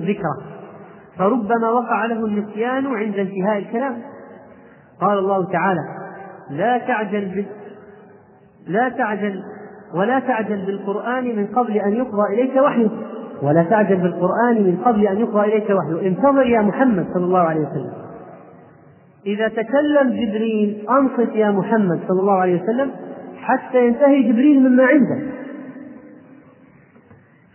ذكره. 0.00 0.55
فربما 1.18 1.70
وقع 1.70 2.06
له 2.06 2.26
النسيان 2.26 2.86
عند 2.86 3.18
انتهاء 3.18 3.58
الكلام. 3.58 3.96
قال 5.00 5.18
الله 5.18 5.52
تعالى 5.52 5.80
لا 6.50 6.78
تعجل 6.78 7.28
بال... 7.28 7.46
لا 8.66 8.88
تعجل 8.88 9.42
ولا 9.94 10.18
تعجل 10.18 10.66
بالقرآن 10.66 11.36
من 11.36 11.46
قبل 11.46 11.72
أن 11.72 11.92
يقضى 11.92 12.34
إليك 12.34 12.56
وحيه 12.56 12.88
ولا 13.42 13.62
تعجل 13.62 13.96
بالقرآن 13.96 14.54
من 14.54 14.76
قبل 14.84 15.06
أن 15.06 15.18
يقضى 15.18 15.40
إليك 15.40 15.70
وحيه. 15.70 16.08
انتظر 16.08 16.46
يا 16.46 16.60
محمد 16.60 17.06
صلى 17.14 17.24
الله 17.24 17.40
عليه 17.40 17.60
وسلم. 17.60 17.92
إذا 19.26 19.48
تكلم 19.48 20.10
جبريل 20.10 20.86
أنصت 20.90 21.34
يا 21.34 21.50
محمد 21.50 22.00
صلى 22.08 22.20
الله 22.20 22.36
عليه 22.36 22.62
وسلم 22.62 22.90
حتى 23.36 23.86
ينتهي 23.86 24.22
جبريل 24.22 24.60
مما 24.60 24.84
عنده. 24.84 25.32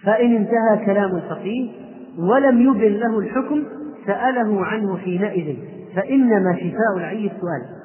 فإن 0.06 0.36
انتهى 0.36 0.86
كلام 0.86 1.16
الفقيه 1.16 1.72
ولم 2.20 2.62
يبن 2.62 2.94
له 2.94 3.20
الحكم 3.20 3.64
سأله 4.06 4.66
عنه 4.66 4.98
حينئذ 4.98 5.58
فإنما 5.96 6.56
شفاء 6.56 6.98
العي 6.98 7.26
السؤال 7.26 7.82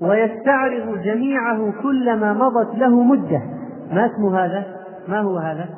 ويستعرض 0.00 1.02
جميعه 1.02 1.72
كلما 1.82 2.32
مضت 2.32 2.74
له 2.74 3.02
مدة 3.02 3.42
ما 3.92 4.06
اسم 4.06 4.34
هذا؟ 4.34 4.76
ما 5.08 5.20
هو 5.20 5.38
هذا؟ 5.38 5.68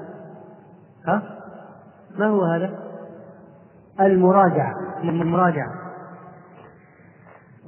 ها؟ 1.07 1.23
ما 2.19 2.27
هو 2.27 2.43
هذا؟ 2.43 2.71
المراجعة 4.01 4.75
المراجعة 5.05 5.73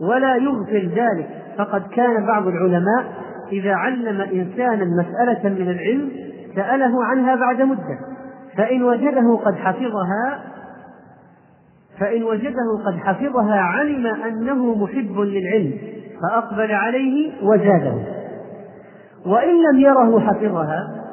ولا 0.01 0.37
يغفل 0.37 0.89
ذلك 0.89 1.29
فقد 1.59 1.89
كان 1.89 2.27
بعض 2.27 2.47
العلماء 2.47 3.05
إذا 3.53 3.75
علم 3.75 4.21
إنسانا 4.21 4.85
مسألة 4.85 5.49
من 5.49 5.71
العلم 5.71 6.11
سأله 6.55 7.05
عنها 7.05 7.37
بعد 7.37 7.63
مدة 7.63 7.99
فإن 8.59 8.83
وجده 8.83 9.37
قد 9.45 9.55
حفظها 9.55 10.45
فإن 11.99 12.23
وجده 12.23 12.83
قد 12.87 12.95
حفظها 12.95 13.61
علم 13.61 14.07
أنه 14.07 14.75
محب 14.75 15.19
للعلم 15.19 15.79
فأقبل 16.23 16.73
عليه 16.73 17.33
وزاده. 17.43 17.95
وإن 19.27 19.55
لم 19.73 19.81
يره 19.81 20.21
حفظها 20.21 21.05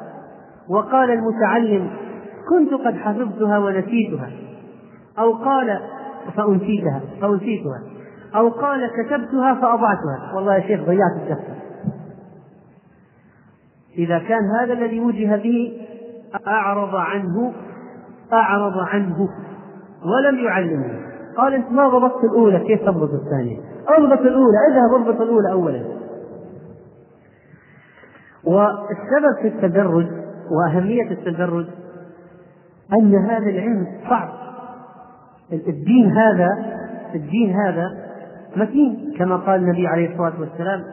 وقال 0.68 1.10
المتعلم 1.10 1.90
كنت 2.48 2.74
قد 2.74 2.94
حفظتها 2.94 3.58
ونسيتها. 3.58 4.30
أو 5.18 5.32
قال 5.32 5.80
فأنسيتها 6.36 7.00
فأنسيتها. 7.20 7.82
أو 8.34 8.48
قال 8.48 8.90
كتبتها 8.90 9.54
فأضعتها. 9.54 10.32
والله 10.34 10.54
يا 10.54 10.60
شيخ 10.60 10.80
ضيعت 10.80 11.12
الدفتر. 11.22 11.54
إذا 13.98 14.18
كان 14.18 14.42
هذا 14.60 14.72
الذي 14.72 15.00
وجه 15.00 15.36
به 15.36 15.85
أعرض 16.46 16.94
عنه 16.94 17.52
أعرض 18.32 18.78
عنه 18.78 19.28
ولم 20.04 20.38
يعلمه. 20.38 21.00
قال 21.36 21.54
أنت 21.54 21.70
ما 21.72 21.88
ضبطت 21.88 22.24
الأولى 22.24 22.58
كيف 22.58 22.82
تضبط 22.82 23.10
الثانية؟ 23.12 23.58
أضبط 23.88 24.20
الأولى 24.20 24.58
اذهب 24.70 25.00
اضبط 25.00 25.20
الأولى 25.20 25.52
أولا. 25.52 25.84
والسبب 28.44 29.42
في 29.42 29.48
التدرج 29.48 30.06
وأهمية 30.50 31.10
التدرج 31.10 31.66
أن 33.00 33.14
هذا 33.14 33.50
العلم 33.50 33.86
صعب. 34.10 34.28
الدين 35.52 36.12
هذا 36.12 36.48
الدين 37.14 37.54
هذا 37.54 38.06
متين 38.56 39.14
كما 39.18 39.36
قال 39.36 39.60
النبي 39.60 39.86
عليه 39.86 40.12
الصلاة 40.12 40.40
والسلام 40.40 40.84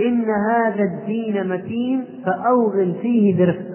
إن 0.00 0.24
هذا 0.30 0.82
الدين 0.82 1.48
متين 1.48 2.04
فأوغل 2.26 2.94
فيه 3.02 3.38
برفق. 3.38 3.73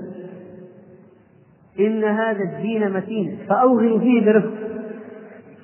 إن 1.80 2.04
هذا 2.04 2.44
الدين 2.44 2.92
متين 2.94 3.38
فأوغل 3.50 4.00
فيه 4.00 4.26
برفق. 4.26 4.54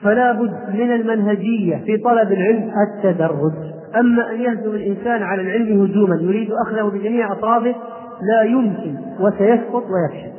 فلا 0.01 0.32
بد 0.32 0.74
من 0.74 0.91
المنهجية 0.91 1.76
في 1.86 1.97
طلب 1.97 2.32
العلم 2.32 2.72
التدرج. 2.88 3.53
أما 3.99 4.32
أن 4.32 4.41
يهجم 4.41 4.72
الإنسان 4.72 5.24
على 5.24 5.41
العلم 5.41 5.82
هجوما 5.84 6.16
يريد 6.22 6.51
أخذه 6.51 6.84
بجميع 6.84 7.32
أطرافه 7.32 7.76
لا 8.22 8.43
يمكن 8.43 8.95
وسيسقط 9.20 9.84
ويفشل. 9.84 10.32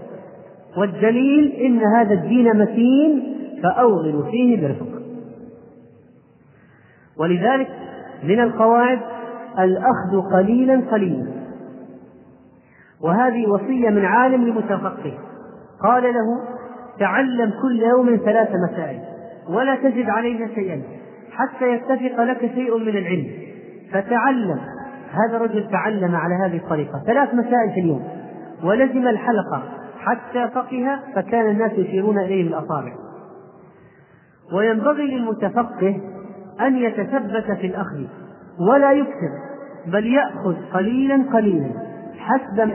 والدليل 0.77 1.53
إن 1.53 1.79
هذا 1.79 2.15
الدين 2.15 2.59
متين 2.59 3.23
فأوغل 3.63 4.25
فيه 4.31 4.67
برفق. 4.67 5.03
ولذلك 7.19 7.69
من 8.25 8.41
القواعد 8.41 8.99
الأخذ 9.59 10.33
قليلا 10.33 10.83
قليلا. 10.91 11.27
وهذه 13.01 13.47
وصية 13.47 13.91
من 13.91 14.05
عالم 14.05 14.45
لمتفقه. 14.45 15.19
قال 15.83 16.03
له 16.03 16.41
تعلم 16.99 17.53
كل 17.63 17.81
يوم 17.83 18.17
ثلاث 18.17 18.49
مسائل 18.71 19.01
ولا 19.49 19.75
تزد 19.75 20.11
عليها 20.11 20.49
شيئا 20.55 20.83
حتى 21.31 21.73
يتفق 21.73 22.23
لك 22.23 22.41
شيء 22.41 22.79
من 22.79 22.89
العلم. 22.89 23.27
فتعلم. 23.93 24.61
هذا 25.11 25.37
الرجل 25.37 25.71
تعلم 25.71 26.17
على 26.17 26.35
هذه 26.35 26.57
الطريقة. 26.57 27.03
ثلاث 27.07 27.35
مسائل 27.35 27.71
في 27.75 27.81
اليوم. 27.81 28.05
ولزم 28.65 29.09
الحلقة. 29.09 29.63
حتى 29.99 30.49
فقه 30.55 30.99
فكان 31.15 31.51
الناس 31.51 31.73
يشيرون 31.73 32.19
إليه 32.19 32.45
بالأصابع 32.45 32.93
وينبغي 34.53 35.07
للمتفقه 35.17 36.01
أن 36.61 36.77
يتثبت 36.77 37.59
في 37.61 37.67
الأخذ. 37.67 38.05
ولا 38.71 38.93
يكثر 38.93 39.31
بل 39.87 40.07
يأخذ 40.07 40.55
قليلا 40.73 41.25
قليلا. 41.33 41.71
حسب 42.19 42.61
ما 42.61 42.75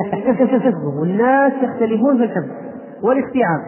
والناس 1.01 1.53
يختلفون 1.61 2.17
في 2.17 2.23
الحفظ 2.23 2.70
والاستيعاب 3.03 3.61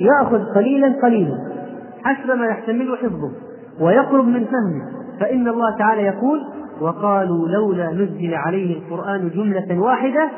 يأخذ 0.00 0.54
قليلا 0.54 0.94
قليلا. 1.02 1.38
حسب 2.04 2.30
ما 2.30 2.46
يحتمله 2.46 2.96
حفظه 2.96 3.30
ويقرب 3.80 4.24
من 4.24 4.44
فهمه. 4.44 4.98
فإن 5.20 5.48
الله 5.48 5.78
تعالى 5.78 6.02
يقول 6.02 6.40
وقالوا 6.80 7.48
لولا 7.48 7.92
نزل 7.92 8.34
عليه 8.34 8.76
القرآن 8.76 9.30
جملة 9.30 9.80
واحدة 9.80 10.30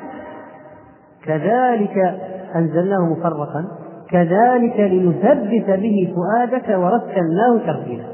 كذلك 1.24 2.20
أنزلناه 2.56 3.12
مفرقا 3.12 3.64
كذلك 4.10 4.80
لنثبت 4.80 5.80
به 5.80 6.14
فؤادك 6.14 6.68
ورتلناه 6.68 7.66
ترتيلا. 7.66 8.04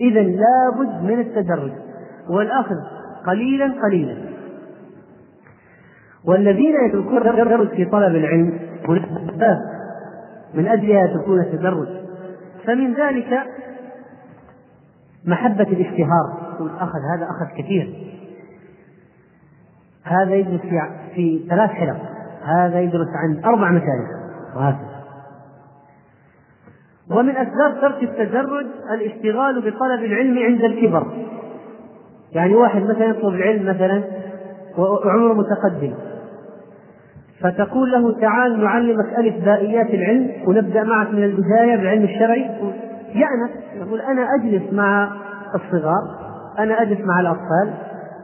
إذا 0.00 0.22
لابد 0.22 1.02
من 1.02 1.20
التدرج 1.20 1.72
والأخذ 2.30 2.76
قليلا 3.26 3.72
قليلا. 3.84 4.14
والذين 6.28 6.74
يتركون 6.88 7.18
التدرج 7.18 7.68
في 7.68 7.84
طلب 7.84 8.16
العلم 8.16 8.58
من 10.54 10.66
أجلها 10.66 11.04
يتركون 11.04 11.40
التدرج. 11.40 11.88
فمن 12.66 12.94
ذلك 12.94 13.42
محبة 15.24 15.62
الاشتهار. 15.62 16.56
أخذ 16.80 16.98
هذا 17.16 17.24
أخذ 17.24 17.62
كثير. 17.62 17.94
هذا 20.04 20.34
يدرس 20.34 20.60
في, 20.60 20.80
في 21.14 21.46
ثلاث 21.50 21.70
حلق. 21.70 21.96
هذا 22.44 22.80
يدرس 22.80 23.08
عن 23.08 23.44
أربع 23.44 23.70
مشايخ 23.70 24.08
وهكذا. 24.56 24.94
ومن 27.10 27.36
أسباب 27.36 27.80
ترك 27.80 28.02
التدرج 28.02 28.66
الاشتغال 28.90 29.60
بطلب 29.60 30.04
العلم 30.04 30.38
عند 30.38 30.64
الكبر. 30.64 31.06
يعني 32.32 32.54
واحد 32.54 32.82
مثلا 32.82 33.04
يطلب 33.04 33.34
العلم 33.34 33.68
مثلا 33.68 34.02
وعمره 34.78 35.34
متقدم. 35.34 35.94
فتقول 37.44 37.92
له 37.92 38.20
تعال 38.20 38.64
نعلمك 38.64 39.18
ألف 39.18 39.44
بائيات 39.44 39.90
العلم 39.90 40.30
ونبدأ 40.46 40.84
معك 40.84 41.10
من 41.10 41.24
البداية 41.24 41.76
بالعلم 41.76 42.04
الشرعي. 42.04 42.50
يأنس 43.14 43.50
يقول 43.74 44.00
أنا 44.00 44.28
أجلس 44.34 44.72
مع 44.72 45.12
الصغار 45.54 46.02
أنا 46.58 46.82
أجلس 46.82 47.00
مع 47.00 47.20
الأطفال. 47.20 47.74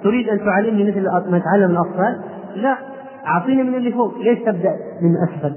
تريد 0.03 0.29
أن 0.29 0.39
تعلمني 0.39 0.91
مثل 0.91 1.03
ما 1.03 1.39
تعلم 1.39 1.71
الأطفال؟ 1.71 2.21
لا 2.55 2.77
أعطيني 3.27 3.63
من 3.63 3.75
اللي 3.75 3.93
فوق. 3.93 4.19
ليش 4.19 4.39
تبدأ؟ 4.39 4.77
من 5.03 5.15
أسفل. 5.29 5.55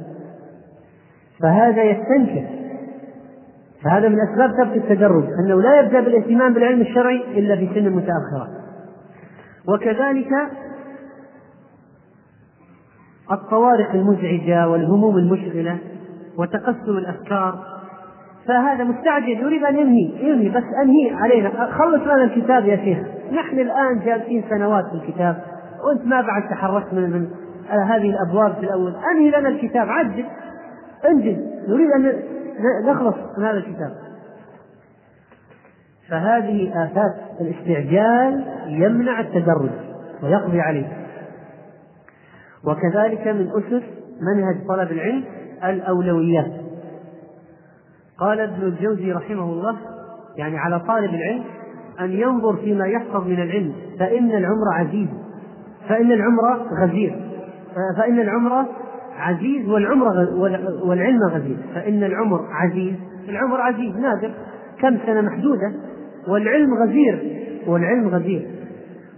فهذا 1.42 1.84
يستنكر. 1.84 2.46
فهذا 3.84 4.10
من 4.10 4.18
أسباب 4.20 4.58
ترك 4.58 4.78
التدرج 4.78 5.24
أنه 5.46 5.62
لا 5.62 5.80
يبدأ 5.80 6.02
بالاهتمام 6.02 6.54
بالعلم 6.54 6.82
الشرعي 6.82 7.24
إلا 7.40 7.56
في 7.56 7.70
سن 7.76 7.90
متأخرة. 7.90 8.48
وكذلك 9.68 10.30
الطوارق 13.32 13.92
المزعجة 13.92 14.70
والهموم 14.70 15.18
المشغلة 15.18 15.78
وتقسم 16.38 16.98
الأفكار. 16.98 17.60
فهذا 18.48 18.84
مستعجل 18.84 19.30
يريد 19.30 19.64
أن 19.64 19.76
ينهي 19.76 20.30
ينهي 20.30 20.50
بس 20.50 20.64
أنهي 20.84 21.16
علينا. 21.16 21.50
خلص 21.72 22.02
لنا 22.02 22.24
الكتاب 22.24 22.66
يا 22.66 22.76
شيخ. 22.76 22.98
نحن 23.32 23.60
الآن 23.60 24.00
جالسين 24.06 24.44
سنوات 24.50 24.86
في 24.86 24.96
الكتاب. 24.96 25.44
وأنت 25.84 26.06
ما 26.06 26.22
بعد 26.22 26.50
تحركت 26.50 26.94
من, 26.94 27.10
من 27.10 27.28
هذه 27.70 28.10
الأبواب 28.10 28.54
في 28.54 28.64
الأول. 28.64 28.94
أنهي 29.12 29.30
لنا 29.30 29.50
الكتاب. 29.50 29.90
عجل. 29.90 30.26
انجز. 31.10 31.38
نريد 31.68 31.92
أن 31.92 32.14
نخلص 32.86 33.16
من 33.38 33.46
هذا 33.46 33.58
الكتاب. 33.58 33.92
فهذه 36.10 36.86
آفات 36.86 37.16
الاستعجال 37.42 38.46
يمنع 38.68 39.20
التدرج 39.20 39.72
ويقضي 40.24 40.62
عليه. 40.62 41.03
وكذلك 42.68 43.28
من 43.28 43.50
أسس 43.50 43.84
منهج 44.22 44.68
طلب 44.68 44.92
العلم 44.92 45.24
الأولويات. 45.64 46.52
قال 48.18 48.40
ابن 48.40 48.62
الجوزي 48.62 49.12
رحمه 49.12 49.44
الله 49.44 49.78
يعني 50.38 50.58
على 50.58 50.80
طالب 50.80 51.14
العلم 51.14 51.44
أن 52.00 52.12
ينظر 52.12 52.56
فيما 52.56 52.86
يحفظ 52.86 53.28
من 53.28 53.42
العلم 53.42 53.74
فإن 54.00 54.32
العمر 54.32 54.74
عزيز 54.74 55.08
فإن 55.90 56.12
العمر 56.12 56.58
غزير 56.82 57.20
فإن 57.98 58.20
العمر 58.20 58.66
عزيز 59.18 59.70
والعمر 59.70 60.06
والعلم 60.86 61.20
غزير 61.24 61.58
فإن 61.76 62.04
العمر 62.04 62.46
عزيز 62.52 62.96
العمر 63.30 63.62
عزيز 63.62 63.96
نادر 63.96 64.32
كم 64.80 64.98
سنة 65.06 65.22
محدودة 65.22 65.74
والعلم 66.28 66.74
غزير 66.74 67.44
والعلم 67.68 68.08
غزير. 68.08 68.50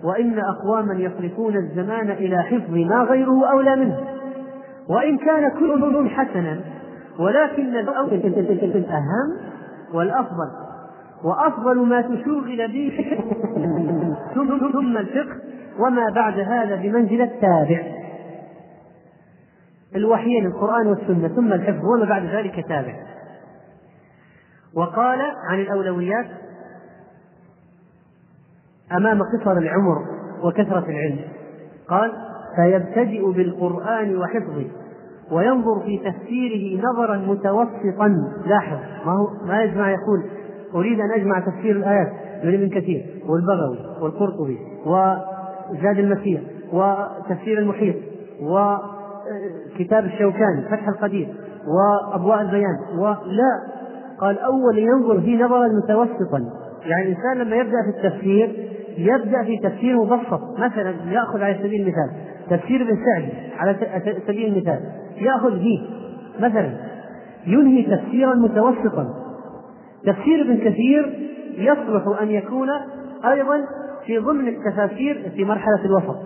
وإن 0.05 0.39
أقواما 0.39 0.93
يصرفون 0.93 1.55
الزمان 1.55 2.11
إلى 2.11 2.43
حفظ 2.43 2.73
ما 2.73 3.03
غيره 3.03 3.51
أولى 3.51 3.75
منه. 3.75 3.99
وإن 4.89 5.17
كان 5.17 5.49
كل 5.59 6.09
حسنا 6.09 6.59
ولكن 7.19 7.75
الأهم 7.75 9.37
والأفضل. 9.93 10.49
وأفضل 11.23 11.77
ما 11.77 12.01
تشوغل 12.01 12.67
به 12.67 13.17
ثم 14.73 14.97
الفقه 14.97 15.35
وما 15.79 16.09
بعد 16.15 16.39
هذا 16.39 16.75
بمنزلة 16.75 17.31
تابع. 17.41 17.83
الوحيين 19.95 20.45
القرآن 20.45 20.87
والسنة 20.87 21.27
ثم 21.27 21.53
الحفظ 21.53 21.85
وما 21.85 22.05
بعد 22.05 22.25
ذلك 22.25 22.65
تابع. 22.67 22.93
وقال 24.75 25.21
عن 25.49 25.59
الأولويات 25.59 26.25
أمام 28.91 29.21
قصر 29.23 29.51
العمر 29.51 30.05
وكثرة 30.43 30.85
العلم. 30.89 31.19
قال 31.89 32.11
فيبتدئ 32.55 33.31
بالقرآن 33.31 34.17
وحفظه 34.17 34.65
وينظر 35.31 35.79
في 35.79 35.97
تفسيره 35.97 36.81
نظرا 36.89 37.17
متوسطا. 37.17 38.07
لاحظ 38.45 38.77
ما 39.05 39.11
هو 39.11 39.27
ما 39.45 39.63
يجمع 39.63 39.91
يقول 39.91 40.23
أريد 40.75 40.99
أن 40.99 41.11
أجمع 41.11 41.39
تفسير 41.39 41.75
الآيات 41.75 42.11
من 42.43 42.53
ابن 42.53 42.69
كثير 42.69 43.05
والبغوي 43.27 43.79
والقرطبي 44.01 44.57
وزاد 44.85 45.99
المسير 45.99 46.43
وتفسير 46.73 47.59
المحيط 47.59 47.95
وكتاب 48.41 50.05
الشوكاني 50.05 50.61
فتح 50.61 50.87
القدير 50.87 51.35
وأضواء 51.67 52.41
البيان 52.41 52.77
ولا 52.97 53.61
قال 54.19 54.39
أول 54.39 54.77
ينظر 54.77 55.21
في 55.21 55.37
نظرا 55.37 55.67
متوسطا. 55.67 56.43
يعني 56.85 57.03
الإنسان 57.03 57.37
لما 57.37 57.55
يبدأ 57.55 57.77
في 57.83 58.07
التفسير 58.07 58.69
يبدأ 58.97 59.43
في 59.43 59.57
تفسير 59.57 59.95
مبسط. 59.95 60.59
مثلا 60.59 60.93
يأخذ 61.11 61.41
على 61.41 61.57
سبيل 61.63 61.81
المثال 61.81 62.11
تفسير 62.49 62.81
ابن 62.81 62.97
سعدي 63.05 63.31
على 63.57 63.75
سبيل 64.27 64.53
المثال 64.53 64.79
يأخذ 65.17 65.59
فيه 65.59 65.79
مثلا 66.39 66.69
ينهي 67.47 67.97
تفسيرا 67.97 68.35
متوسطا. 68.35 69.15
تفسير 70.05 70.41
ابن 70.41 70.57
كثير 70.57 71.29
يصلح 71.57 72.21
أن 72.21 72.29
يكون 72.31 72.69
أيضا 73.25 73.65
في 74.05 74.17
ضمن 74.17 74.47
التفاسير 74.47 75.31
في 75.35 75.45
مرحلة 75.45 75.85
الوسط. 75.85 76.17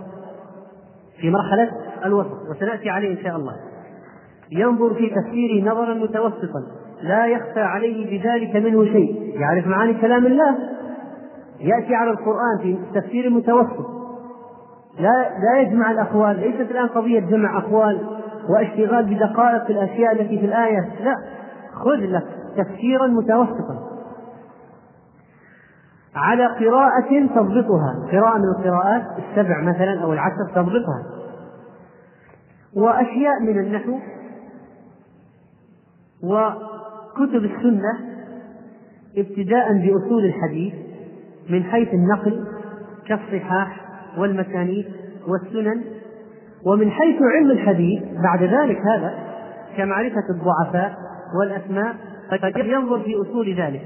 في 1.22 1.30
مرحلة 1.30 1.72
الوسط. 2.06 2.50
وسنأتي 2.50 2.90
عليه 2.90 3.20
إن 3.20 3.24
شاء 3.24 3.36
الله. 3.36 3.56
ينظر 4.52 4.94
في 4.94 5.10
تفسيره 5.10 5.72
نظرا 5.72 5.94
متوسطا. 5.94 6.64
لا 7.02 7.26
يخفى 7.26 7.60
عليه 7.60 8.20
بذلك 8.20 8.56
منه 8.56 8.86
شيء. 8.86 9.40
يعرف 9.40 9.68
معاني 9.68 9.94
كلام 9.94 10.26
الله؟ 10.26 10.58
يأتي 11.60 11.96
على 11.96 12.12
القرآن 12.12 12.58
في 12.62 12.78
تفسير 12.94 13.30
متوسط. 13.30 13.86
لا 15.00 15.30
لا 15.40 15.62
يجمع 15.62 15.92
الأقوال. 15.92 16.40
ليست 16.40 16.72
الآن 16.72 16.88
قضية 16.88 17.20
جمع 17.20 17.58
أقوال 17.58 18.08
واشتغال 18.50 19.06
بدقائق 19.06 19.64
الأشياء 19.70 20.12
التي 20.12 20.40
في 20.40 20.46
الآية. 20.46 20.90
لا. 21.04 21.16
خذ 21.74 22.00
لك 22.00 22.26
تفسيرا 22.58 23.08
متوسطا. 23.08 23.90
على 26.16 26.46
قراءة 26.46 27.28
تضبطها. 27.36 28.08
قراءة 28.12 28.38
من 28.38 28.50
القراءات 28.58 29.04
السبع 29.18 29.62
مثلا 29.62 30.04
أو 30.04 30.14
العشر 30.14 30.50
تضبطها. 30.56 31.04
وأشياء 32.76 33.40
من 33.42 33.60
النحو. 33.60 34.00
وكتب 37.20 37.46
السنة 37.46 38.00
ابتداء 39.18 39.74
بأصول 39.74 40.26
الحديث 40.26 40.74
من 41.50 41.64
حيث 41.64 41.94
النقل 41.94 42.48
كالصحاح 43.08 43.86
والمسانيد 44.18 44.86
والسنن 45.28 45.84
ومن 46.66 46.92
حيث 46.92 47.22
علم 47.22 47.52
الحديث 47.52 48.04
بعد 48.24 48.44
ذلك 48.44 48.78
هذا 48.78 49.14
كمعرفة 49.78 50.24
الضعفاء 50.30 50.98
والأسماء 51.40 51.96
قد 52.32 52.66
ينظر 52.66 53.00
في 53.00 53.16
أصول 53.22 53.54
ذلك 53.54 53.82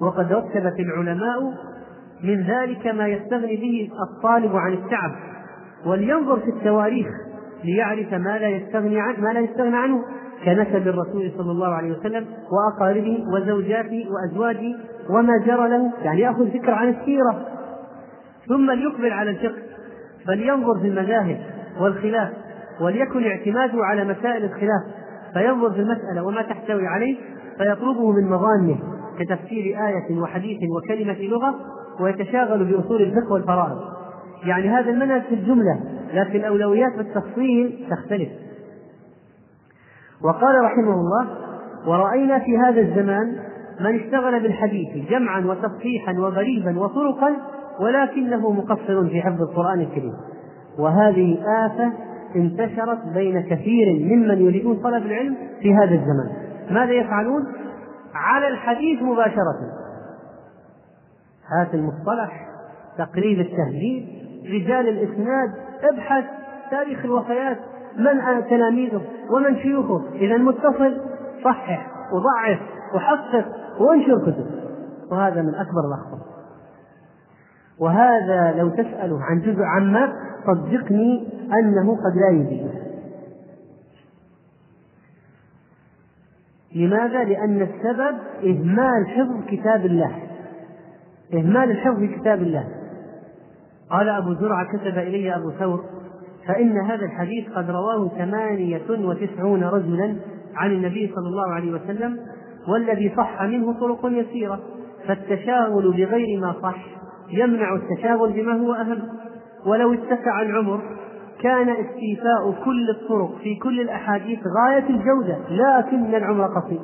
وقد 0.00 0.32
رتبت 0.32 0.80
العلماء 0.80 1.40
من 2.22 2.42
ذلك 2.42 2.86
ما 2.86 3.06
يستغني 3.06 3.56
به 3.56 3.90
الطالب 4.08 4.56
عن 4.56 4.72
التعب 4.72 5.12
ولينظر 5.86 6.40
في 6.40 6.50
التواريخ 6.50 7.06
ليعرف 7.64 8.14
ما 8.14 8.38
لا 8.38 8.48
يستغني 8.48 9.00
عن 9.00 9.14
ما 9.20 9.32
لا 9.32 9.40
يستغنى 9.40 9.76
عنه. 9.76 10.04
كنسب 10.44 10.88
الرسول 10.88 11.32
صلى 11.38 11.50
الله 11.50 11.68
عليه 11.68 11.98
وسلم 11.98 12.26
وأقاربه 12.52 13.24
وزوجاته 13.34 14.06
وأزواجه 14.10 14.74
وما 15.10 15.38
جرى 15.46 15.68
له 15.68 15.92
يعني 16.02 16.20
يأخذ 16.20 16.50
فكرة 16.50 16.72
عن 16.72 16.88
السيرة. 16.88 17.46
ثم 18.48 18.70
ليقبل 18.70 19.12
على 19.12 19.30
الفقه 19.30 19.62
فلينظر 20.26 20.80
في 20.80 20.88
المذاهب 20.88 21.38
والخلاف 21.80 22.28
وليكن 22.80 23.24
اعتماده 23.24 23.84
على 23.84 24.04
مسائل 24.04 24.44
الخلاف 24.44 24.82
فينظر 25.34 25.70
في 25.72 25.80
المسألة 25.80 26.24
وما 26.24 26.42
تحتوي 26.42 26.86
عليه 26.86 27.16
فيطلبه 27.58 28.12
من 28.12 28.30
مظانه 28.30 28.78
كتفسير 29.18 29.86
آية 29.86 30.18
وحديث 30.20 30.58
وكلمة 30.76 31.22
لغة 31.22 31.54
ويتشاغل 32.00 32.64
بأصول 32.64 33.02
الفقه 33.02 33.32
والفرائض. 33.32 33.78
يعني 34.44 34.68
هذا 34.68 34.90
المنهج 34.90 35.22
في 35.22 35.34
الجملة 35.34 35.80
لكن 36.14 36.38
الأولويات 36.38 36.92
في 36.92 37.00
التفصيل 37.00 37.86
تختلف. 37.90 38.28
وقال 40.22 40.64
رحمه 40.64 40.94
الله 40.94 41.26
ورأينا 41.86 42.38
في 42.38 42.58
هذا 42.58 42.80
الزمان 42.80 43.36
من 43.80 44.00
اشتغل 44.00 44.42
بالحديث 44.42 45.10
جمعا 45.10 45.46
وتصحيحا 45.46 46.12
وغريبا 46.18 46.78
وطرقا 46.78 47.36
ولكنه 47.80 48.50
مقصر 48.52 49.08
في 49.08 49.22
حفظ 49.22 49.42
القرآن 49.42 49.80
الكريم. 49.80 50.14
وهذه 50.78 51.38
آفة 51.66 51.92
انتشرت 52.36 52.98
بين 53.14 53.40
كثير 53.40 53.86
ممن 53.92 54.46
يريدون 54.46 54.76
طلب 54.76 55.06
العلم 55.06 55.36
في 55.60 55.74
هذا 55.74 55.94
الزمان. 55.94 56.32
ماذا 56.70 56.92
يفعلون؟ 56.92 57.46
على 58.14 58.48
الحديث 58.48 59.02
مباشرة. 59.02 59.58
هات 61.58 61.74
المصطلح 61.74 62.46
تقريب 62.98 63.40
التهذيب 63.40 64.08
رجال 64.46 64.88
الإسناد 64.88 65.50
ابحث 65.92 66.24
تاريخ 66.70 67.04
الوفيات 67.04 67.58
من 67.96 68.44
تلاميذه. 68.50 69.02
ومن 69.30 69.56
شيوخه. 69.56 70.02
إذا 70.14 70.36
متصل 70.36 71.00
صحح 71.44 71.90
وضعف 72.12 72.60
وحقق 72.94 73.46
وانشر 73.80 74.18
كتب. 74.18 74.46
وهذا 75.10 75.42
من 75.42 75.54
أكبر 75.54 75.80
الأخطاء. 75.88 76.34
وهذا 77.78 78.52
لو 78.56 78.68
تسأله 78.68 79.22
عن 79.22 79.40
جزء 79.40 79.62
عما 79.62 80.12
صدقني 80.46 81.28
أنه 81.52 81.96
قد 81.96 82.16
لا 82.16 82.28
يجيبه 82.28 82.74
لماذا؟ 86.74 87.24
لأن 87.24 87.62
السبب 87.62 88.16
إهمال 88.44 89.06
حفظ 89.06 89.46
كتاب 89.48 89.86
الله. 89.86 90.22
إهمال 91.34 91.70
الحفظ 91.70 92.04
كتاب 92.04 92.42
الله. 92.42 92.68
قال 93.90 94.08
أبو 94.08 94.34
زرعة 94.34 94.66
كتب 94.76 94.98
إلي 94.98 95.36
أبو 95.36 95.50
ثور 95.50 95.84
فإن 96.48 96.78
هذا 96.78 97.04
الحديث 97.04 97.48
قد 97.48 97.70
رواه 97.70 98.08
ثمانية 98.08 98.90
وتسعون 98.90 99.64
رجلا 99.64 100.16
عن 100.56 100.70
النبي 100.70 101.12
صلى 101.14 101.28
الله 101.28 101.52
عليه 101.54 101.72
وسلم 101.72 102.18
والذي 102.68 103.12
صح 103.16 103.42
منه 103.42 103.80
طرق 103.80 104.06
يسيرة 104.06 104.60
فالتشاغل 105.08 105.92
بغير 105.92 106.40
ما 106.40 106.54
صح 106.62 106.76
يمنع 107.30 107.74
التشاغل 107.74 108.32
بما 108.32 108.52
هو 108.52 108.72
أهم. 108.72 109.02
ولو 109.66 109.92
اتسع 109.92 110.42
العمر 110.42 110.80
كان 111.42 111.68
استيفاء 111.68 112.64
كل 112.64 112.90
الطرق 112.90 113.36
في 113.42 113.54
كل 113.54 113.80
الأحاديث 113.80 114.38
غاية 114.60 114.88
الجودة 114.90 115.38
لكن 115.50 116.14
العمر 116.14 116.46
قصير. 116.46 116.80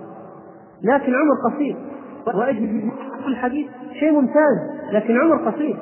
لكن 0.82 1.12
عمر 1.14 1.54
قصير. 1.54 1.76
وأجل 2.34 2.90
الحديث 3.26 3.66
شيء 4.00 4.12
ممتاز 4.12 4.58
لكن 4.92 5.16
عمر 5.20 5.50
قصير. 5.50 5.76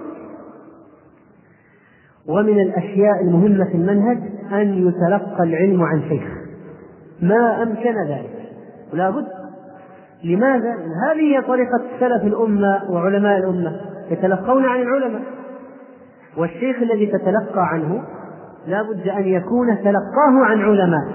ومن 2.28 2.60
الأشياء 2.60 3.22
المهمة 3.22 3.64
في 3.64 3.74
المنهج 3.74 4.18
أن 4.52 4.88
يتلقى 4.88 5.42
العلم 5.42 5.82
عن 5.82 6.02
شيخ 6.08 6.24
ما 7.22 7.62
أمكن 7.62 7.94
ذلك. 8.08 8.30
ولا 8.92 9.10
بد. 9.10 9.26
لماذا؟ 10.24 10.74
هذه 11.08 11.36
هي 11.36 11.42
طريقة 11.42 11.82
سلف 12.00 12.22
الأمة 12.24 12.82
وعلماء 12.90 13.38
الأمة 13.38 13.80
يتلقون 14.10 14.64
عن 14.64 14.82
العلماء. 14.82 15.22
والشيخ 16.36 16.76
الذي 16.82 17.06
تتلقى 17.06 17.68
عنه 17.68 18.02
لا 18.66 18.82
بد 18.82 19.08
أن 19.08 19.28
يكون 19.28 19.76
تلقاه 19.76 20.44
عن 20.44 20.60
علماء. 20.60 21.08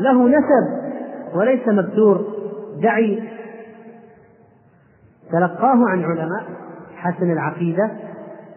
له 0.00 0.28
نسب 0.28 0.94
وليس 1.34 1.68
مبتور 1.68 2.24
دعي. 2.82 3.22
تلقاه 5.32 5.88
عن 5.88 6.04
علماء. 6.04 6.44
حسن 6.96 7.32
العقيدة. 7.32 7.90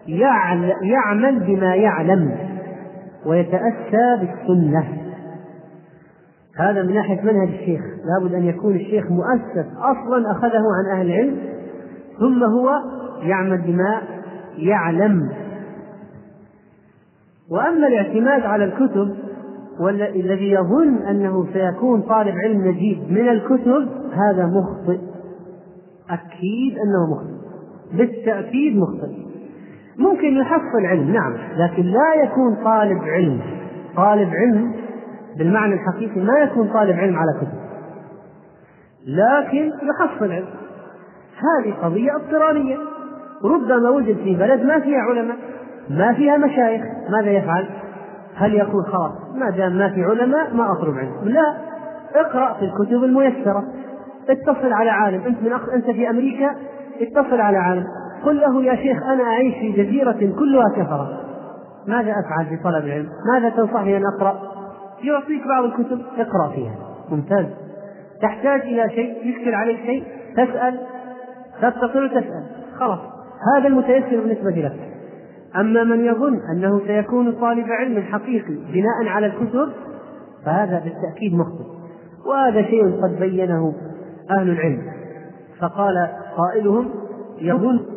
يعمل 0.08 1.40
بما 1.40 1.76
يعلم 1.76 2.38
ويتأسى 3.26 4.18
بالسنة. 4.20 4.84
هذا 6.60 6.84
من 6.84 6.94
ناحية 6.94 7.22
منهج 7.22 7.50
الشيخ. 7.50 7.82
لابد 8.06 8.34
أن 8.34 8.44
يكون 8.44 8.76
الشيخ 8.76 9.06
مؤسس 9.12 9.68
أصلا 9.78 10.32
أخذه 10.32 10.64
عن 10.78 10.98
أهل 10.98 11.06
العلم 11.06 11.38
ثم 12.20 12.44
هو 12.44 12.70
يعمل 13.22 13.62
بما 13.62 14.02
يعلم. 14.58 15.30
وأما 17.52 17.88
الاعتماد 17.88 18.42
على 18.42 18.64
الكتب 18.64 19.16
والذي 19.80 20.52
يظن 20.52 20.98
أنه 21.10 21.48
سيكون 21.54 22.02
طالب 22.02 22.36
علم 22.36 22.68
نجيب 22.68 23.12
من 23.12 23.30
الكتب 23.30 23.90
هذا 24.14 24.46
مخطئ. 24.46 25.00
أكيد 26.10 26.78
أنه 26.78 27.12
مخطئ. 27.12 27.38
بالتأكيد 27.98 28.78
مخطئ. 28.78 29.27
ممكن 30.00 30.28
يحصل 30.28 30.86
علم 30.86 31.12
نعم 31.12 31.34
لكن 31.58 31.84
لا 31.84 32.24
يكون 32.24 32.56
طالب 32.64 33.04
علم. 33.04 33.42
طالب 33.96 34.30
علم 34.34 34.74
بالمعنى 35.38 35.74
الحقيقي 35.74 36.22
ما 36.22 36.40
يكون 36.40 36.68
طالب 36.68 37.00
علم 37.00 37.16
على 37.16 37.34
كتب. 37.42 37.58
لكن 39.08 39.72
يحصل 39.90 40.32
علم. 40.32 40.48
هذه 41.38 41.74
قضية 41.74 42.16
اضطرارية. 42.16 42.78
ربما 43.44 43.90
وجد 43.90 44.18
في 44.18 44.36
بلد 44.36 44.64
ما 44.64 44.80
فيها 44.80 45.00
علماء 45.00 45.38
ما 45.90 46.14
فيها 46.14 46.38
مشايخ. 46.38 46.82
ماذا 47.10 47.32
يفعل؟ 47.32 47.66
هل 48.36 48.54
يقول 48.54 48.86
خلاص 48.86 49.12
ما 49.36 49.50
دام 49.50 49.78
ما 49.78 49.90
في 49.90 50.04
علماء 50.04 50.54
ما 50.54 50.72
أطلب 50.72 50.98
علم. 50.98 51.14
لا 51.24 51.58
اقرأ 52.16 52.54
في 52.54 52.66
الكتب 52.66 53.04
الميسرة. 53.04 53.64
اتصل 54.30 54.74
على 54.74 54.90
عالم. 54.90 55.22
أنت 55.22 55.42
من 55.42 55.54
أخ... 55.54 55.70
أنت 55.70 55.86
في 55.86 56.10
أمريكا 56.10 56.56
اتصل 57.02 57.42
على 57.42 57.58
عالم. 57.58 57.86
قل 58.26 58.38
له 58.38 58.64
يا 58.64 58.76
شيخ 58.76 59.04
أنا 59.04 59.24
أعيش 59.24 59.54
في 59.54 59.72
جزيرة 59.72 60.36
كلها 60.40 60.70
كفرة. 60.76 61.20
ماذا 61.88 62.12
أفعل 62.12 62.46
في 62.50 62.64
طلب 62.64 62.86
العلم؟ 62.86 63.10
ماذا 63.34 63.50
تنصحني 63.50 63.98
أن 63.98 64.04
أقرأ؟ 64.16 64.42
يعطيك 65.04 65.48
بعض 65.48 65.64
الكتب 65.64 66.02
اقرأ 66.18 66.50
فيها. 66.56 66.76
ممتاز. 67.10 67.46
تحتاج 68.22 68.62
إلى 68.62 68.90
شيء؟ 68.90 69.28
يشكل 69.28 69.54
عليك 69.54 69.78
شيء؟ 69.86 70.04
تسأل. 70.34 70.80
تتصل 71.62 72.10
تسأل. 72.10 72.44
خلاص. 72.80 73.00
هذا 73.56 73.68
المتيسر 73.68 74.22
بالنسبة 74.22 74.52
لك. 74.52 74.80
أما 75.56 75.84
من 75.84 76.06
يظن 76.06 76.40
أنه 76.52 76.82
سيكون 76.88 77.32
طالب 77.32 77.66
علم 77.72 78.04
حقيقي 78.04 78.56
بناء 78.74 79.08
على 79.08 79.26
الكتب 79.26 79.70
فهذا 80.46 80.80
بالتأكيد 80.80 81.34
مخطئ. 81.34 81.66
وهذا 82.26 82.62
شيء 82.62 83.02
قد 83.04 83.20
بينه 83.20 83.74
أهل 84.32 84.50
العلم. 84.50 84.82
فقال 85.60 86.10
قائلهم 86.38 86.90
يظن 87.42 87.97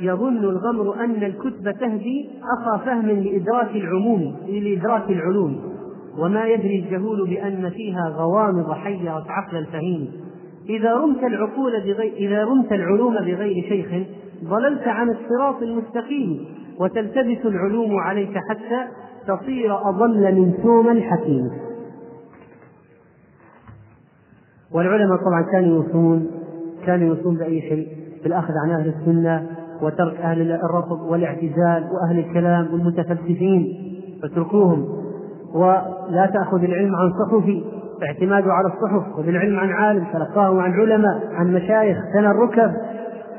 يظن 0.00 0.36
الغمر 0.36 1.04
أن 1.04 1.24
الكتب 1.24 1.70
تهدي 1.80 2.30
أخا 2.58 2.84
فهم 2.84 3.06
لإدراك 3.06 3.70
العموم 3.76 4.36
لإدراك 4.48 5.10
العلوم. 5.10 5.60
وما 6.18 6.46
يدري 6.46 6.78
الجهول 6.78 7.28
بأن 7.28 7.70
فيها 7.70 8.08
غوامض 8.08 8.72
حيرت 8.72 9.24
عقل 9.28 9.56
الفهيم. 9.56 10.12
إذا 10.68 10.94
رمت 10.94 11.24
العقول 11.24 11.72
بغير 11.80 12.12
إذا 12.12 12.44
رمت 12.44 12.72
العلوم 12.72 13.14
بغير 13.14 13.64
شيخ 13.68 14.06
ضللت 14.44 14.88
عن 14.88 15.10
الصراط 15.10 15.62
المستقيم. 15.62 16.44
وتلتبس 16.80 17.46
العلوم 17.46 17.96
عليك 17.96 18.38
حتى 18.50 18.86
تصير 19.26 19.88
أضل 19.88 20.34
من 20.34 20.52
ثوم 20.62 20.88
الحكيم. 20.88 21.50
والعلماء 24.72 25.18
طبعا 25.18 25.42
كانوا 25.52 25.76
يوصون 25.76 26.30
كانوا 26.86 27.08
يوصون 27.08 27.36
بأي 27.36 27.60
شيء؟ 27.60 27.88
بالأخذ 28.24 28.52
عن 28.64 28.70
أهل 28.70 28.88
السنة 28.88 29.57
وترك 29.82 30.20
أهل 30.20 30.52
الرفض 30.52 31.00
والاعتزال 31.00 31.88
وأهل 31.92 32.18
الكلام 32.18 32.68
والمتفلسفين 32.72 33.74
اتركوهم. 34.24 34.88
ولا 35.54 36.30
تأخذ 36.34 36.62
العلم 36.64 36.96
عن 36.96 37.10
صحفي 37.12 37.64
اعتماده 38.02 38.52
على 38.52 38.66
الصحف 38.68 39.12
خذ 39.12 39.28
العلم 39.28 39.58
عن 39.58 39.70
عالم 39.70 40.04
تلقاه 40.12 40.62
عن 40.62 40.72
علماء 40.72 41.20
عن 41.32 41.54
مشايخ 41.54 41.98
سنى 42.12 42.30
الركب 42.30 42.72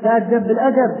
تأدب 0.02 0.46
بالأدب. 0.46 0.96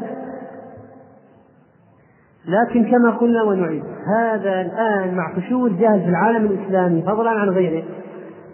لكن 2.48 2.90
كما 2.90 3.10
قلنا 3.10 3.42
ونعيد 3.42 3.84
هذا 4.06 4.60
الآن 4.60 5.14
مع 5.14 5.34
فشو 5.36 5.66
الجهل 5.66 6.00
في 6.00 6.08
العالم 6.08 6.46
الإسلامي 6.46 7.02
فضلا 7.02 7.30
عن 7.30 7.48
غيره 7.48 7.84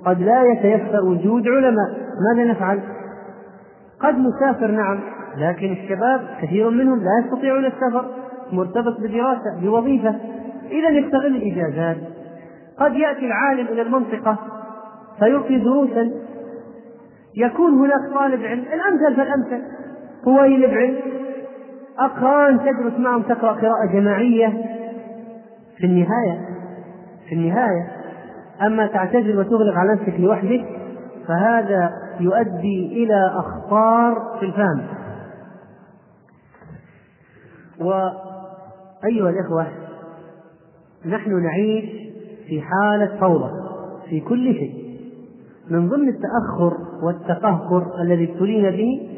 قد 0.07 0.21
لا 0.21 0.43
يتيسر 0.43 1.05
وجود 1.05 1.49
علماء. 1.49 1.97
ماذا 2.29 2.51
نفعل؟ 2.51 2.81
قد 4.01 4.15
نسافر 4.15 4.71
نعم. 4.71 5.01
لكن 5.37 5.73
الشباب 5.73 6.21
كثير 6.43 6.71
منهم 6.71 6.99
لا 6.99 7.25
يستطيعون 7.25 7.65
السفر 7.65 8.07
مرتبط 8.53 9.01
بدراسة 9.01 9.61
بوظيفة. 9.63 10.15
إذا 10.71 10.89
يستغل 10.89 11.37
الإجازات. 11.37 11.97
قد 12.79 12.95
يأتي 12.95 13.27
العالم 13.27 13.67
إلى 13.67 13.83
المنطقة 13.83 14.39
فيلقي 15.19 15.59
دروسا. 15.59 16.11
يكون 17.37 17.75
هناك 17.75 18.13
طالب 18.15 18.43
علم. 18.43 18.65
الأمثل 18.73 19.17
فالأمثل. 19.17 19.63
هو 20.29 20.39
علم 20.39 20.97
أقران 21.99 22.59
تدرس 22.59 22.99
معهم 22.99 23.23
تقرأ 23.23 23.53
قراءة 23.53 23.87
جماعية. 23.93 24.77
في 25.79 25.87
النهاية 25.87 26.57
في 27.29 27.35
النهاية 27.35 27.89
أما 28.63 28.87
تعتزل 28.87 29.39
وتغلق 29.39 29.75
على 29.77 29.93
نفسك 29.93 30.21
لوحدك 30.21 30.65
فهذا 31.29 31.91
يؤدي 32.21 33.05
إلى 33.05 33.33
أخطار 33.37 34.37
في 34.41 34.47
الفهم. 34.47 34.83
وأيها 37.81 39.31
الإخوة 39.31 39.67
نحن 41.07 41.43
نعيش 41.43 41.85
في 42.49 42.63
حالة 42.63 43.21
فوضى 43.21 43.51
في 44.11 44.21
كل 44.21 44.55
شيء. 44.55 44.87
من 45.71 45.89
ضمن 45.89 46.09
التأخر 46.09 46.77
والتقهقر 47.03 48.01
الذي 48.03 48.33
ابتلينا 48.33 48.71
به 48.71 49.09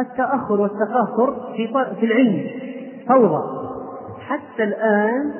التأخر 0.00 0.60
والتقهقر 0.60 1.52
في 1.56 1.68
في 2.00 2.06
العلم 2.06 2.46
فوضى. 3.08 3.68
حتى 4.20 4.64
الآن 4.64 5.32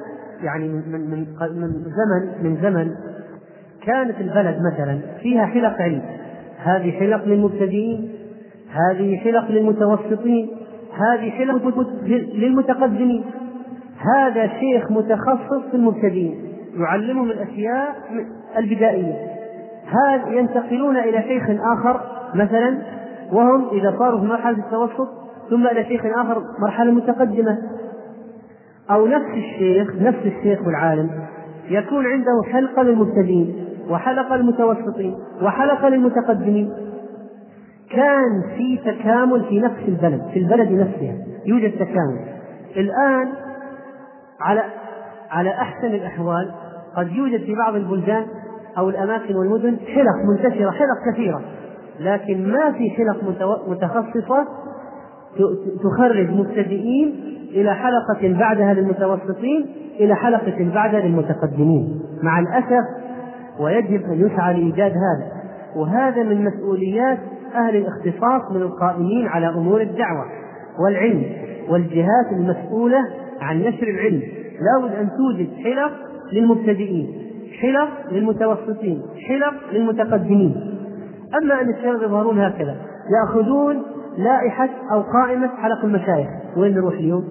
يعني 0.42 0.68
من 0.68 1.10
من 1.10 1.26
من 1.40 1.72
زمن 1.72 2.44
من 2.44 2.58
زمن 2.62 2.94
كانت 3.82 4.20
البلد 4.20 4.62
مثلا 4.72 5.00
فيها 5.22 5.46
حلق 5.46 5.82
علم. 5.82 6.02
هذه 6.58 6.90
حلق 6.90 7.24
للمبتدئين 7.24 8.12
هذه 8.70 9.16
حلق 9.16 9.50
للمتوسطين. 9.50 10.56
هذه 10.96 11.30
حلق 11.30 11.86
للمتقدمين. 12.34 13.24
هذا 14.16 14.46
شيخ 14.46 14.90
متخصص 14.90 15.62
في 15.70 15.76
المبتدئين 15.76 16.34
يعلمهم 16.78 17.30
الأشياء 17.30 17.96
البدائية. 18.56 19.14
هذا 19.86 20.32
ينتقلون 20.32 20.96
إلى 20.96 21.22
شيخ 21.22 21.42
آخر 21.78 22.00
مثلا 22.34 22.78
وهم 23.32 23.68
إذا 23.72 23.94
صاروا 23.98 24.20
في 24.20 24.26
مرحلة 24.26 24.58
التوسط 24.58 25.08
ثم 25.50 25.66
إلى 25.66 25.84
شيخ 25.84 26.02
آخر 26.06 26.42
مرحلة 26.58 26.90
متقدمة. 26.90 27.58
أو 28.90 29.06
نفس 29.06 29.30
الشيخ 29.34 29.94
نفس 30.02 30.18
الشيخ 30.24 30.66
والعالم 30.66 31.10
يكون 31.70 32.06
عنده 32.06 32.42
حلقة 32.52 32.82
للمبتدئين 32.82 33.66
وحلقة 33.90 34.36
للمتوسطين 34.36 35.14
وحلقة 35.42 35.88
للمتقدمين. 35.88 36.72
كان 37.90 38.42
في 38.56 38.78
تكامل 38.84 39.44
في 39.44 39.60
نفس 39.60 39.78
البلد 39.88 40.22
في 40.32 40.38
البلد 40.38 40.70
نفسها 40.70 41.14
يوجد 41.46 41.72
تكامل. 41.72 42.18
الآن 42.76 43.28
على 44.40 44.62
على 45.30 45.50
أحسن 45.50 45.86
الأحوال 45.86 46.52
قد 46.96 47.12
يوجد 47.12 47.40
في 47.40 47.54
بعض 47.54 47.74
البلدان 47.74 48.24
أو 48.78 48.88
الأماكن 48.88 49.36
والمدن 49.36 49.76
حلق 49.94 50.16
منتشرة 50.30 50.70
حلق 50.70 51.12
كثيرة. 51.12 51.40
لكن 52.00 52.52
ما 52.52 52.72
في 52.72 52.90
حلق 52.90 53.16
متخصصة 53.68 54.46
تخرج 55.84 56.30
مبتدئين 56.30 57.14
إلى 57.50 57.74
حلقة 57.74 58.38
بعدها 58.38 58.74
للمتوسطين 58.74 59.66
إلى 60.00 60.14
حلقة 60.14 60.70
بعدها 60.74 61.00
للمتقدمين. 61.00 62.00
مع 62.22 62.38
الأسف 62.38 62.84
ويجب 63.60 64.04
أن 64.04 64.26
يسعى 64.26 64.54
لإيجاد 64.54 64.92
هذا. 64.92 65.32
وهذا 65.76 66.22
من 66.22 66.44
مسؤوليات 66.44 67.18
أهل 67.56 67.76
الاختصاص 67.76 68.52
من 68.52 68.62
القائمين 68.62 69.26
على 69.26 69.48
أمور 69.48 69.80
الدعوة 69.80 70.24
والعلم 70.84 71.22
والجهات 71.68 72.32
المسؤولة 72.32 72.98
عن 73.40 73.60
نشر 73.60 73.88
العلم. 73.88 74.22
لابد 74.60 74.94
أن 74.94 75.08
توجد 75.10 75.48
حلق 75.64 75.92
للمبتدئين 76.32 77.26
حلق 77.60 77.88
للمتوسطين 78.12 79.02
حلق 79.28 79.54
للمتقدمين. 79.72 80.78
أما 81.42 81.60
أن 81.60 81.70
الشباب 81.70 82.02
يظهرون 82.02 82.38
هكذا 82.38 82.76
يأخذون 83.20 83.82
لائحة 84.18 84.68
أو 84.92 85.02
قائمة 85.02 85.48
حلق 85.48 85.84
المشايخ. 85.84 86.28
وين 86.56 86.74
نروح 86.74 86.94
اليوم؟ 86.94 87.24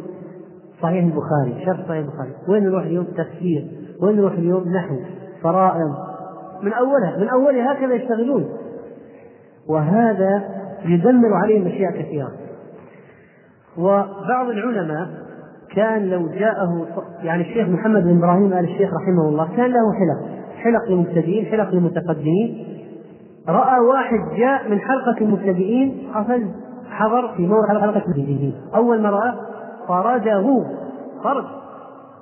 صحيح 0.82 1.03
البخاري 1.03 1.65
شرح 1.65 1.88
صحيح 1.88 2.05
البخاري. 2.05 2.30
وين 2.49 2.63
نروح 2.63 2.84
اليوم؟ 2.84 3.05
تفسير. 3.05 3.67
وين 4.01 4.15
نروح 4.15 4.34
اليوم؟ 4.34 4.63
نحو 4.73 4.95
فرائض. 5.43 5.95
من 6.61 6.73
أولها 6.73 7.17
من 7.17 7.30
أولها 7.30 7.73
هكذا 7.73 7.93
يشتغلون. 7.93 8.45
وهذا 9.70 10.43
يدمر 10.86 11.34
عليهم 11.34 11.68
أشياء 11.68 11.91
كثيرة. 11.91 12.32
وبعض 13.78 14.49
العلماء 14.49 15.07
كان 15.76 16.09
لو 16.09 16.28
جاءه 16.28 16.88
يعني 17.24 17.41
الشيخ 17.41 17.68
محمد 17.68 18.03
بن 18.03 18.18
إبراهيم 18.18 18.53
آل 18.53 18.63
الشيخ 18.63 18.89
رحمه 18.93 19.30
الله 19.30 19.55
كان 19.55 19.72
له 19.72 19.93
حلق 19.93 20.36
حلق 20.57 20.89
للمبتدئين 20.89 21.45
حلق 21.45 21.70
للمتقدمين. 21.70 22.68
رأى 23.47 23.80
واحد 23.80 24.20
جاء 24.38 24.70
من 24.70 24.80
حلقة 24.80 25.18
المبتدئين 25.22 26.11
قفز 26.16 26.41
حضر 26.89 27.36
في 27.38 27.47
موضع 27.47 27.68
حلقة 27.68 27.89
المبتدئين. 27.89 28.53
أول 28.76 29.01
ما 29.01 29.09
راه 29.09 29.36
طرده 29.88 30.66
طرد 31.24 31.45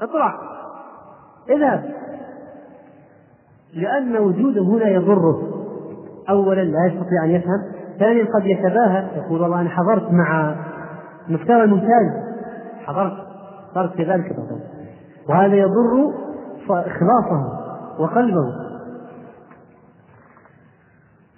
اطلع. 0.01 0.39
اذهب 1.49 1.83
لأن 3.73 4.17
وجوده 4.17 4.61
هنا 4.61 4.89
يضره. 4.89 5.62
اولا 6.30 6.61
لا 6.61 6.86
يستطيع 6.86 7.24
أن 7.26 7.30
يفهم 7.30 7.61
ثانيا 7.99 8.26
قد 8.26 8.45
يتباهى 8.45 9.07
يقول 9.17 9.41
والله 9.41 9.61
أنا 9.61 9.69
حضرت 9.69 10.11
مع 10.11 10.55
مفترى 11.30 11.63
الممتاز. 11.63 12.24
حضرت 12.86 13.13
صارت 13.74 13.93
في 13.95 14.03
ذلك 14.03 14.32
الرجل 14.32 14.59
وهذا 15.30 15.55
يضر 15.55 16.13
إخلاصه 16.69 17.59
وقلبه. 17.99 18.53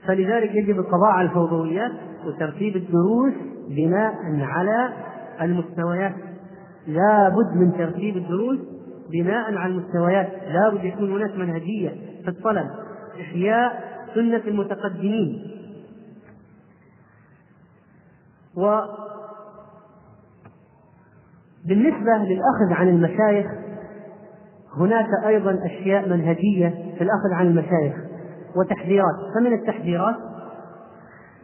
فلذلك 0.08 0.56
يجب 0.56 0.80
القضاء 0.80 1.12
على 1.12 1.28
الفوضويات 1.28 1.92
وترتيب 2.26 2.76
الدروس 2.76 3.34
بناء 3.70 4.16
على 4.42 4.90
المستويات. 5.42 6.14
لا 6.88 7.30
بد 7.30 7.56
من 7.56 7.78
ترتيب 7.78 8.18
الدروس 8.18 8.60
بناء 9.12 9.56
على 9.56 9.74
المستويات. 9.74 10.30
لا 10.48 10.70
بد 10.70 10.84
يكون 10.84 11.12
هناك 11.12 11.38
منهجية 11.38 11.90
في 12.24 12.28
الطلب 12.28 12.68
إحياء 13.22 13.95
سنة 14.16 14.42
المتقدمين. 14.48 15.52
و 18.58 18.82
بالنسبة 21.66 22.18
للأخذ 22.18 22.74
عن 22.74 22.90
المشايخ 22.90 23.46
هناك 24.78 25.08
أيضا 25.28 25.60
أشياء 25.66 26.10
منهجية 26.10 26.70
في 26.98 27.04
الأخذ 27.04 27.34
عن 27.34 27.48
المشايخ 27.48 27.96
وتحذيرات. 28.56 29.16
فمن 29.36 29.54
التحذيرات 29.54 30.16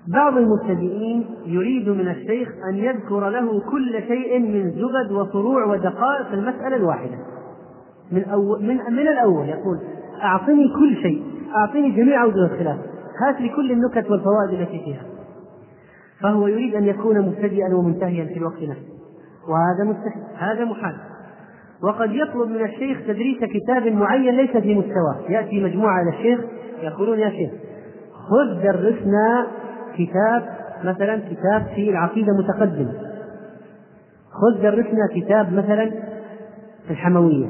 بعض 0.08 0.38
المبتدئين 0.38 1.26
يريد 1.46 1.90
من 1.90 2.08
الشيخ 2.08 2.50
أن 2.70 2.76
يذكر 2.76 3.30
له 3.30 3.60
كل 3.72 4.04
شيء 4.08 4.40
من 4.40 4.72
زبد 4.72 5.12
وفروع 5.12 5.66
ودقائق 5.66 6.28
المسألة 6.34 6.76
الواحدة. 6.76 7.18
من 8.12 8.24
أول 8.24 8.62
من 8.64 8.76
من 8.76 9.08
الأول 9.08 9.50
يقول 9.50 9.80
أعطني 10.22 10.68
كل 10.80 11.02
شيء. 11.02 11.41
أعطني 11.56 11.92
جميع 11.92 12.24
أوجه 12.24 12.46
الخلاف. 12.46 12.78
هات 13.22 13.42
لي 13.42 13.50
كل 13.50 13.72
النكت 13.72 14.12
والفوائد 14.12 14.62
التي 14.62 14.80
فيها. 14.86 15.04
فهو 16.22 16.48
يريد 16.48 16.76
أن 16.76 16.84
يكون 16.84 17.22
مبتدئا 17.22 17.76
ومنتهيا 17.76 18.26
في 18.26 18.38
الوقت 18.38 18.62
نفسه. 18.62 18.92
وهذا 19.48 19.92
مستحيل. 19.92 20.24
هذا 20.38 20.66
محال. 20.66 20.96
وقد 21.84 22.12
يطلب 22.12 22.50
من 22.50 22.66
الشيخ 22.66 22.98
تدريس 23.08 23.38
كتاب 23.38 23.88
معين 23.88 24.36
ليس 24.36 24.58
في 24.58 24.76
مستواه. 24.76 25.30
يأتي 25.30 25.64
مجموعة 25.64 26.02
إلى 26.02 26.10
الشيخ 26.10 26.40
يقولون 26.82 27.20
يا 27.20 27.30
شيخ 27.30 27.52
خذ 28.14 28.64
درسنا 28.64 29.48
كتاب 29.98 30.44
مثلا 30.84 31.18
كتاب 31.18 31.66
في 31.76 31.90
العقيدة 31.90 32.34
متقدم 32.34 32.92
خذ 34.32 34.62
درسنا 34.62 35.08
كتاب 35.16 35.54
مثلا 35.54 35.92
في 36.86 36.92
الحموية. 36.92 37.50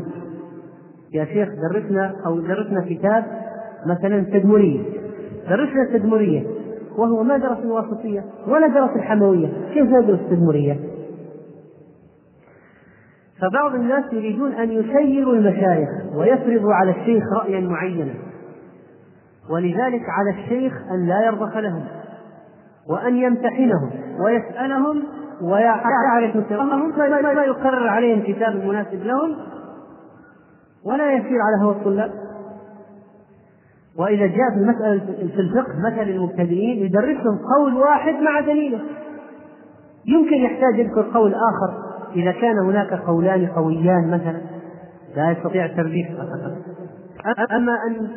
يا 1.13 1.25
شيخ 1.25 1.49
درسنا 1.71 2.15
أو 2.25 2.39
درسنا 2.39 2.85
كتاب 2.89 3.40
مثلا 3.85 4.15
التدمرية. 4.15 4.81
درسنا 5.49 5.81
التدمرية. 5.81 6.43
وهو 6.97 7.23
ما 7.23 7.37
درس 7.37 7.57
الواسطية 7.57 8.23
ولا 8.47 8.67
درس 8.67 8.89
الحموية. 8.95 9.47
كيف 9.73 9.87
يدرس 9.87 10.19
التدمرية؟ 10.19 10.79
فبعض 13.41 13.75
الناس 13.75 14.03
يريدون 14.13 14.51
أن 14.51 14.71
يسيروا 14.71 15.33
المشايخ 15.33 15.89
ويفرضوا 16.15 16.73
على 16.73 16.91
الشيخ 16.91 17.23
رأيا 17.33 17.59
معينا. 17.59 18.13
ولذلك 19.49 20.01
على 20.09 20.29
الشيخ 20.29 20.73
أن 20.91 21.07
لا 21.07 21.25
يرضخ 21.25 21.57
لهم 21.57 21.83
وأن 22.89 23.15
يمتحنهم 23.15 23.89
ويسألهم 24.19 25.03
ويعرف 25.41 26.35
مستواهم 26.35 26.93
ما 27.35 27.43
يقرر 27.43 27.87
عليهم 27.87 28.21
كتاب 28.21 28.55
مناسب 28.65 29.03
لهم 29.03 29.35
ولا 30.85 31.13
يسير 31.13 31.37
على 31.41 31.63
هوى 31.63 31.71
الطلاب. 31.71 32.11
وإذا 33.97 34.27
جاء 34.27 34.49
في 34.53 34.57
المسألة 34.57 34.99
في 35.15 35.39
الفقه 35.41 35.73
مثل 35.85 36.09
المبتدئين 36.09 36.85
يدرسهم 36.85 37.39
قول 37.57 37.75
واحد 37.75 38.13
مع 38.13 38.39
دليله. 38.39 38.79
يمكن 40.05 40.35
يحتاج 40.35 40.79
يذكر 40.79 41.01
قول 41.13 41.33
آخر 41.33 41.91
إذا 42.15 42.31
كان 42.31 42.59
هناك 42.59 42.93
قولان 42.93 43.47
قويان 43.47 44.11
مثلا. 44.11 44.41
لا 45.15 45.31
يستطيع 45.31 45.65
الترجيح 45.65 46.11
أما 47.51 47.73
أن 47.87 48.09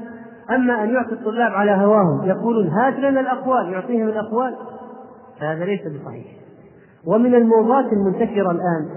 أما 0.50 0.84
أن 0.84 0.94
يعطي 0.94 1.12
الطلاب 1.12 1.52
على 1.52 1.70
هواهم 1.70 2.24
يقولون 2.24 2.68
هات 2.68 2.94
لنا 2.94 3.20
الأقوال 3.20 3.72
يعطيهم 3.72 4.08
الأقوال 4.08 4.54
فهذا 5.40 5.64
ليس 5.64 5.80
بصحيح. 5.80 6.26
ومن 7.06 7.34
الموضات 7.34 7.92
المنتشرة 7.92 8.50
الآن 8.50 8.88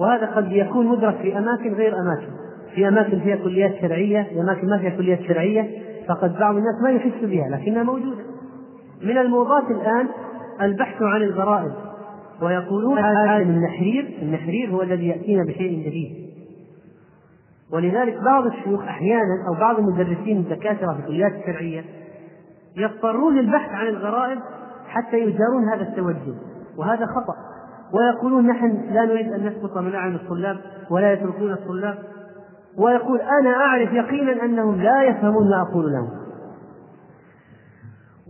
وهذا 0.00 0.26
قد 0.26 0.52
يكون 0.52 0.86
مدرك 0.86 1.16
في 1.16 1.38
أماكن 1.38 1.74
غير 1.74 2.00
أماكن. 2.00 2.37
في 2.74 2.88
أماكن 2.88 3.20
فيها 3.20 3.36
كليات 3.36 3.80
شرعية 3.80 4.22
في 4.22 4.40
أماكن 4.40 4.68
ما 4.68 4.78
فيها 4.78 4.90
كليات 4.90 5.20
شرعية 5.22 5.70
فقد 6.08 6.38
بعض 6.38 6.56
الناس 6.56 6.74
ما 6.82 6.90
يحس 6.90 7.24
بها 7.24 7.48
لكنها 7.48 7.82
موجودة. 7.82 8.24
من 9.02 9.18
الموضات 9.18 9.70
الآن 9.70 10.08
البحث 10.62 11.02
عن 11.02 11.22
الغرائب 11.22 11.72
ويقولون 12.42 12.98
هذا 12.98 13.36
النحرير 13.36 14.18
النحرير 14.22 14.70
هو 14.70 14.82
الذي 14.82 15.06
يأتينا 15.08 15.44
بشيء 15.44 15.86
جديد. 15.86 16.28
ولذلك 17.72 18.22
بعض 18.24 18.46
الشيوخ 18.46 18.82
أحيانا 18.82 19.44
أو 19.48 19.60
بعض 19.60 19.78
المدرسين 19.78 20.36
الدكاترة 20.36 20.92
في 20.92 21.00
الكليات 21.00 21.32
الشرعيه 21.32 21.84
يضطرون 22.76 23.36
للبحث 23.36 23.70
عن 23.70 23.86
الغرائب 23.86 24.38
حتى 24.88 25.16
يجارون 25.16 25.68
هذا 25.74 25.82
التوجه 25.82 26.34
وهذا 26.78 27.06
خطأ. 27.06 27.34
ويقولون 27.92 28.46
نحن 28.46 28.94
لا 28.94 29.04
نريد 29.04 29.32
أن 29.32 29.46
نسقط 29.46 29.78
من 29.78 29.94
أعين 29.94 30.14
الطلاب 30.14 30.56
ولا 30.90 31.12
يتركون 31.12 31.52
الطلاب. 31.52 31.98
ويقول 32.76 33.20
أنا 33.20 33.50
أعرف 33.50 33.92
يقينا 33.92 34.44
أنهم 34.44 34.80
لا 34.80 35.02
يفهمون 35.02 35.50
ما 35.50 35.62
أقول 35.62 35.92
لهم. 35.92 36.10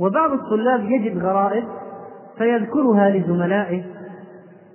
وبعض 0.01 0.33
الطلاب 0.33 0.81
يجد 0.81 1.19
غرائب 1.23 1.65
فيذكرها 2.39 3.11
لزملائه 3.11 3.85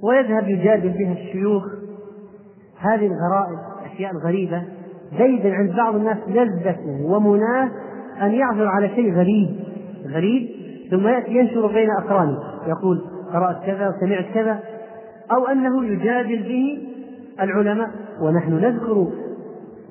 ويذهب 0.03 0.47
يجادل 0.49 0.89
بها 0.89 1.14
الشيوخ. 1.14 1.64
هذه 2.80 3.07
الغرائب 3.07 3.59
الأشياء 3.82 4.11
الغريبة 4.11 4.64
زيدا 5.18 5.53
عند 5.53 5.76
بعض 5.76 5.95
الناس 5.95 6.18
لذة 6.28 6.78
ومناه 7.05 7.72
أن 8.22 8.32
يعثر 8.32 8.68
على 8.68 8.89
شيء 8.89 9.16
غريب 9.16 9.59
غريب 10.07 10.49
ثم 10.91 11.07
يأتي 11.07 11.32
ينشر 11.32 11.68
بين 11.68 11.88
أقرانه. 11.91 12.38
يقول 12.68 13.01
قرأت 13.34 13.66
كذا 13.66 13.89
وسمعت 13.89 14.26
كذا. 14.34 14.59
أو 15.32 15.47
أنه 15.47 15.86
يجادل 15.86 16.43
به 16.43 16.88
العلماء. 17.41 17.89
ونحن 18.22 18.53
نذكر 18.53 19.07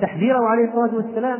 تحذيره 0.03 0.48
عليه 0.48 0.68
الصلاة 0.68 0.94
والسلام 0.94 1.38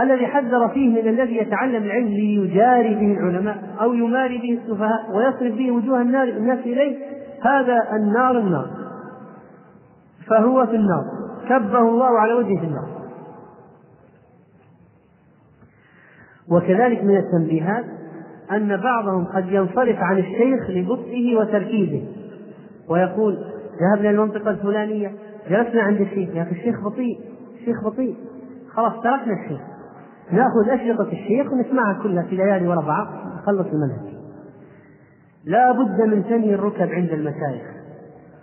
الذي 0.00 0.26
حذر 0.26 0.68
فيه 0.68 0.88
من 0.88 1.08
الذي 1.08 1.36
يتعلم 1.36 1.82
العلم 1.82 2.08
ليجاري 2.08 2.94
به 2.94 3.12
العلماء 3.12 3.76
أو 3.80 3.92
يماري 3.92 4.38
به 4.38 4.60
السفهاء 4.62 5.16
ويصرف 5.16 5.54
به 5.58 5.70
وجوه 5.70 6.00
النار 6.00 6.28
الناس 6.28 6.58
إليه 6.58 6.96
هذا 7.42 7.78
النار 7.92 8.38
النار. 8.38 8.70
فهو 10.26 10.66
في 10.66 10.76
النار 10.76 11.04
كبه 11.48 11.78
الله 11.78 12.18
على 12.20 12.32
وجهه 12.32 12.60
في 12.60 12.66
النار. 12.66 12.88
وكذلك 16.50 17.04
من 17.04 17.16
التنبيهات 17.16 17.84
أن 18.52 18.76
بعضهم 18.76 19.24
قد 19.24 19.52
ينصرف 19.52 19.96
عن 19.98 20.18
الشيخ 20.18 20.70
لبطئه 20.70 21.36
وتركيزه 21.36 22.06
ويقول 22.88 23.38
ذهبنا 23.80 24.10
المنطقة 24.10 24.50
الفلانية 24.50 25.12
جلسنا 25.50 25.82
عند 25.82 26.00
الشيخ. 26.00 26.34
يا 26.34 26.42
أخي 26.42 26.52
الشيخ 26.52 26.80
بطيء. 26.84 27.18
الشيخ 27.64 27.84
بطيء. 27.84 28.16
خلاص 28.74 28.92
تركنا 28.92 29.44
الشيخ. 29.44 29.60
ناخذ 30.30 30.70
أشرطة 30.70 31.12
الشيخ 31.12 31.52
ونسمعها 31.52 32.02
كلها 32.02 32.22
في 32.22 32.36
ليالي 32.36 32.68
ورا 32.68 32.80
بعض 32.80 33.06
نخلص 33.36 33.66
المنهج. 33.66 34.14
لا 35.44 35.72
بد 35.72 36.00
من 36.00 36.22
ثني 36.22 36.54
الركب 36.54 36.88
عند 36.92 37.10
المشايخ 37.10 37.62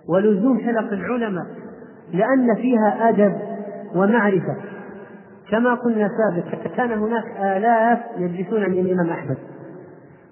ولزوم 0.10 0.60
حلق 0.60 0.94
العلماء 0.94 1.46
لأن 2.14 2.56
فيها 2.56 3.10
أدب 3.10 3.36
ومعرفة. 3.96 4.56
كما 5.52 5.74
قلنا 5.74 6.10
سابقا 6.18 6.76
كان 6.76 6.92
هناك 6.92 7.26
آلاف 7.40 8.00
يجلسون 8.18 8.64
عند 8.64 8.78
الإمام 8.78 9.10
أحمد. 9.10 9.38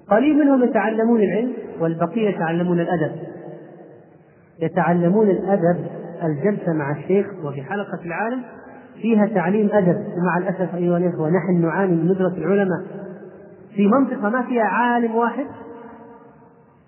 قليل 0.10 0.38
منهم 0.38 0.64
يتعلمون 0.64 1.22
العلم 1.22 1.54
والبقية 1.80 2.30
يتعلمون 2.30 2.80
الأدب. 2.80 3.16
يتعلمون 4.62 5.30
الأدب 5.30 5.86
الجلسة 6.24 6.74
مع 6.74 6.92
الشيخ 6.92 7.28
وفي 7.44 7.62
حلقة 7.62 8.06
العالم 8.06 8.44
فيها 9.02 9.26
تعليم 9.26 9.70
أدب. 9.74 10.06
ومع 10.18 10.38
الأسف 10.38 10.76
أيها 10.76 10.97
الإخوة 10.97 11.30
نحن 11.30 11.62
نعاني 11.62 11.95
من 11.95 12.06
ندرة 12.06 12.34
العلماء. 12.38 12.82
في 13.76 13.88
منطقة 13.88 14.30
ما 14.30 14.41
فيها 14.41 14.64
عالم 14.64 15.16
واحد. 15.16 15.45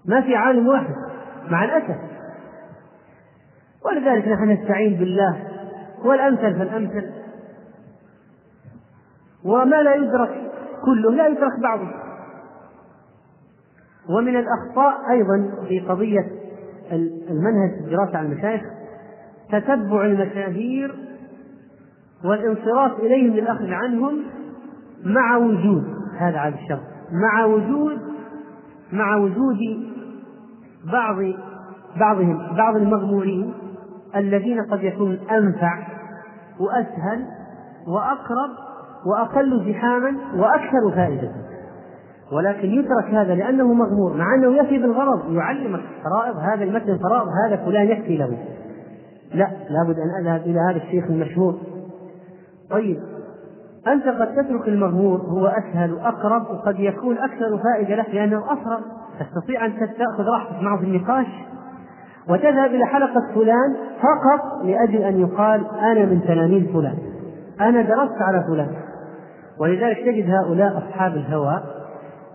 ما 0.05 0.21
في 0.21 0.35
عالم 0.35 0.67
واحد. 0.67 0.95
مع 1.49 1.63
الأسف. 1.63 1.97
ولذلك 3.85 4.27
نحن 4.27 4.49
نستعين 4.49 4.99
بالله. 4.99 5.43
والأمثل 6.05 6.57
فالأمثل. 6.57 7.09
وما 9.45 9.83
لا 9.83 9.95
يدرك 9.95 10.51
كله 10.85 11.11
لا 11.11 11.27
يدرك 11.27 11.59
بعضه 11.63 11.91
ومن 14.09 14.35
الأخطاء 14.35 15.11
أيضا 15.11 15.51
في 15.67 15.79
قضية 15.79 16.27
المنهج 17.29 17.71
في 17.77 17.85
الدراسة 17.85 18.17
على 18.17 18.27
المشايخ 18.27 18.61
تتبع 19.51 20.05
المشاهير 20.05 20.95
والانصراف 22.25 22.99
إليهم 22.99 23.33
للأخذ 23.33 23.73
عنهم 23.73 24.23
مع 25.05 25.37
وجود 25.37 25.83
هذا 26.17 26.37
على 26.37 26.55
الشرط 26.55 26.81
مع 27.11 27.45
وجود 27.45 27.97
مع 28.93 29.15
وجود 29.15 29.59
بعض 30.91 31.15
بعضهم 31.99 32.55
بعض 32.57 32.75
المغمورين 32.75 33.53
الذين 34.15 34.61
قد 34.61 34.83
يكون 34.83 35.19
أنفع 35.31 35.79
وأسهل 36.59 37.25
وأقرب 37.87 38.49
وأقل 39.05 39.71
زحاما 39.71 40.15
وأكثر 40.35 40.91
فائدة. 40.95 41.31
ولكن 42.31 42.69
يترك 42.69 43.05
هذا 43.13 43.35
لأنه 43.35 43.73
مغمور 43.73 44.17
مع 44.17 44.35
أنه 44.35 44.57
يفي 44.57 44.77
بالغرض 44.77 45.33
يعلمك 45.33 45.81
فرائض 46.03 46.37
هذا 46.37 46.63
المتن 46.63 46.97
فرائض 46.97 47.27
هذا 47.45 47.65
فلان 47.65 47.87
يكفي 47.87 48.17
له. 48.17 48.37
لا 49.33 49.47
لابد 49.69 49.95
أن 49.99 50.25
أذهب 50.25 50.41
إلى 50.41 50.59
هذا 50.69 50.77
الشيخ 50.77 51.05
المشهور 51.09 51.57
طيب 52.71 52.99
أنت 53.87 54.07
قد 54.07 54.35
تترك 54.35 54.67
المغمور 54.67 55.19
هو 55.19 55.47
أسهل 55.47 55.93
وأقرب 55.93 56.41
وقد 56.41 56.79
يكون 56.79 57.17
أكثر 57.17 57.57
فائدة 57.63 57.95
لك 57.95 58.09
لأنه 58.09 58.43
أسرع. 58.45 58.79
تستطيع 59.19 59.65
أن 59.65 59.73
تأخذ 59.79 60.23
راحتك 60.23 60.63
معه 60.63 60.77
في 60.77 60.83
النقاش. 60.83 61.27
وتذهب 62.29 62.69
إلى 62.69 62.85
حلقة 62.85 63.33
فلان 63.35 63.75
فقط 64.01 64.63
لأجل 64.63 65.01
أن 65.01 65.21
يقال 65.21 65.65
أنا 65.81 66.05
من 66.05 66.21
تلاميذ 66.27 66.73
فلان. 66.73 66.97
أنا 67.61 67.81
درست 67.81 68.21
على 68.21 68.43
فلان. 68.47 68.75
ولذلك 69.59 69.97
تجد 70.05 70.29
هؤلاء 70.29 70.77
أصحاب 70.77 71.13
الهوى 71.13 71.63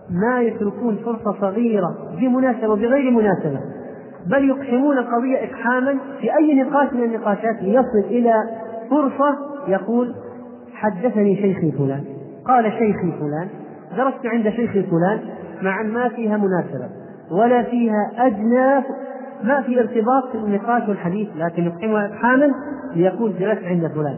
ما 0.09 0.41
يتركون 0.41 0.97
فرصة 1.05 1.41
صغيرة 1.41 1.95
بمناسبة 2.19 2.69
وبغير 2.69 3.11
مناسبة 3.11 3.59
بل 4.25 4.49
يقحمون 4.49 4.97
القضية 4.97 5.37
إقحاما 5.37 5.97
في 6.21 6.35
أي 6.37 6.63
نقاش 6.63 6.93
من 6.93 7.03
النقاشات 7.03 7.55
ليصل 7.61 8.07
إلى 8.09 8.33
فرصة 8.89 9.37
يقول 9.67 10.15
حدثني 10.81 11.35
شيخي 11.35 11.71
فلان. 11.71 12.03
قال 12.45 12.71
شيخي 12.71 13.11
فلان. 13.19 13.47
درست 13.97 14.25
عند 14.25 14.49
شيخي 14.49 14.83
فلان. 14.83 15.19
مع 15.61 15.83
ما 15.83 16.09
فيها 16.09 16.37
مناسبة 16.37 16.89
ولا 17.31 17.63
فيها 17.63 18.11
أدنى 18.17 18.83
ما 19.43 19.61
في 19.61 19.79
ارتباط 19.79 20.31
في 20.31 20.37
النقاش 20.37 20.89
والحديث 20.89 21.27
لكن 21.35 21.63
يقحمها 21.63 22.05
إقحاما 22.05 22.51
ليقول 22.95 23.33
جلست 23.39 23.63
عند 23.63 23.87
فلان. 23.87 24.17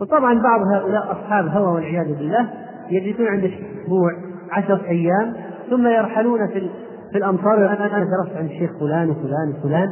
وطبعا 0.00 0.42
بعض 0.42 0.60
هؤلاء 0.74 1.12
أصحاب 1.12 1.48
هوى 1.48 1.74
والعياذ 1.74 2.14
بالله 2.14 2.46
يجلسون 2.90 3.26
عند 3.26 3.44
أسبوع 3.84 4.12
عشرة 4.50 4.80
أيام 4.88 5.32
ثم 5.70 5.86
يرحلون 5.86 6.46
في 6.46 6.70
في 7.12 7.18
الأمصار 7.18 7.56
أنا 7.56 8.04
درست 8.04 8.36
عند 8.36 8.50
الشيخ 8.50 8.70
فلان 8.80 9.10
وفلان 9.10 9.54
وفلان 9.58 9.88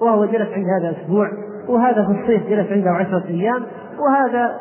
وهو 0.00 0.24
جلس 0.24 0.48
عند 0.48 0.66
هذا 0.80 0.96
أسبوع 0.96 1.30
وهذا 1.68 2.04
في 2.04 2.20
الصيف 2.20 2.48
جلس 2.48 2.72
عنده 2.72 2.90
عشرة 2.90 3.24
أيام 3.28 3.62
وهذا 3.98 4.54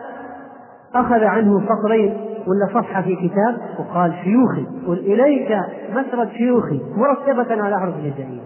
أخذ 0.95 1.23
عنه 1.23 1.61
سطرين 1.65 2.33
ولا 2.47 2.67
صفحة 2.81 3.01
في 3.01 3.15
كتاب 3.15 3.79
وقال 3.79 4.13
شيوخي 4.23 4.65
قل 4.87 4.99
إليك 4.99 5.57
مسرد 5.89 6.29
شيوخي 6.29 6.81
مرتبة 6.95 7.63
على 7.63 7.79
حرف 7.79 7.95
الهجائية 7.95 8.43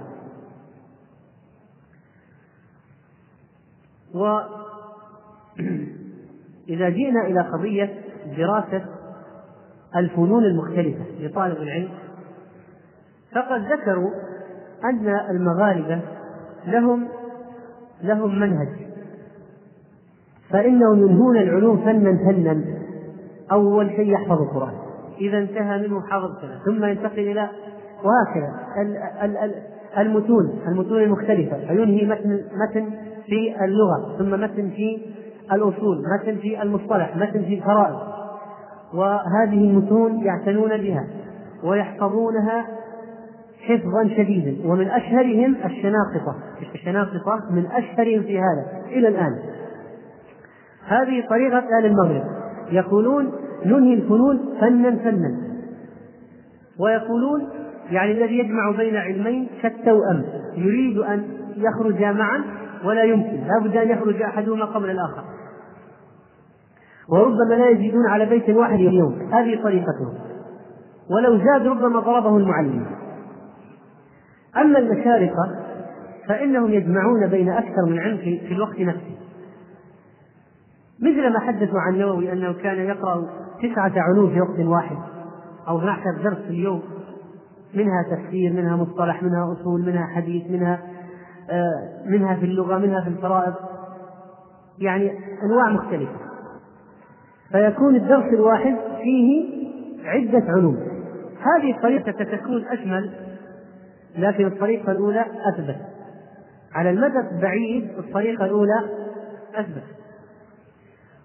وإذا 4.13 4.49
جئنا 6.89 7.21
إلى 7.25 7.41
قضية 7.41 7.93
دراسة 8.37 8.85
الفنون 9.95 10.43
المختلفة 10.43 11.05
لطالب 11.19 11.61
العلم 11.61 11.89
فقد 13.35 13.61
ذكروا 13.61 14.11
أن 14.83 15.07
المغاربة 15.29 16.01
لهم 16.65 17.07
لهم 18.01 18.39
منهج. 18.39 18.86
فإنهم 20.49 21.07
ينهون 21.07 21.37
العلوم 21.37 21.77
فنا 21.77 22.17
فنا. 22.17 22.63
أول 23.51 23.89
شيء 23.89 24.11
يحفظ 24.11 24.41
القرآن. 24.41 24.73
إذا 25.21 25.37
انتهى 25.37 25.87
منه 25.87 26.01
حفظ 26.01 26.41
كذا 26.41 26.59
ثم 26.65 26.85
ينتقل 26.85 27.19
إلى 27.19 27.49
وهكذا. 28.03 28.53
المتون 29.97 30.59
المتون 30.67 31.03
المختلفة. 31.03 31.57
فينهي 31.67 32.05
متن 32.05 32.41
متن 32.53 32.85
في 33.25 33.65
اللغة 33.65 34.17
ثم 34.17 34.31
متن 34.31 34.69
في 34.69 35.01
الأصول 35.53 36.03
متن 36.19 36.35
في 36.35 36.61
المصطلح 36.61 37.17
متن 37.17 37.41
في 37.41 37.53
الفرائض. 37.53 37.97
وهذه 38.93 39.69
المتون 39.69 40.23
يعتنون 40.25 40.77
بها 40.77 41.07
ويحفظونها 41.63 42.65
حفظا 43.67 44.07
شديدا. 44.17 44.69
ومن 44.69 44.87
أشهرهم 44.87 45.55
الشناقطة. 45.65 46.35
الشناقطة 46.75 47.43
من 47.51 47.65
أشهرهم 47.65 48.21
في 48.21 48.39
هذا 48.39 48.65
إلى 48.87 49.07
الآن. 49.07 49.39
هذه 50.87 51.27
طريقة 51.29 51.57
أهل 51.57 51.85
المغرب. 51.85 52.23
يقولون 52.71 53.31
ننهي 53.65 53.93
الفنون 53.93 54.39
فنا 54.61 54.95
فنا. 54.95 55.37
ويقولون 56.79 57.49
يعني 57.91 58.11
الذي 58.11 58.37
يجمع 58.39 58.71
بين 58.71 58.95
علمين 58.95 59.47
كالتوأم. 59.61 60.23
يريد 60.55 60.97
أن 60.97 61.23
يخرج 61.57 62.03
معا 62.03 62.43
ولا 62.83 63.03
يمكن. 63.03 63.43
لا 63.47 63.59
بد 63.63 63.77
أن 63.77 63.89
يخرج 63.89 64.21
أحدهما 64.21 64.65
قبل 64.65 64.89
الآخر. 64.89 65.23
وربما 67.09 67.53
لا 67.55 67.69
يزيدون 67.69 68.07
على 68.07 68.25
بيت 68.25 68.49
واحد 68.49 68.79
يوم. 68.79 69.29
هذه 69.33 69.63
طريقتهم. 69.63 70.13
ولو 71.15 71.37
زاد 71.37 71.67
ربما 71.67 71.99
ضربه 71.99 72.37
المعلم. 72.37 72.85
أما 74.57 74.79
المشارقة 74.79 75.67
فإنهم 76.27 76.71
يجمعون 76.71 77.27
بين 77.27 77.49
أكثر 77.49 77.85
من 77.87 77.99
علم 77.99 78.17
في 78.17 78.51
الوقت 78.51 78.79
نفسه. 78.79 79.26
مثل 80.99 81.33
ما 81.33 81.39
حدثوا 81.39 81.79
عن 81.79 81.93
النووي 81.93 82.33
أنه 82.33 82.53
كان 82.53 82.77
يقرأ 82.77 83.27
تسعة 83.63 83.91
علوم 83.95 84.29
في 84.29 84.41
وقت 84.41 84.59
واحد 84.59 84.97
أو 85.67 85.77
12 85.77 86.23
درس 86.23 86.37
في 86.37 86.49
اليوم 86.49 86.81
منها 87.73 88.03
تفسير 88.03 88.53
منها 88.53 88.75
مصطلح 88.75 89.23
منها 89.23 89.53
أصول 89.53 89.85
منها 89.85 90.07
حديث 90.15 90.51
منها 90.51 90.79
آه، 91.49 92.03
منها 92.05 92.35
في 92.35 92.45
اللغة 92.45 92.77
منها 92.77 93.01
في 93.01 93.07
الفرائض 93.07 93.53
يعني 94.79 95.11
أنواع 95.43 95.69
مختلفة. 95.69 96.19
فيكون 97.51 97.95
الدرس 97.95 98.33
الواحد 98.33 98.75
فيه 99.03 99.47
عدة 100.05 100.43
علوم. 100.51 100.77
هذه 101.39 101.75
الطريقة 101.75 102.11
ستكون 102.11 102.65
أشمل 102.65 103.11
لكن 104.17 104.45
الطريقة 104.45 104.91
الأولى 104.91 105.25
أثبت. 105.53 105.77
على 106.73 106.89
المدى 106.89 107.19
البعيد 107.31 107.89
الطريقة 107.97 108.45
الأولى 108.45 108.79
أثبت. 109.55 109.96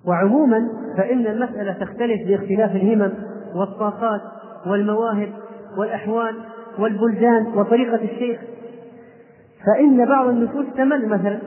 وعموما 0.06 0.68
فإن 0.96 1.26
المسألة 1.26 1.72
تختلف 1.72 2.28
باختلاف 2.28 2.76
الهمم 2.76 3.12
والطاقات 3.54 4.20
والمواهب 4.66 5.28
والأحوال 5.78 6.34
والبلدان 6.78 7.46
وطريقة 7.56 8.04
الشيخ. 8.04 8.40
فإن 9.66 10.08
بعض 10.08 10.28
النفوس 10.28 10.66
تمل 10.76 11.08
مثلا. 11.08 11.38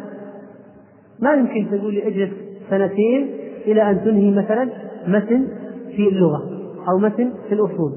ما 1.19 1.33
يمكن 1.33 1.77
تقول 1.77 1.93
لي 1.93 2.07
اجلس 2.07 2.31
سنتين 2.69 3.35
إلى 3.65 3.89
أن 3.89 4.03
تنهي 4.03 4.31
مثلا 4.31 4.69
متن 5.07 5.47
في 5.95 6.07
اللغة 6.07 6.43
أو 6.89 6.97
متن 6.97 7.33
في 7.47 7.53
الأصول. 7.55 7.91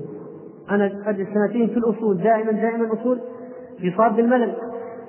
أنا 0.70 0.92
أجلس 1.06 1.28
سنتين 1.34 1.68
في 1.68 1.76
الأصول 1.76 2.18
دائما 2.18 2.52
دائما 2.52 2.92
أصول 2.92 3.20
يصاب 3.80 4.16
بالملل 4.16 4.52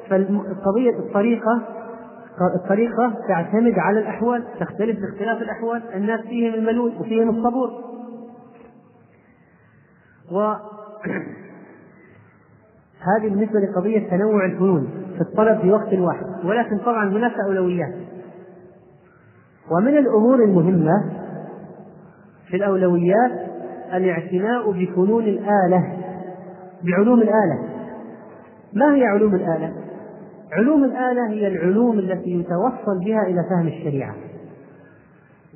فالقضية 0.09 0.99
الطريقة 0.99 1.61
الطريقة 2.55 3.13
تعتمد 3.27 3.79
على 3.79 3.99
الأحوال 3.99 4.43
تختلف 4.59 4.99
باختلاف 4.99 5.41
الأحوال 5.41 5.83
الناس 5.93 6.21
فيهم 6.21 6.53
الملول 6.53 6.93
وفيهم 6.99 7.29
الصبور. 7.29 7.69
و 10.31 10.39
هذه 13.09 13.29
بالنسبة 13.29 13.59
لقضية 13.59 14.09
تنوع 14.09 14.45
الفنون 14.45 14.87
في 15.15 15.21
الطلب 15.21 15.59
في 15.61 15.71
وقت 15.71 15.93
واحد 15.93 16.45
ولكن 16.45 16.77
طبعا 16.77 17.09
هناك 17.09 17.33
أولويات. 17.47 17.93
ومن 19.71 19.97
الأمور 19.97 20.43
المهمة 20.43 21.11
في 22.47 22.55
الأولويات 22.55 23.31
الاعتناء 23.93 24.71
بفنون 24.71 25.23
الآلة 25.23 25.97
بعلوم 26.83 27.21
الآلة. 27.21 27.69
ما 28.73 28.95
هي 28.95 29.03
علوم 29.03 29.35
الآلة؟ 29.35 29.88
علوم 30.51 30.83
الآلة 30.83 31.29
هي 31.29 31.47
العلوم 31.47 31.99
التي 31.99 32.29
يتوصل 32.29 32.99
بها 33.05 33.21
إلى 33.21 33.43
فهم 33.49 33.67
الشريعة. 33.67 34.15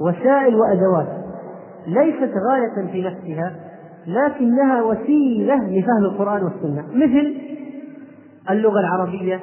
وسائل 0.01 0.55
وأدوات 0.55 1.23
ليست 1.87 2.33
غاية 2.51 2.91
في 2.91 3.01
نفسها 3.01 3.55
لكنها 4.07 4.81
وسيلة 4.81 5.55
لفهم 5.55 6.03
القرآن 6.05 6.43
والسنة. 6.43 6.87
مثل 6.93 7.35
اللغة 8.49 8.79
العربية 8.79 9.39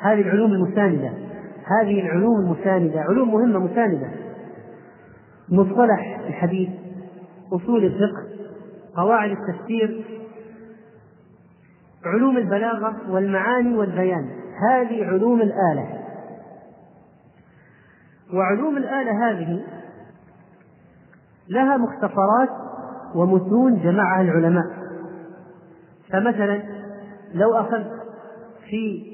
هذه 0.00 0.20
العلوم 0.20 0.52
المساندة. 0.52 1.10
هذه 1.80 2.00
العلوم 2.00 2.40
المساندة 2.40 3.00
علوم 3.00 3.32
مهمة 3.32 3.58
مساندة. 3.58 4.08
مصطلح 5.48 6.20
الحديث 6.26 6.68
أصول 7.52 7.84
الفقه 7.84 8.22
قواعد 8.96 9.30
التفسير 9.30 10.04
علوم 12.04 12.36
البلاغة 12.36 12.96
والمعاني 13.10 13.74
والبيان. 13.74 14.39
هذه 14.70 15.04
علوم 15.04 15.40
الآلة. 15.40 16.00
وعلوم 18.34 18.76
الآلة 18.76 19.30
هذه 19.30 19.64
لها 21.48 21.76
مختصرات 21.76 22.48
ومتون 23.14 23.82
جمعها 23.82 24.22
العلماء. 24.22 24.66
فمثلا 26.12 26.62
لو 27.34 27.54
أخذت 27.54 27.92
في 28.68 29.10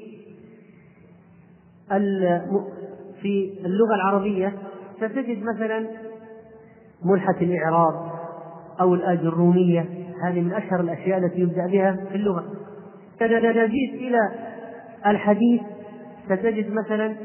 في 3.21 3.59
اللغة 3.65 3.95
العربية 3.95 4.53
ستجد 4.97 5.43
مثلا 5.43 5.87
ملحة 7.05 7.35
الإعراب 7.41 8.11
أو 8.81 8.93
الآجرومية 8.93 9.85
هذه 10.23 10.41
من 10.41 10.53
أشهر 10.53 10.79
الأشياء 10.79 11.17
التي 11.17 11.39
يبدأ 11.39 11.67
بها 11.67 11.95
في 12.09 12.15
اللغة. 12.15 12.45
جئت 13.65 13.93
إلى 13.93 14.46
الحديث 15.05 15.61
ستجد 16.25 16.71
مثلا 16.71 17.15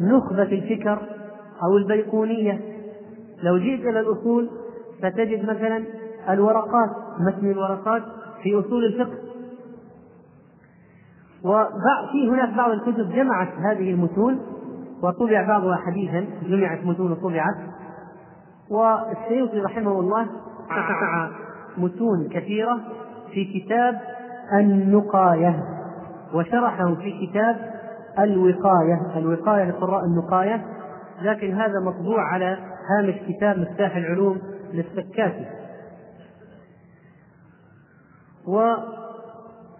نخبة 0.00 0.42
الفكر 0.42 1.02
أو 1.62 1.76
البيقونية. 1.76 2.60
لو 3.42 3.58
جئت 3.58 3.80
إلى 3.80 4.00
الأصول 4.00 4.50
ستجد 4.98 5.44
مثلا 5.44 5.84
الورقات 6.28 6.90
متن 7.20 7.50
الورقات 7.50 8.02
في 8.42 8.58
أصول 8.58 8.84
الفقه. 8.84 9.18
وفي 11.44 12.28
هناك 12.28 12.56
بعض 12.56 12.70
الكتب 12.70 13.12
جمعت 13.12 13.48
هذه 13.48 13.90
المتون 13.90 14.40
وطبع 15.02 15.46
بعضها 15.48 15.76
حديثا 15.76 16.26
جمعت 16.42 16.84
متون 16.84 17.12
وطبعت. 17.12 17.56
والسيوطي 18.70 19.60
رحمه 19.60 20.00
الله 20.00 20.26
جمع 20.70 21.30
متون 21.78 22.28
كثيرة 22.28 22.80
في 23.32 23.44
كتاب 23.44 24.00
النقاية. 24.52 25.75
وشرحه 26.34 26.94
في 26.94 27.26
كتاب 27.26 27.56
الوقاية 28.18 29.00
الوقاية 29.16 29.64
لقراء 29.64 30.04
النقاية 30.04 30.64
لكن 31.22 31.54
هذا 31.54 31.80
مطبوع 31.80 32.32
على 32.32 32.58
هامش 32.90 33.14
كتاب 33.28 33.58
مفتاح 33.58 33.96
العلوم 33.96 34.38
للسكاتي. 34.72 35.46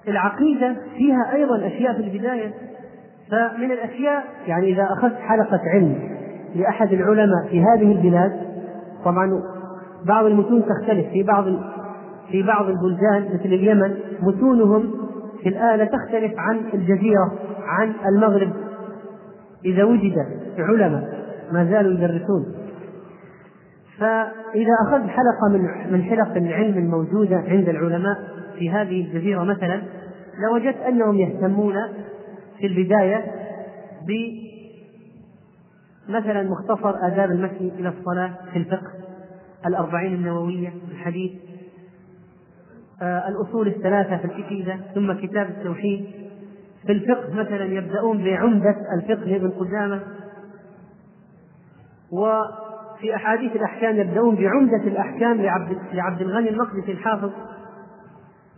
والعقيدة 0.06 0.76
فيها 0.96 1.32
أيضا 1.34 1.66
أشياء 1.66 1.92
في 1.92 2.00
البداية 2.00 2.54
فمن 3.30 3.72
الأشياء 3.72 4.24
يعني 4.46 4.72
إذا 4.72 4.82
أخذت 4.82 5.16
حلقة 5.16 5.60
علم 5.74 6.16
لأحد 6.54 6.92
العلماء 6.92 7.46
في 7.50 7.60
هذه 7.60 7.92
البلاد 7.92 8.46
طبعا 9.04 9.42
بعض 10.04 10.24
المتون 10.24 10.62
تختلف 10.66 11.06
في 11.08 11.22
بعض 11.22 11.44
في 12.30 12.42
بعض 12.42 12.68
البلدان 12.68 13.34
مثل 13.34 13.44
اليمن 13.44 13.94
متونهم 14.22 15.05
الآلة 15.48 15.84
تختلف 15.84 16.32
عن 16.38 16.60
الجزيرة 16.74 17.32
عن 17.62 17.92
المغرب. 18.06 18.52
إذا 19.64 19.84
وجد 19.84 20.26
علماء 20.58 21.26
ما 21.52 21.64
زالوا 21.64 21.92
يدرسون. 21.92 22.54
فإذا 23.98 24.72
أخذت 24.86 25.10
حلقة 25.10 25.48
من 25.50 25.92
من 25.92 26.02
حلق 26.02 26.36
العلم 26.36 26.78
الموجودة 26.78 27.36
عند 27.36 27.68
العلماء 27.68 28.18
في 28.58 28.70
هذه 28.70 29.00
الجزيرة 29.00 29.44
مثلا 29.44 29.82
لوجدت 30.38 30.76
أنهم 30.76 31.14
يهتمون 31.14 31.74
في 32.58 32.66
البداية 32.66 33.24
ب 34.08 34.12
مثلا 36.08 36.42
مختصر 36.42 37.06
آداب 37.06 37.30
المشي 37.30 37.68
إلى 37.78 37.88
الصلاة 37.88 38.30
في 38.52 38.58
الفقه 38.58 38.90
الأربعين 39.66 40.14
النووية 40.14 40.72
الحديث 40.90 41.32
الأصول 43.02 43.68
الثلاثة 43.68 44.16
في 44.16 44.24
العقيدة 44.24 44.76
ثم 44.94 45.12
كتاب 45.12 45.48
التوحيد. 45.48 46.06
في 46.86 46.92
الفقه 46.92 47.34
مثلا 47.34 47.64
يبدأون 47.64 48.24
بعمدة 48.24 48.76
الفقه 48.94 49.24
لابن 49.24 49.50
قدامة. 49.50 50.00
وفي 52.12 53.16
أحاديث 53.16 53.56
الأحكام 53.56 53.96
يبدأون 53.96 54.36
بعمدة 54.36 54.84
الأحكام 54.84 55.40
لعبد, 55.40 55.78
لعبد 55.92 56.20
الغني 56.20 56.50
المقدسي 56.50 56.92
الحافظ. 56.92 57.30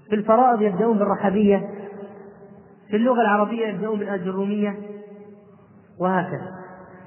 في 0.08 0.14
الفرائض 0.14 0.62
يبدأون 0.62 0.98
بالرحبية. 0.98 1.70
في 2.90 2.96
اللغة 2.96 3.20
العربية 3.20 3.66
يبدأون 3.66 3.98
بالأجرومية. 3.98 4.74
وهكذا. 6.00 6.58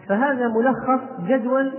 فهذا 0.09 0.47
ملخص 0.47 1.01
جدول 1.27 1.71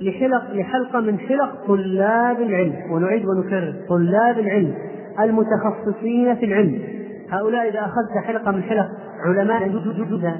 لحلق 0.00 0.50
لحلقة 0.50 1.00
من 1.00 1.18
حلق 1.18 1.66
طلاب 1.66 2.40
العلم 2.40 2.92
ونعيد 2.92 3.26
ونكرر 3.26 3.74
طلاب 3.88 4.38
العلم 4.38 4.74
المتخصصين 5.20 6.34
في 6.34 6.44
العلم. 6.44 6.82
هؤلاء 7.30 7.68
إذا 7.68 7.80
أخذت 7.80 8.24
حلقة 8.24 8.50
من 8.50 8.62
حلق 8.62 8.88
علماء 9.24 9.66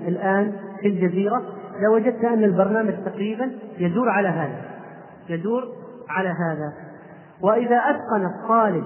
الآن 0.09 0.52
في 0.81 0.89
الجزيرة 0.89 1.43
لوجدت 1.82 2.24
أن 2.24 2.44
البرنامج 2.44 2.94
تقريبا 3.05 3.51
يدور 3.78 4.09
على 4.09 4.28
هذا 4.28 4.60
يدور 5.28 5.64
على 6.09 6.28
هذا. 6.28 6.72
وإذا 7.43 7.76
أتقن 7.76 8.26
الطالب 8.26 8.85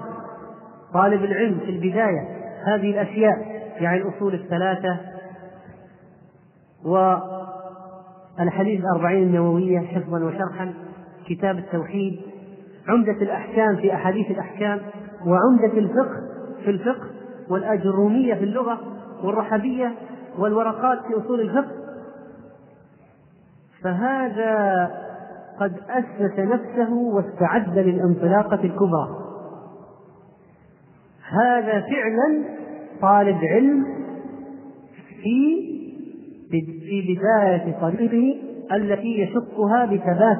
طالب 0.93 1.23
العلم 1.23 1.59
في 1.59 1.69
البداية 1.69 2.27
هذه 2.65 2.91
الأشياء 2.91 3.59
يعني 3.79 4.01
الأصول 4.01 4.33
الثلاثة 4.33 4.97
والحديث 8.39 8.79
الأربعين 8.79 9.23
النووية 9.23 9.79
حفظا 9.79 10.23
وشرحا 10.23 10.73
كتاب 11.27 11.57
التوحيد 11.57 12.19
عمدة 12.87 13.11
الأحكام 13.11 13.75
في 13.75 13.93
أحاديث 13.93 14.31
الأحكام 14.31 14.79
وعمدة 15.25 15.77
الفقه 15.77 16.21
في 16.63 16.69
الفقه 16.71 17.07
والأجرومية 17.49 18.33
في 18.33 18.43
اللغة 18.43 18.79
والرحبية 19.23 19.91
والورقات 20.37 20.99
في 21.07 21.25
أصول 21.25 21.41
الفقه. 21.41 21.71
فهذا 23.83 24.83
قد 25.59 25.73
أسس 25.89 26.39
نفسه 26.39 26.93
واستعد 26.93 27.79
للانطلاقة 27.79 28.63
الكبرى. 28.63 29.09
هذا 31.31 31.81
فعلا 31.81 32.43
طالب 33.01 33.37
علم 33.43 33.85
في 35.23 35.68
في 36.49 37.01
بداية 37.01 37.79
طريقه 37.81 38.35
التي 38.71 39.19
يشقها 39.21 39.85
بثبات 39.85 40.37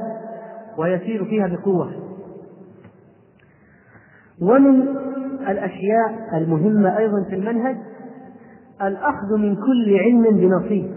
ويسير 0.78 1.26
فيها 1.26 1.48
بقوة. 1.48 1.92
ومن 4.42 4.82
الأشياء 5.48 6.30
المهمة 6.34 6.98
أيضا 6.98 7.24
في 7.30 7.36
المنهج 7.36 7.78
الأخذ 8.82 9.38
من 9.38 9.56
كل 9.56 9.98
علم 10.00 10.24
بنصيب 10.24 10.92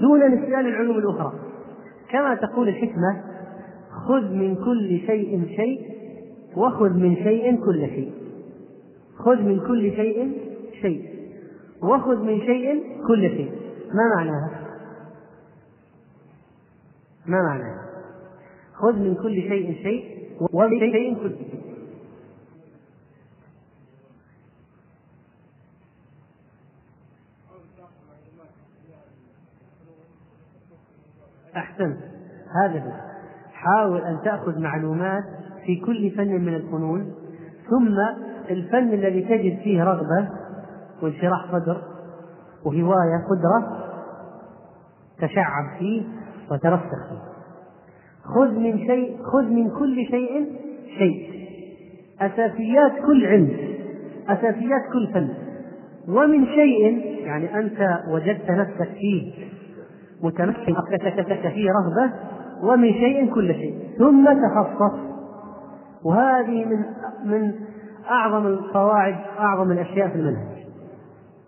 دون 0.00 0.20
نسيان 0.34 0.66
العلوم 0.66 0.98
الأخرى. 0.98 1.32
كما 2.10 2.34
تقول 2.34 2.68
الحكمة 2.68 3.20
خذ 4.08 4.34
من 4.34 4.54
كل 4.54 5.00
شيء 5.06 5.46
شيء 5.56 5.80
وخذ 6.56 6.90
من 6.90 7.16
شيء 7.16 7.56
كل 7.64 7.86
شيء. 7.86 8.12
خذ 9.18 9.42
من 9.42 9.60
كل 9.60 9.92
شيء 9.96 10.32
شيء 10.82 11.02
وخذ 11.82 12.22
من 12.22 12.40
شيء 12.40 12.82
كل 13.08 13.28
شيء. 13.28 13.65
ما 13.94 14.14
معناها؟ 14.16 14.50
ما 17.26 17.42
معناها؟ 17.42 17.86
خذ 18.74 18.98
من 18.98 19.14
كل 19.14 19.34
شيء 19.34 19.82
شيء 19.82 20.16
ومن 20.52 20.80
شيء 20.80 21.14
كل 21.14 21.36
أحسنت 31.56 31.98
هذا 32.62 32.80
هو 32.80 32.92
حاول 33.52 34.00
أن 34.00 34.18
تأخذ 34.24 34.58
معلومات 34.58 35.24
في 35.66 35.80
كل 35.80 36.10
فن 36.10 36.40
من 36.40 36.54
الفنون 36.54 37.14
ثم 37.70 37.98
الفن 38.50 38.94
الذي 38.94 39.22
تجد 39.22 39.58
فيه 39.58 39.84
رغبة 39.84 40.28
وانشراح 41.02 41.52
صدر 41.52 41.95
وهواية 42.64 43.24
قدرة 43.30 43.86
تشعب 45.18 45.78
فيه 45.78 46.02
وترسخ 46.50 47.08
فيه. 47.08 47.26
خذ 48.34 48.50
من 48.50 48.78
شيء 48.78 49.16
خذ 49.32 49.44
من 49.44 49.70
كل 49.70 50.06
شيء 50.10 50.52
شيء. 50.98 51.46
أساسيات 52.20 52.92
كل 53.06 53.26
علم 53.26 53.56
أساسيات 54.28 54.82
كل 54.92 55.12
فن. 55.14 55.28
ومن 56.08 56.46
شيء 56.46 57.04
يعني 57.26 57.58
أنت 57.58 58.00
وجدت 58.08 58.50
نفسك 58.50 58.88
فيه 58.88 59.32
متمكن 60.22 60.72
لك 60.92 61.52
فيه 61.54 61.70
رغبة 61.70 62.12
ومن 62.62 62.92
شيء 62.92 63.34
كل 63.34 63.54
شيء. 63.54 63.78
ثم 63.98 64.24
تخصص. 64.24 64.98
وهذه 66.04 66.64
من 66.64 66.84
من 67.24 67.52
أعظم 68.10 68.46
القواعد 68.46 69.16
أعظم 69.38 69.70
الأشياء 69.70 70.08
في 70.08 70.14
المنهج. 70.14 70.55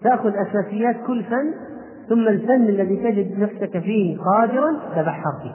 تأخذ 0.02 0.32
أساسيات 0.36 0.96
كل 1.06 1.24
فن 1.24 1.54
ثم 2.08 2.28
الفن 2.28 2.68
الذي 2.68 2.96
تجد 2.96 3.38
نفسك 3.38 3.78
فيه 3.78 4.18
قادرا 4.18 4.72
تبحر 4.96 5.32
فيه. 5.42 5.54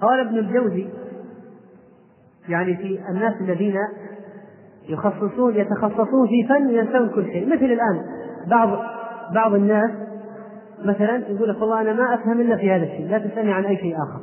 قال 0.00 0.20
ابن 0.20 0.38
الجوزي 0.38 0.88
يعني 2.48 2.76
في 2.76 3.00
الناس 3.10 3.34
الذين 3.40 3.76
يخصصون 4.88 5.54
يتخصصون 5.54 6.28
في 6.28 6.48
فن 6.48 6.70
ينسون 6.70 7.08
كل 7.08 7.24
شيء. 7.24 7.46
مثل 7.46 7.64
الآن 7.64 8.04
بعض 8.46 8.68
بعض 9.34 9.54
الناس 9.54 9.90
مثلا 10.84 11.16
يقول 11.16 11.48
لك 11.48 11.60
والله 11.60 11.80
أنا 11.80 11.92
ما 11.92 12.14
أفهم 12.14 12.40
إلا 12.40 12.56
في 12.56 12.72
هذا 12.72 12.84
الشيء 12.84 13.08
لا 13.08 13.18
تسألني 13.18 13.52
عن 13.52 13.64
أي 13.64 13.76
شيء 13.76 13.96
آخر. 13.96 14.20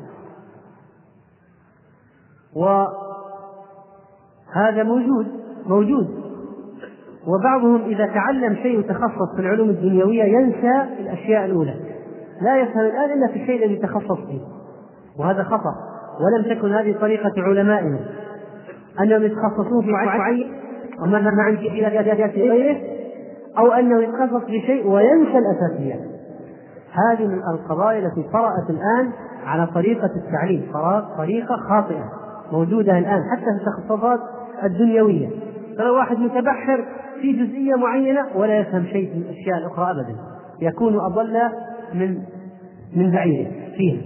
وهذا 4.56 4.84
موجود 4.84 5.28
موجود. 5.66 6.25
وبعضهم 7.28 7.82
إذا 7.86 8.06
تعلم 8.06 8.56
شيء 8.56 8.80
وتخصص 8.80 9.36
في 9.36 9.42
العلوم 9.42 9.70
الدنيوية 9.70 10.24
ينسى 10.24 10.86
الأشياء 11.00 11.46
الأولى. 11.46 11.76
لا 12.42 12.58
يفهم 12.58 12.80
الآن 12.80 13.18
إلا 13.18 13.28
في 13.28 13.42
الشيء 13.42 13.66
الذي 13.66 13.76
تخصص 13.76 14.20
فيه. 14.28 14.42
وهذا 15.20 15.44
خطأ. 15.44 15.76
ولم 16.20 16.56
تكن 16.56 16.74
هذه 16.74 16.96
طريقة 17.02 17.32
علمائنا. 17.38 18.00
أنهم 19.02 19.24
يتخصصون 19.24 19.86
في 19.86 19.92
معين 19.92 20.54
وما 21.02 21.20
ما 21.20 21.44
عندي 21.44 21.68
إلى 21.68 21.88
غيره 22.52 22.78
أو 23.58 23.72
أنه 23.72 24.04
يتخصص 24.04 24.44
بشيء 24.46 24.88
وينسى 24.88 25.38
الأساسيات. 25.38 26.00
هذه 26.92 27.28
من 27.28 27.40
القضايا 27.54 28.08
التي 28.08 28.24
طرأت 28.34 28.70
الآن 28.70 29.12
على 29.46 29.68
طريقة 29.68 30.10
التعليم. 30.16 30.72
طريقة 31.18 31.56
خاطئة 31.70 32.12
موجودة 32.52 32.98
الآن 32.98 33.22
حتى 33.32 33.46
في 33.46 33.62
التخصصات 33.62 34.20
الدنيوية. 34.64 35.30
فلو 35.78 35.96
واحد 35.96 36.18
متبحر 36.18 36.86
في 37.22 37.32
جزئية 37.32 37.76
معينة 37.76 38.26
ولا 38.36 38.60
يفهم 38.60 38.86
شيء 38.86 39.12
في 39.12 39.18
الأشياء 39.18 39.58
الأخرى 39.58 39.92
أبدا 39.92 40.16
يكون 40.62 41.00
أضل 41.00 41.40
من 41.94 42.18
من 42.96 43.12
بعيد 43.12 43.48
فيها. 43.78 44.02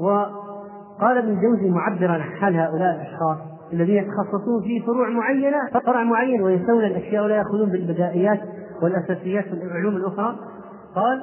وقال 0.00 1.18
ابن 1.18 1.28
الجوزي 1.28 1.70
معبرا 1.70 2.12
عن 2.12 2.20
حال 2.20 2.56
هؤلاء 2.56 2.94
الأشخاص 2.94 3.38
الذين 3.72 3.96
يتخصصون 3.96 4.62
في 4.62 4.80
فروع 4.86 5.08
معينة 5.08 5.58
فرع 5.84 6.04
معين 6.04 6.42
وينسون 6.42 6.84
الأشياء 6.84 7.24
ولا 7.24 7.36
يأخذون 7.36 7.70
بالبدائيات 7.70 8.40
والأساسيات 8.82 9.44
في 9.44 9.52
العلوم 9.52 9.96
الأخرى. 9.96 10.36
قال 10.94 11.22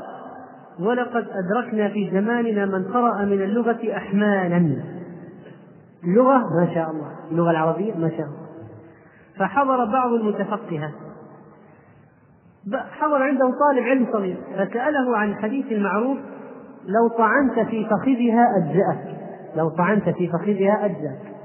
ولقد 0.80 1.26
أدركنا 1.32 1.90
في 1.90 2.10
زماننا 2.12 2.66
من 2.66 2.84
قرأ 2.84 3.26
من 3.26 3.42
اللغة 3.42 3.98
أحمالا. 3.98 4.76
اللغة 6.08 6.38
ما 6.38 6.74
شاء 6.74 6.92
الله 6.92 7.12
اللغة 7.32 7.52
العربية 7.52 7.94
ما 7.94 8.10
شاء 8.10 8.26
الله. 8.26 8.46
فحضر 9.40 9.86
بعض 9.86 10.12
المتفقهة. 10.12 10.92
حضر 13.00 13.24
عنده 13.24 13.46
طالب 13.46 13.84
علم 13.84 14.08
صغير 14.12 14.38
فسأله 14.54 15.18
عن 15.18 15.30
الحديث 15.30 15.72
المعروف 15.72 16.18
لو 16.86 17.08
طعنت 17.18 17.60
في 17.60 17.86
فخذها 17.86 18.48
أجزأك. 18.58 19.18
لو 19.56 19.70
طعنت 19.70 20.10
في 20.10 20.28
فخذها 20.28 20.86
أجزأك. 20.86 21.36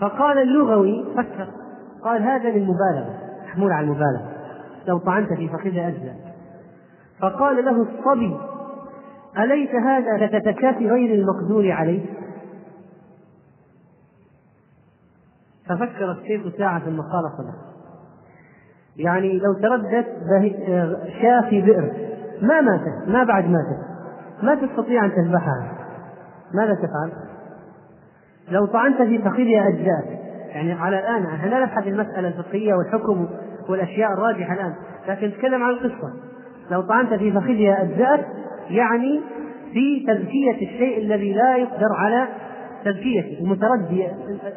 فقال 0.00 0.38
اللغوي 0.38 1.04
فكر 1.16 1.48
قال 2.04 2.22
هذا 2.22 2.50
للمبالغة 2.50 3.14
محمول 3.46 3.72
على 3.72 3.84
المبالغة. 3.84 4.40
لو 4.86 4.98
طعنت 4.98 5.32
في 5.32 5.48
فخذ 5.48 5.76
أجزاء 5.76 6.16
فقال 7.20 7.64
له 7.64 7.82
الصبي 7.82 8.36
أليس 9.38 9.70
هذا 9.70 10.26
كتكافي 10.26 10.90
غير 10.90 11.14
المقدور 11.14 11.72
عليه؟ 11.72 12.06
ففكر 15.70 16.10
الشيخ 16.12 16.56
ساعة 16.58 16.84
ثم 16.84 17.00
قال 17.00 17.24
صدق. 17.38 17.54
يعني 18.96 19.38
لو 19.38 19.52
تردت 19.52 20.06
شاة 21.22 21.50
في 21.50 21.62
بئر. 21.62 21.92
ما 22.42 22.60
ماتت 22.60 23.08
ما 23.08 23.24
بعد 23.24 23.44
ماتت. 23.44 23.80
ما 24.42 24.54
تستطيع 24.54 25.04
أن 25.04 25.12
تذبحها. 25.12 25.72
ماذا 26.54 26.74
تفعل؟ 26.74 27.12
لو 28.50 28.66
طعنت 28.66 29.02
في 29.02 29.18
فخذها 29.18 29.68
أجزاء. 29.68 30.20
يعني 30.48 30.72
على 30.72 30.98
الآن 30.98 31.26
إحنا 31.26 31.50
لا 31.50 31.60
نبحث 31.60 31.86
المسألة 31.86 32.28
الفقهية 32.28 32.74
والحكم 32.74 33.28
والأشياء 33.68 34.12
الراجحة 34.12 34.54
الآن 34.54 34.74
لكن 35.08 35.26
نتكلم 35.26 35.62
عن 35.62 35.70
القصة. 35.70 36.12
لو 36.70 36.80
طعنت 36.80 37.14
في 37.14 37.32
فخذها 37.32 37.82
أجزاء 37.82 38.28
يعني 38.70 39.20
في 39.72 40.06
تزكية 40.08 40.66
الشيء 40.66 40.98
الذي 40.98 41.32
لا 41.32 41.56
يقدر 41.56 41.88
على 41.98 42.28
تزكيته 42.84 43.40
المتردي 43.40 44.06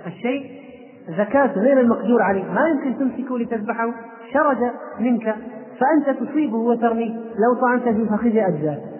الشيء 0.07 0.62
زكاة 1.09 1.53
غير 1.53 1.79
المقدور 1.79 2.21
عليه 2.21 2.43
ما 2.43 2.67
يمكن 2.67 2.99
تمسكه 2.99 3.39
لتذبحه. 3.39 3.93
شرد 4.33 4.71
منك. 4.99 5.35
فأنت 5.79 6.19
تصيبه 6.19 6.57
وترميه 6.57 7.09
لو 7.15 7.61
طعنت 7.61 7.83
في 7.83 8.05
فخذ 8.05 8.37
أجزاء 8.37 8.93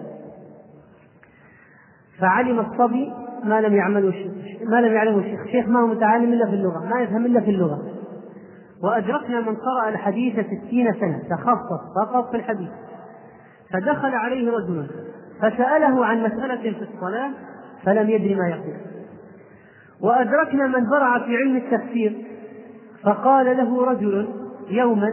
فعلم 2.20 2.60
الصبي 2.60 3.12
ما 3.44 3.60
لم 3.60 3.74
يعمله 3.74 4.30
ما 4.64 4.80
لم 4.80 4.92
يعلمه 4.92 5.18
الشيخ، 5.18 5.40
الشيخ 5.40 5.68
ما 5.68 5.80
هو 5.80 5.86
متعلم 5.86 6.32
إلا 6.32 6.46
في 6.46 6.54
اللغة، 6.54 6.84
ما 6.84 7.00
يفهم 7.00 7.26
إلا 7.26 7.40
في 7.40 7.50
اللغة. 7.50 7.82
وادركنا 8.82 9.40
من 9.40 9.56
قرأ 9.56 9.88
الحديث 9.88 10.34
ستين 10.34 10.92
سنة. 10.92 11.22
تخصص 11.30 11.80
فقط 11.96 12.30
في 12.30 12.36
الحديث. 12.36 12.68
فدخل 13.72 14.14
عليه 14.14 14.50
رجل 14.50 14.86
فسأله 15.38 16.06
عن 16.06 16.22
مسألة 16.22 16.72
في 16.72 16.86
الصلاة 16.94 17.30
فلم 17.84 18.10
يدري 18.10 18.34
ما 18.34 18.48
يقول. 18.48 18.93
وأدركنا 20.00 20.66
من 20.66 20.90
برع 20.90 21.18
في 21.18 21.36
علم 21.36 21.56
التفسير 21.56 22.26
فقال 23.04 23.56
له 23.56 23.84
رجل 23.84 24.28
يوما 24.70 25.08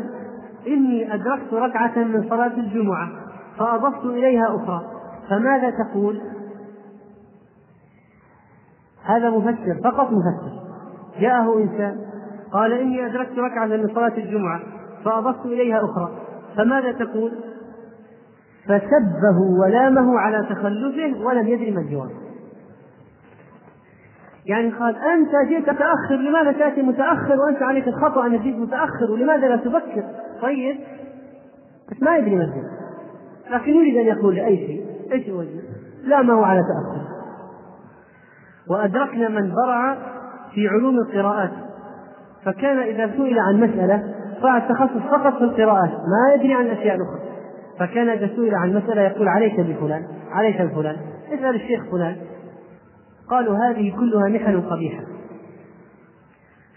إني 0.67 1.13
أدركت 1.13 1.53
ركعة 1.53 1.97
من 1.97 2.29
صلاة 2.29 2.53
الجمعة 2.57 3.09
فأضفت 3.57 4.05
إليها 4.05 4.55
أخرى 4.55 4.81
فماذا 5.29 5.69
تقول؟ 5.69 6.21
هذا 9.05 9.29
مفسر 9.29 9.79
فقط 9.83 10.11
مفسر 10.11 10.61
جاءه 11.19 11.57
إنسان 11.57 11.97
قال 12.53 12.73
إني 12.73 13.05
أدركت 13.05 13.37
ركعة 13.37 13.65
من 13.65 13.87
صلاة 13.95 14.17
الجمعة 14.17 14.59
فأضفت 15.05 15.45
إليها 15.45 15.85
أخرى 15.85 16.11
فماذا 16.57 16.91
تقول؟ 16.91 17.31
فسبه 18.65 19.59
ولامه 19.59 20.19
على 20.19 20.47
تخلفه 20.49 21.25
ولم 21.25 21.47
يدري 21.47 21.71
ما 21.71 21.81
الجواب 21.81 22.09
يعني 24.45 24.69
قال 24.69 24.95
أنت 24.95 25.49
جئت 25.49 25.69
متأخر 25.69 26.15
لماذا 26.15 26.51
تأتي 26.51 26.81
متأخر 26.81 27.35
وأنت 27.39 27.61
عليك 27.61 27.87
الخطأ 27.87 28.25
أن 28.25 28.43
جئت 28.43 28.55
متأخر؟ 28.55 29.11
ولماذا 29.11 29.47
لا 29.47 29.55
تبكر؟ 29.55 30.03
طيب 30.41 30.77
بس 31.91 32.03
ما 32.03 32.17
يدري 32.17 32.33
الجواب 32.33 32.71
لكن 33.51 33.71
يريد 33.71 33.97
أن 33.97 34.17
يقول 34.17 34.39
أي 34.39 34.57
شيء 34.57 34.85
إيش 35.11 35.27
الوجه؟ 35.27 35.61
لا 36.03 36.21
ما 36.21 36.33
هو 36.33 36.43
على 36.43 36.61
تأخر. 36.61 37.01
وأدركنا 38.69 39.29
من 39.29 39.51
برع 39.55 39.97
في 40.53 40.67
علوم 40.67 40.97
القراءات. 40.97 41.51
فكان 42.45 42.77
إذا 42.77 43.07
سئل 43.17 43.39
عن 43.39 43.59
مسألة 43.59 44.13
فعل 44.41 44.61
تخصص 44.69 45.01
فقط 45.11 45.37
في 45.37 45.43
القراءات 45.43 45.89
ما 45.89 46.33
يدري 46.35 46.53
عن 46.53 46.65
الأشياء 46.65 46.95
الأخرى 46.95 47.19
فكان 47.79 48.09
إذا 48.09 48.27
سئل 48.35 48.55
عن 48.55 48.73
مسألة 48.73 49.01
يقول 49.01 49.27
عليك 49.27 49.59
بفلان 49.59 50.03
عليك 50.31 50.61
بفلان 50.61 50.97
اسأل 51.33 51.55
الشيخ 51.55 51.83
فلان. 51.91 52.15
قالوا 53.31 53.57
هذه 53.57 53.95
كلها 53.99 54.29
محن 54.29 54.61
قبيحة. 54.61 55.03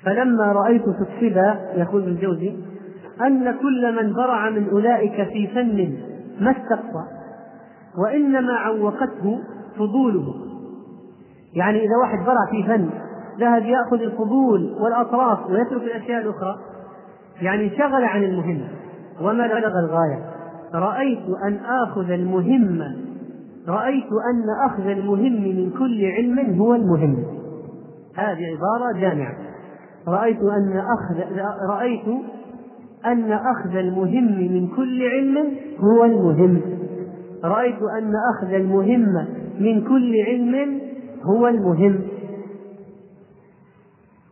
فلما 0.04 0.52
رأيت 0.52 0.82
الصبا 0.88 1.58
يقول 1.74 2.02
ابن 2.02 2.12
الجوزي 2.12 2.54
أن 3.20 3.54
كل 3.62 4.02
من 4.02 4.12
برع 4.12 4.50
من 4.50 4.68
أولئك 4.68 5.28
في 5.28 5.46
فن 5.46 5.98
ما 6.40 6.50
استقصى 6.50 7.04
وإنما 7.98 8.52
عوقته 8.52 9.40
فضوله. 9.78 10.34
يعني 11.54 11.78
إذا 11.78 11.96
واحد 12.02 12.18
برع 12.26 12.46
في 12.50 12.62
فن 12.62 12.90
ذهب 13.40 13.64
يأخذ 13.64 14.02
الفضول 14.02 14.76
والأطراف 14.80 15.50
ويترك 15.50 15.82
الأشياء 15.82 16.22
الأخرى. 16.22 16.56
يعني 17.42 17.64
انشغل 17.64 18.04
عن 18.04 18.22
المهم 18.22 18.68
وما 19.20 19.46
بلغ 19.46 19.78
الغاية. 19.78 20.30
رأيت 20.74 21.24
أن 21.46 21.56
آخذ 21.56 22.10
المهم 22.10 22.94
رأيت 23.68 24.08
أن 24.30 24.44
أخذ 24.66 24.86
المهم 24.86 25.42
من 25.42 25.70
كل 25.70 26.04
علم 26.04 26.60
هو 26.60 26.74
المهم. 26.74 27.24
هذه 28.14 28.56
عبارة 28.56 29.00
جامعة. 29.00 29.34
رأيت 30.08 30.38
أن 30.40 30.76
أخذ 30.76 31.36
رأيت 31.68 32.08
أن 33.06 33.32
أخذ 33.32 33.76
المهم 33.76 34.52
من 34.52 34.68
كل 34.76 35.02
علم 35.02 35.56
هو 35.78 36.04
المهم. 36.04 36.60
رأيت 37.44 37.82
أن 37.98 38.12
أخذ 38.34 38.52
المهم 38.52 39.26
من 39.60 39.84
كل 39.84 40.20
علم 40.20 40.80
هو 41.22 41.48
المهم. 41.48 42.00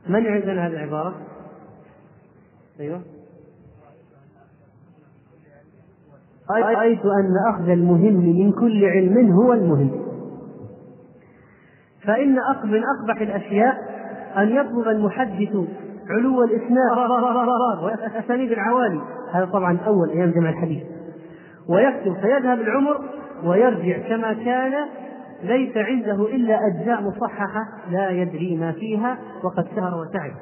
من 0.08 0.26
عندنا 0.26 0.66
هذه 0.66 0.72
العبارة؟ 0.72 1.14
أيوه. 2.80 3.00
رأيت 6.60 7.04
أن 7.04 7.34
أخذ 7.54 7.68
المهم 7.68 8.14
من 8.14 8.52
كل 8.52 8.84
علم 8.84 9.32
هو 9.32 9.52
المهم. 9.52 9.90
فإن 12.06 12.36
من 12.64 12.82
أقبح 12.84 13.20
الأشياء 13.20 13.76
أن 14.36 14.48
يطلب 14.48 14.88
المحدث 14.88 15.56
علو 16.10 16.42
الإسناد. 16.42 17.10
وأسانيد 17.82 18.52
العوالي. 18.52 19.00
هذا 19.32 19.44
طبعا 19.44 19.78
أول 19.86 20.10
أيام 20.10 20.30
جمع 20.30 20.50
الحديث. 20.50 20.82
ويكتب 21.68 22.14
فيذهب 22.20 22.60
العمر 22.60 23.00
ويرجع 23.44 24.08
كما 24.08 24.32
كان. 24.32 24.72
ليس 25.42 25.76
عنده 25.76 26.26
إلا 26.26 26.58
أجزاء 26.66 27.02
مصححة 27.02 27.68
لا 27.90 28.10
يدري 28.10 28.56
ما 28.56 28.72
فيها 28.72 29.18
وقد 29.44 29.66
سهر 29.76 30.00
وتعب 30.00 30.32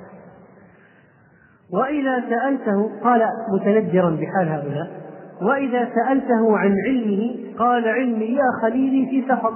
وإذا 1.72 2.24
سألته 2.28 2.90
قال 3.04 3.22
متنجرا 3.52 4.10
بحال 4.10 4.48
هؤلاء. 4.48 4.99
وإذا 5.42 5.88
سألته 5.94 6.58
عن 6.58 6.74
علمه 6.86 7.36
قال 7.58 7.88
علمي 7.88 8.24
يا 8.24 8.44
خليلي 8.62 9.06
في 9.10 9.28
سفر. 9.28 9.52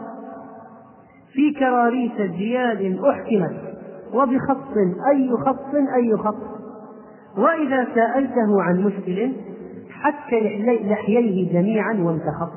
في 1.33 1.51
كراريس 1.59 2.13
جياد 2.17 2.99
أحكمت 3.05 3.75
وبخط 4.15 4.77
أي 5.13 5.31
خط 5.31 5.75
أي 5.97 6.17
خط. 6.17 6.55
وإذا 7.39 7.87
سألته 7.95 8.63
عن 8.63 8.83
مشكل 8.83 9.33
حك 9.91 10.33
لحييه 10.85 11.53
جميعا 11.53 11.95
وانتخط 11.95 12.53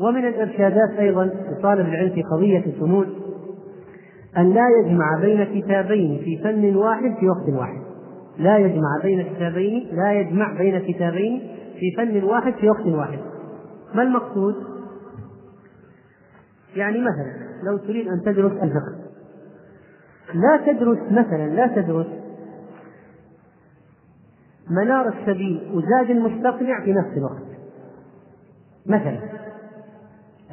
ومن 0.00 0.28
الإرشادات 0.28 0.90
أيضا 0.98 1.24
لطالب 1.24 1.88
العلم 1.88 2.10
في 2.10 2.22
قضية 2.22 2.58
الفنون 2.58 3.06
أن 4.36 4.54
لا 4.54 4.64
يجمع 4.80 5.18
بين 5.20 5.44
كتابين 5.44 6.20
في 6.24 6.38
فن 6.38 6.76
واحد 6.76 7.14
في 7.20 7.28
وقت 7.28 7.58
واحد. 7.58 7.87
لا 8.38 8.58
يجمع 8.58 9.00
بين 9.02 9.34
كتابين 9.34 9.88
لا 9.92 10.12
يجمع 10.12 10.52
بين 10.52 10.78
كتابين 10.78 11.56
في 11.80 11.96
فن 11.96 12.24
واحد 12.24 12.54
في 12.54 12.70
وقت 12.70 12.86
واحد 12.86 13.18
ما 13.94 14.02
المقصود؟ 14.02 14.54
يعني 16.76 17.00
مثلا 17.00 17.48
لو 17.62 17.76
تريد 17.76 18.08
أن 18.08 18.22
تدرس 18.22 18.52
الفقه 18.52 19.08
لا 20.34 20.72
تدرس 20.72 20.98
مثلا 21.10 21.48
لا 21.48 21.66
تدرس 21.66 22.06
منار 24.70 25.08
السبيل 25.08 25.70
وزاد 25.74 26.10
المستقنع 26.10 26.84
في 26.84 26.92
نفس 26.92 27.16
الوقت 27.16 27.48
مثلا 28.86 29.20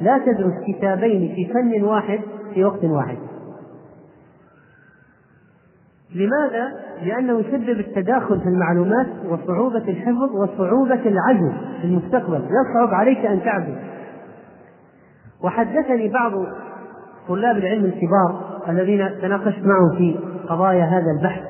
لا 0.00 0.18
تدرس 0.18 0.54
كتابين 0.66 1.34
في 1.34 1.52
فن 1.52 1.82
واحد 1.82 2.20
في 2.54 2.64
وقت 2.64 2.84
واحد 2.84 3.18
لماذا؟ 6.14 6.85
لأنه 7.02 7.40
يسبب 7.40 7.80
التداخل 7.80 8.40
في 8.40 8.48
المعلومات 8.48 9.06
وصعوبة 9.28 9.88
الحفظ 9.88 10.30
وصعوبة 10.34 11.06
العزم 11.06 11.52
في 11.80 11.84
المستقبل. 11.84 12.40
يصعب 12.44 12.94
عليك 12.94 13.18
أن 13.18 13.42
تعزم. 13.42 13.76
وحدثني 15.42 16.08
بعض 16.08 16.32
طلاب 17.28 17.56
العلم 17.56 17.84
الكبار 17.84 18.60
الذين 18.68 19.20
تناقشت 19.22 19.62
معهم 19.64 19.96
في 19.98 20.18
قضايا 20.48 20.84
هذا 20.84 21.10
البحث. 21.18 21.42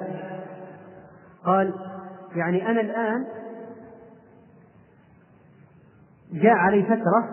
قال 1.45 1.73
يعني 2.37 2.71
أنا 2.71 2.81
الآن 2.81 3.25
جاء 6.33 6.53
علي 6.53 6.83
فترة 6.83 7.29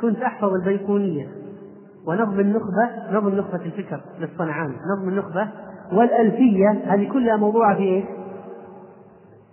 كنت 0.00 0.22
أحفظ 0.22 0.52
البيقونية 0.54 1.28
ونظم 2.06 2.40
النخبة 2.40 2.90
نظم 3.12 3.28
نخبة 3.28 3.64
الفكر 3.64 4.00
للصنعاني 4.18 4.74
نظم 4.96 5.08
النخبة 5.08 5.48
والألفية 5.92 6.70
هذه 6.86 7.08
كلها 7.12 7.36
موضوعة 7.36 7.76
في 7.76 7.82
إيش؟ 7.82 8.04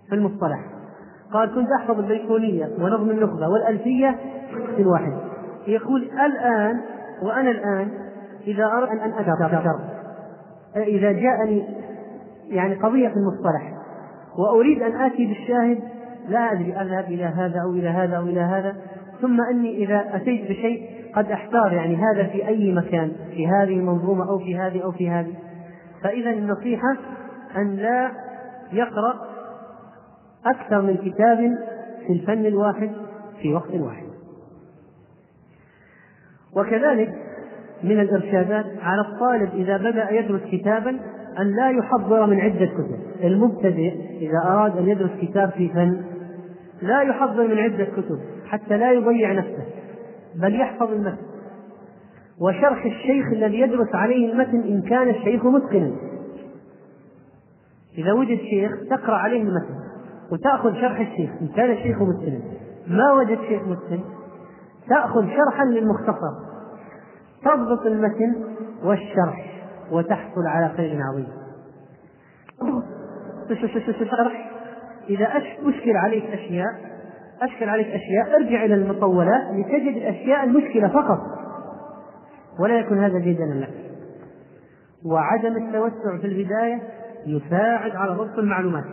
في 0.08 0.14
المصطلح. 0.14 0.60
قال 1.32 1.54
كنت 1.54 1.68
أحفظ 1.80 1.98
البيكونية 1.98 2.70
ونظم 2.78 3.10
النخبة 3.10 3.48
والألفية 3.48 4.18
في 4.76 4.84
واحد 4.84 5.12
يقول 5.66 6.02
الآن 6.02 6.80
وأنا 7.22 7.50
الآن 7.50 7.88
إذا 8.46 8.64
أردت 8.64 8.90
أن 8.90 9.12
أتذكر 9.12 9.78
إذا 10.76 11.12
جاءني 11.12 11.64
يعني 12.48 12.74
قضية 12.74 13.08
في 13.08 13.16
المصطلح 13.16 13.74
وأريد 14.38 14.82
أن 14.82 15.00
آتي 15.00 15.26
بالشاهد 15.26 15.78
لا 16.28 16.52
أدري 16.52 16.72
أذهب 16.72 17.04
إلى 17.04 17.24
هذا 17.24 17.60
أو 17.60 17.70
إلى 17.70 17.88
هذا 17.88 18.16
أو 18.16 18.22
إلى 18.22 18.40
هذا 18.40 18.76
ثم 19.20 19.40
أني 19.40 19.84
إذا 19.84 20.04
أتيت 20.16 20.50
بشيء 20.50 20.90
قد 21.14 21.30
أحتار 21.30 21.72
يعني 21.72 21.96
هذا 21.96 22.26
في 22.26 22.48
أي 22.48 22.72
مكان 22.72 23.12
في 23.30 23.46
هذه 23.46 23.78
المنظومة 23.78 24.28
أو 24.28 24.38
في 24.38 24.56
هذه 24.56 24.82
أو 24.84 24.92
في 24.92 25.10
هذه. 25.10 25.34
فإذا 26.04 26.30
النصيحة 26.30 26.96
أن 27.56 27.76
لا 27.76 28.10
يقرأ 28.72 29.14
أكثر 30.46 30.82
من 30.82 30.96
كتاب 30.96 31.38
في 32.06 32.12
الفن 32.12 32.46
الواحد 32.46 32.90
في 33.42 33.54
وقت 33.54 33.70
واحد. 33.74 34.04
وكذلك 36.56 37.14
من 37.82 38.00
الإرشادات 38.00 38.66
على 38.82 39.00
الطالب 39.00 39.54
إذا 39.54 39.76
بدأ 39.76 40.10
يدرس 40.10 40.40
كتابا 40.52 40.90
أن 41.38 41.56
لا 41.56 41.70
يحضر 41.70 42.26
من 42.26 42.40
عدة 42.40 42.66
كتب. 42.66 42.98
المبتدئ 43.24 43.94
إذا 44.20 44.38
أراد 44.44 44.76
أن 44.76 44.88
يدرس 44.88 45.10
كتاب 45.22 45.50
في 45.50 45.68
فن 45.68 46.04
لا 46.82 47.02
يحضر 47.02 47.48
من 47.48 47.58
عدة 47.58 47.84
كتب 47.84 48.18
حتى 48.46 48.76
لا 48.76 48.92
يضيع 48.92 49.32
نفسه 49.32 49.64
بل 50.34 50.60
يحفظ 50.60 50.90
المتن 50.90 51.33
وشرح 52.40 52.84
الشيخ 52.84 53.26
الذي 53.32 53.60
يدرس 53.60 53.94
عليه 53.94 54.32
المتن 54.32 54.60
إن 54.60 54.82
كان 54.82 55.08
الشيخ 55.08 55.44
متقنا 55.44 55.92
إذا 57.98 58.12
وجد 58.12 58.38
شيخ 58.38 58.72
تقرأ 58.90 59.16
عليه 59.16 59.42
المتن 59.42 59.74
وتأخذ 60.32 60.74
شرح 60.74 61.00
الشيخ 61.00 61.30
إن 61.40 61.48
كان 61.56 61.70
الشيخ 61.70 62.02
متقنا 62.02 62.40
ما 62.86 63.12
وجد 63.12 63.38
شيخ 63.48 63.62
متقن 63.62 64.00
تأخذ 64.88 65.26
شرحا 65.28 65.64
للمختصر. 65.64 66.34
تضبط 67.44 67.86
المتن 67.86 68.44
والشرح 68.84 69.62
وتحصل 69.90 70.46
على 70.46 70.68
خير 70.76 70.98
عظيم. 71.02 71.28
إذا 75.08 75.26
أشكل 75.68 75.96
عليك 75.96 76.24
أشياء 76.24 76.74
أشكل 77.42 77.68
عليك 77.68 77.86
أشياء 77.86 78.36
ارجع 78.36 78.64
إلى 78.64 78.74
المطولات 78.74 79.42
لتجد 79.52 79.96
الأشياء 79.96 80.44
المشكلة 80.44 80.88
فقط. 80.88 81.18
ولا 82.58 82.80
يكون 82.80 82.98
هذا 82.98 83.18
جيدا 83.18 83.44
لك 83.44 83.84
وعدم 85.04 85.56
التوسع 85.56 86.18
في 86.20 86.26
البداية 86.26 86.82
يساعد 87.26 87.96
على 87.96 88.12
ضبط 88.12 88.38
المعلومات. 88.38 88.84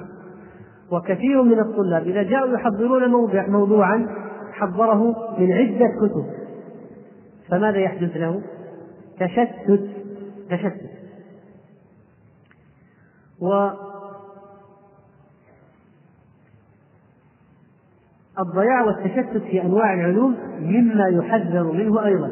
وكثير 0.91 1.43
من 1.43 1.59
الطلاب 1.59 2.07
إذا 2.07 2.23
جاءوا 2.23 2.53
يحضرون 2.53 3.11
موضوع 3.11 3.47
موضوعا 3.47 4.07
حضره 4.51 5.15
من 5.39 5.53
عدة 5.53 5.87
كتب. 6.01 6.25
فماذا 7.49 7.77
يحدث 7.77 8.17
له؟ 8.17 8.41
تشتت. 9.19 9.89
تشتت. 10.49 10.91
و 13.41 13.69
الضياع 18.39 18.85
والتشتت 18.85 19.41
في 19.43 19.61
أنواع 19.61 19.93
العلوم 19.93 20.37
مما 20.59 21.07
يحذر 21.07 21.71
منه 21.71 22.05
أيضا. 22.05 22.31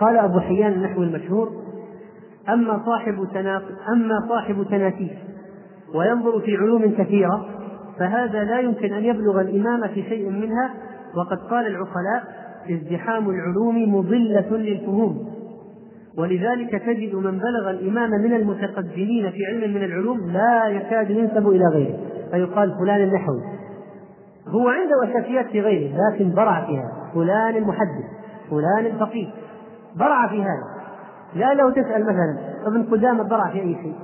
قال 0.00 0.16
أبو 0.16 0.40
حيان 0.40 0.72
النحو 0.72 1.02
المشهور 1.02 1.52
أما 2.48 2.82
صاحب 2.86 3.14
أما 3.92 4.28
صاحب 4.28 4.66
تناسيف 4.70 5.12
وينظر 5.94 6.40
في 6.40 6.56
علوم 6.56 6.94
كثيرة 6.98 7.46
فهذا 7.98 8.44
لا 8.44 8.60
يمكن 8.60 8.92
أن 8.92 9.04
يبلغ 9.04 9.40
الإمام 9.40 9.88
في 9.88 10.02
شيء 10.02 10.30
منها 10.30 10.70
وقد 11.16 11.38
قال 11.50 11.66
العقلاء 11.66 12.24
ازدحام 12.70 13.30
العلوم 13.30 13.94
مضلة 13.94 14.56
للفهوم. 14.56 15.34
ولذلك 16.18 16.82
تجد 16.86 17.14
من 17.14 17.38
بلغ 17.38 17.70
الإمام 17.70 18.10
من 18.10 18.34
المتقدمين 18.34 19.30
في 19.30 19.46
علم 19.46 19.74
من 19.74 19.84
العلوم 19.84 20.30
لا 20.30 20.68
يكاد 20.68 21.10
ينسب 21.10 21.48
إلى 21.48 21.64
غيره 21.74 21.98
فيقال 22.30 22.74
فلان 22.78 23.02
النحوي. 23.02 23.42
هو 24.48 24.68
عنده 24.68 25.10
أساسيات 25.10 25.46
في 25.46 25.60
غيره 25.60 25.96
لكن 25.96 26.34
برع 26.34 26.66
فيها 26.66 26.92
فلان 27.14 27.56
المحدث 27.56 28.04
فلان 28.50 28.86
الفقيه. 28.86 29.26
برع 29.96 30.28
في 30.28 30.42
هذا. 30.42 30.74
لا 31.34 31.54
لو 31.54 31.70
تسأل 31.70 32.02
مثلا 32.02 32.38
ابن 32.66 32.82
قدامة 32.82 33.22
برع 33.22 33.50
في 33.50 33.60
أي 33.60 33.74
شيء. 33.74 33.94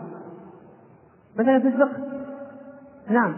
مثلا 1.39 1.61
في 1.61 1.69
الفقه. 1.69 1.97
نعم. 3.11 3.37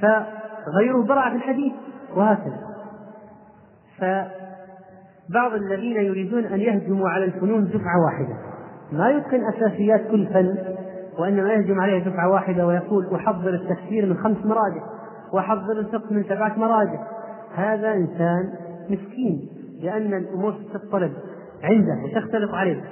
فغيره 0.00 1.02
برع 1.02 1.30
في 1.30 1.36
الحديث 1.36 1.72
وهكذا. 2.16 2.60
فبعض 3.98 5.52
الذين 5.52 5.96
يريدون 5.96 6.44
أن 6.44 6.60
يهجموا 6.60 7.08
على 7.08 7.24
الفنون 7.24 7.64
دفعة 7.64 8.04
واحدة. 8.04 8.36
ما 8.92 9.10
يتقن 9.10 9.40
أساسيات 9.48 10.10
كل 10.10 10.26
فن 10.26 10.58
وإنما 11.18 11.52
يهجم 11.52 11.80
عليه 11.80 12.04
دفعة 12.04 12.30
واحدة 12.30 12.66
ويقول 12.66 13.14
أحضر 13.14 13.54
التفسير 13.54 14.06
من 14.06 14.16
خمس 14.16 14.46
مراجع 14.46 14.82
وحضر 15.32 15.72
الفقه 15.72 16.14
من 16.14 16.24
سبعة 16.24 16.58
مراجع. 16.58 17.06
هذا 17.54 17.92
إنسان 17.92 18.52
مسكين. 18.90 19.61
لأن 19.82 20.14
الأمور 20.14 20.54
تطلب 20.74 21.12
عنده 21.62 21.94
وتختلف 22.04 22.54
عليه. 22.54 22.82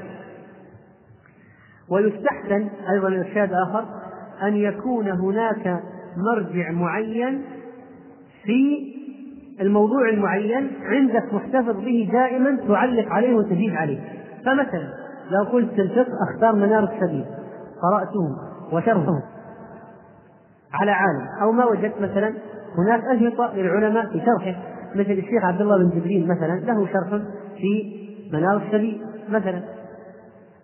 ويستحسن 1.89 2.69
أيضا 2.91 3.09
إرشاد 3.09 3.53
آخر 3.53 3.85
أن 4.43 4.57
يكون 4.57 5.09
هناك 5.09 5.81
مرجع 6.17 6.71
معين 6.71 7.43
في 8.45 8.91
الموضوع 9.61 10.09
المعين 10.09 10.71
عندك 10.83 11.35
محتفظ 11.35 11.77
به 11.77 12.09
دائما 12.13 12.57
تعلق 12.69 13.09
عليه 13.09 13.35
وتزيد 13.35 13.75
عليه. 13.75 14.01
فمثلا 14.47 14.89
لو 15.31 15.45
قلت 15.53 15.79
الفقه 15.79 16.13
أختار 16.31 16.55
منار 16.55 16.85
السبيل 16.85 17.25
قرأته 17.83 18.37
وشرحه 18.73 19.23
على 20.73 20.91
عالم 20.91 21.27
أو 21.43 21.53
ما 21.53 21.65
وجدت 21.65 22.01
مثلا 22.01 22.35
هناك 22.79 23.05
أجهضة 23.05 23.55
للعلماء 23.55 24.07
في 24.07 24.21
شرحه. 24.27 24.70
مثل 24.95 25.11
الشيخ 25.11 25.45
عبد 25.45 25.61
الله 25.61 25.79
بن 25.79 26.01
جبريل 26.01 26.29
مثلا 26.29 26.61
له 26.61 26.87
شرح 26.87 27.23
في 27.57 28.01
منار 28.33 28.57
السبيل 28.57 29.03
مثلا. 29.29 29.63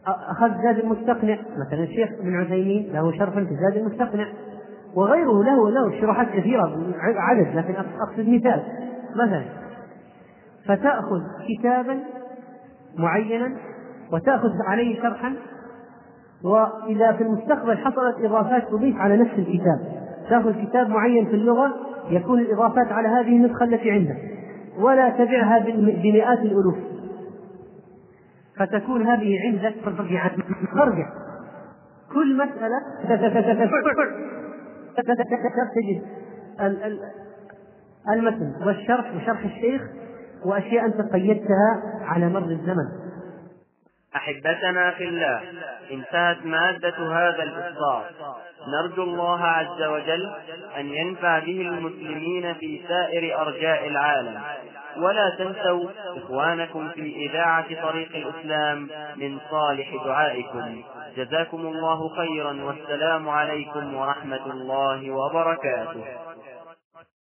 أخذ 0.07 0.63
زاد 0.63 0.79
المستقنع 0.79 1.39
مثلا 1.67 1.83
الشيخ 1.83 2.09
ابن 2.21 2.41
عثيمين 2.41 2.93
له 2.93 3.13
شرح 3.13 3.35
في 3.35 3.57
زاد 3.57 3.77
المستقنع. 3.77 4.29
وغيره 4.95 5.45
له 5.45 5.71
له 5.71 6.01
شروحات 6.01 6.29
كثيرة 6.29 6.95
عدد 7.01 7.57
لكن 7.57 7.75
أقصد 7.75 8.29
مثال 8.29 8.63
مثلا. 9.15 9.45
فتأخذ 10.67 11.21
كتابا 11.49 11.99
معينا 12.99 13.53
وتأخذ 14.13 14.51
عليه 14.69 15.03
شرحا 15.03 15.33
وإذا 16.45 17.13
في 17.13 17.23
المستقبل 17.23 17.79
حصلت 17.79 18.25
إضافات 18.25 18.69
تضيف 18.69 18.97
على 18.97 19.17
نفس 19.17 19.39
الكتاب. 19.39 19.81
تأخذ 20.31 20.65
كتاب 20.65 20.89
معين 20.89 21.27
في 21.27 21.35
اللغة 21.35 21.75
يكون 22.11 22.41
الإضافات 22.41 22.93
على 22.93 23.09
هذه 23.09 23.37
النسخة 23.37 23.65
التي 23.65 23.91
عندك 23.91 24.17
ولا 24.79 25.11
تبعها 25.11 25.59
بمئات 26.03 26.39
الألوف. 26.39 26.77
فتكون 28.59 29.07
هذه 29.07 29.39
عندك 29.47 29.75
مرجع 30.73 31.09
كل 32.15 32.37
مسألة 32.37 32.79
تجد 35.75 36.03
المتن 38.13 38.53
والشرح 38.67 39.17
وشرح 39.17 39.45
الشيخ 39.45 39.83
وأشياء 40.45 40.85
أنت 40.87 41.01
قيدتها 41.13 41.83
على 42.03 42.29
مر 42.29 42.51
الزمن. 42.51 43.06
أحبتنا 44.17 44.91
في 44.91 45.05
الله. 45.05 45.41
انتهت 45.91 46.47
مادة 46.47 46.97
هذا 46.99 47.43
الإصدار. 47.43 48.05
نرجو 48.69 49.03
الله 49.03 49.45
عز 49.45 49.83
وجل 49.83 50.33
أن 50.79 50.87
ينفع 50.95 51.39
به 51.39 51.61
المسلمين 51.61 52.55
في 52.55 52.81
سائر 52.89 53.41
أرجاء 53.41 53.89
العالم. 53.89 54.41
ولا 54.97 55.31
تنسوا 55.39 55.91
إخوانكم 56.17 56.89
في 56.89 57.17
إذاعة 57.17 57.83
طريق 57.83 58.09
الإسلام 58.15 58.89
من 59.17 59.39
صالح 59.51 60.05
دعائكم. 60.05 60.83
جزاكم 61.17 61.61
الله 61.61 62.09
خيرا 62.09 62.59
والسلام 62.63 63.29
عليكم 63.29 63.95
ورحمة 63.95 64.47
الله 64.47 65.11
وبركاته. 65.11 66.05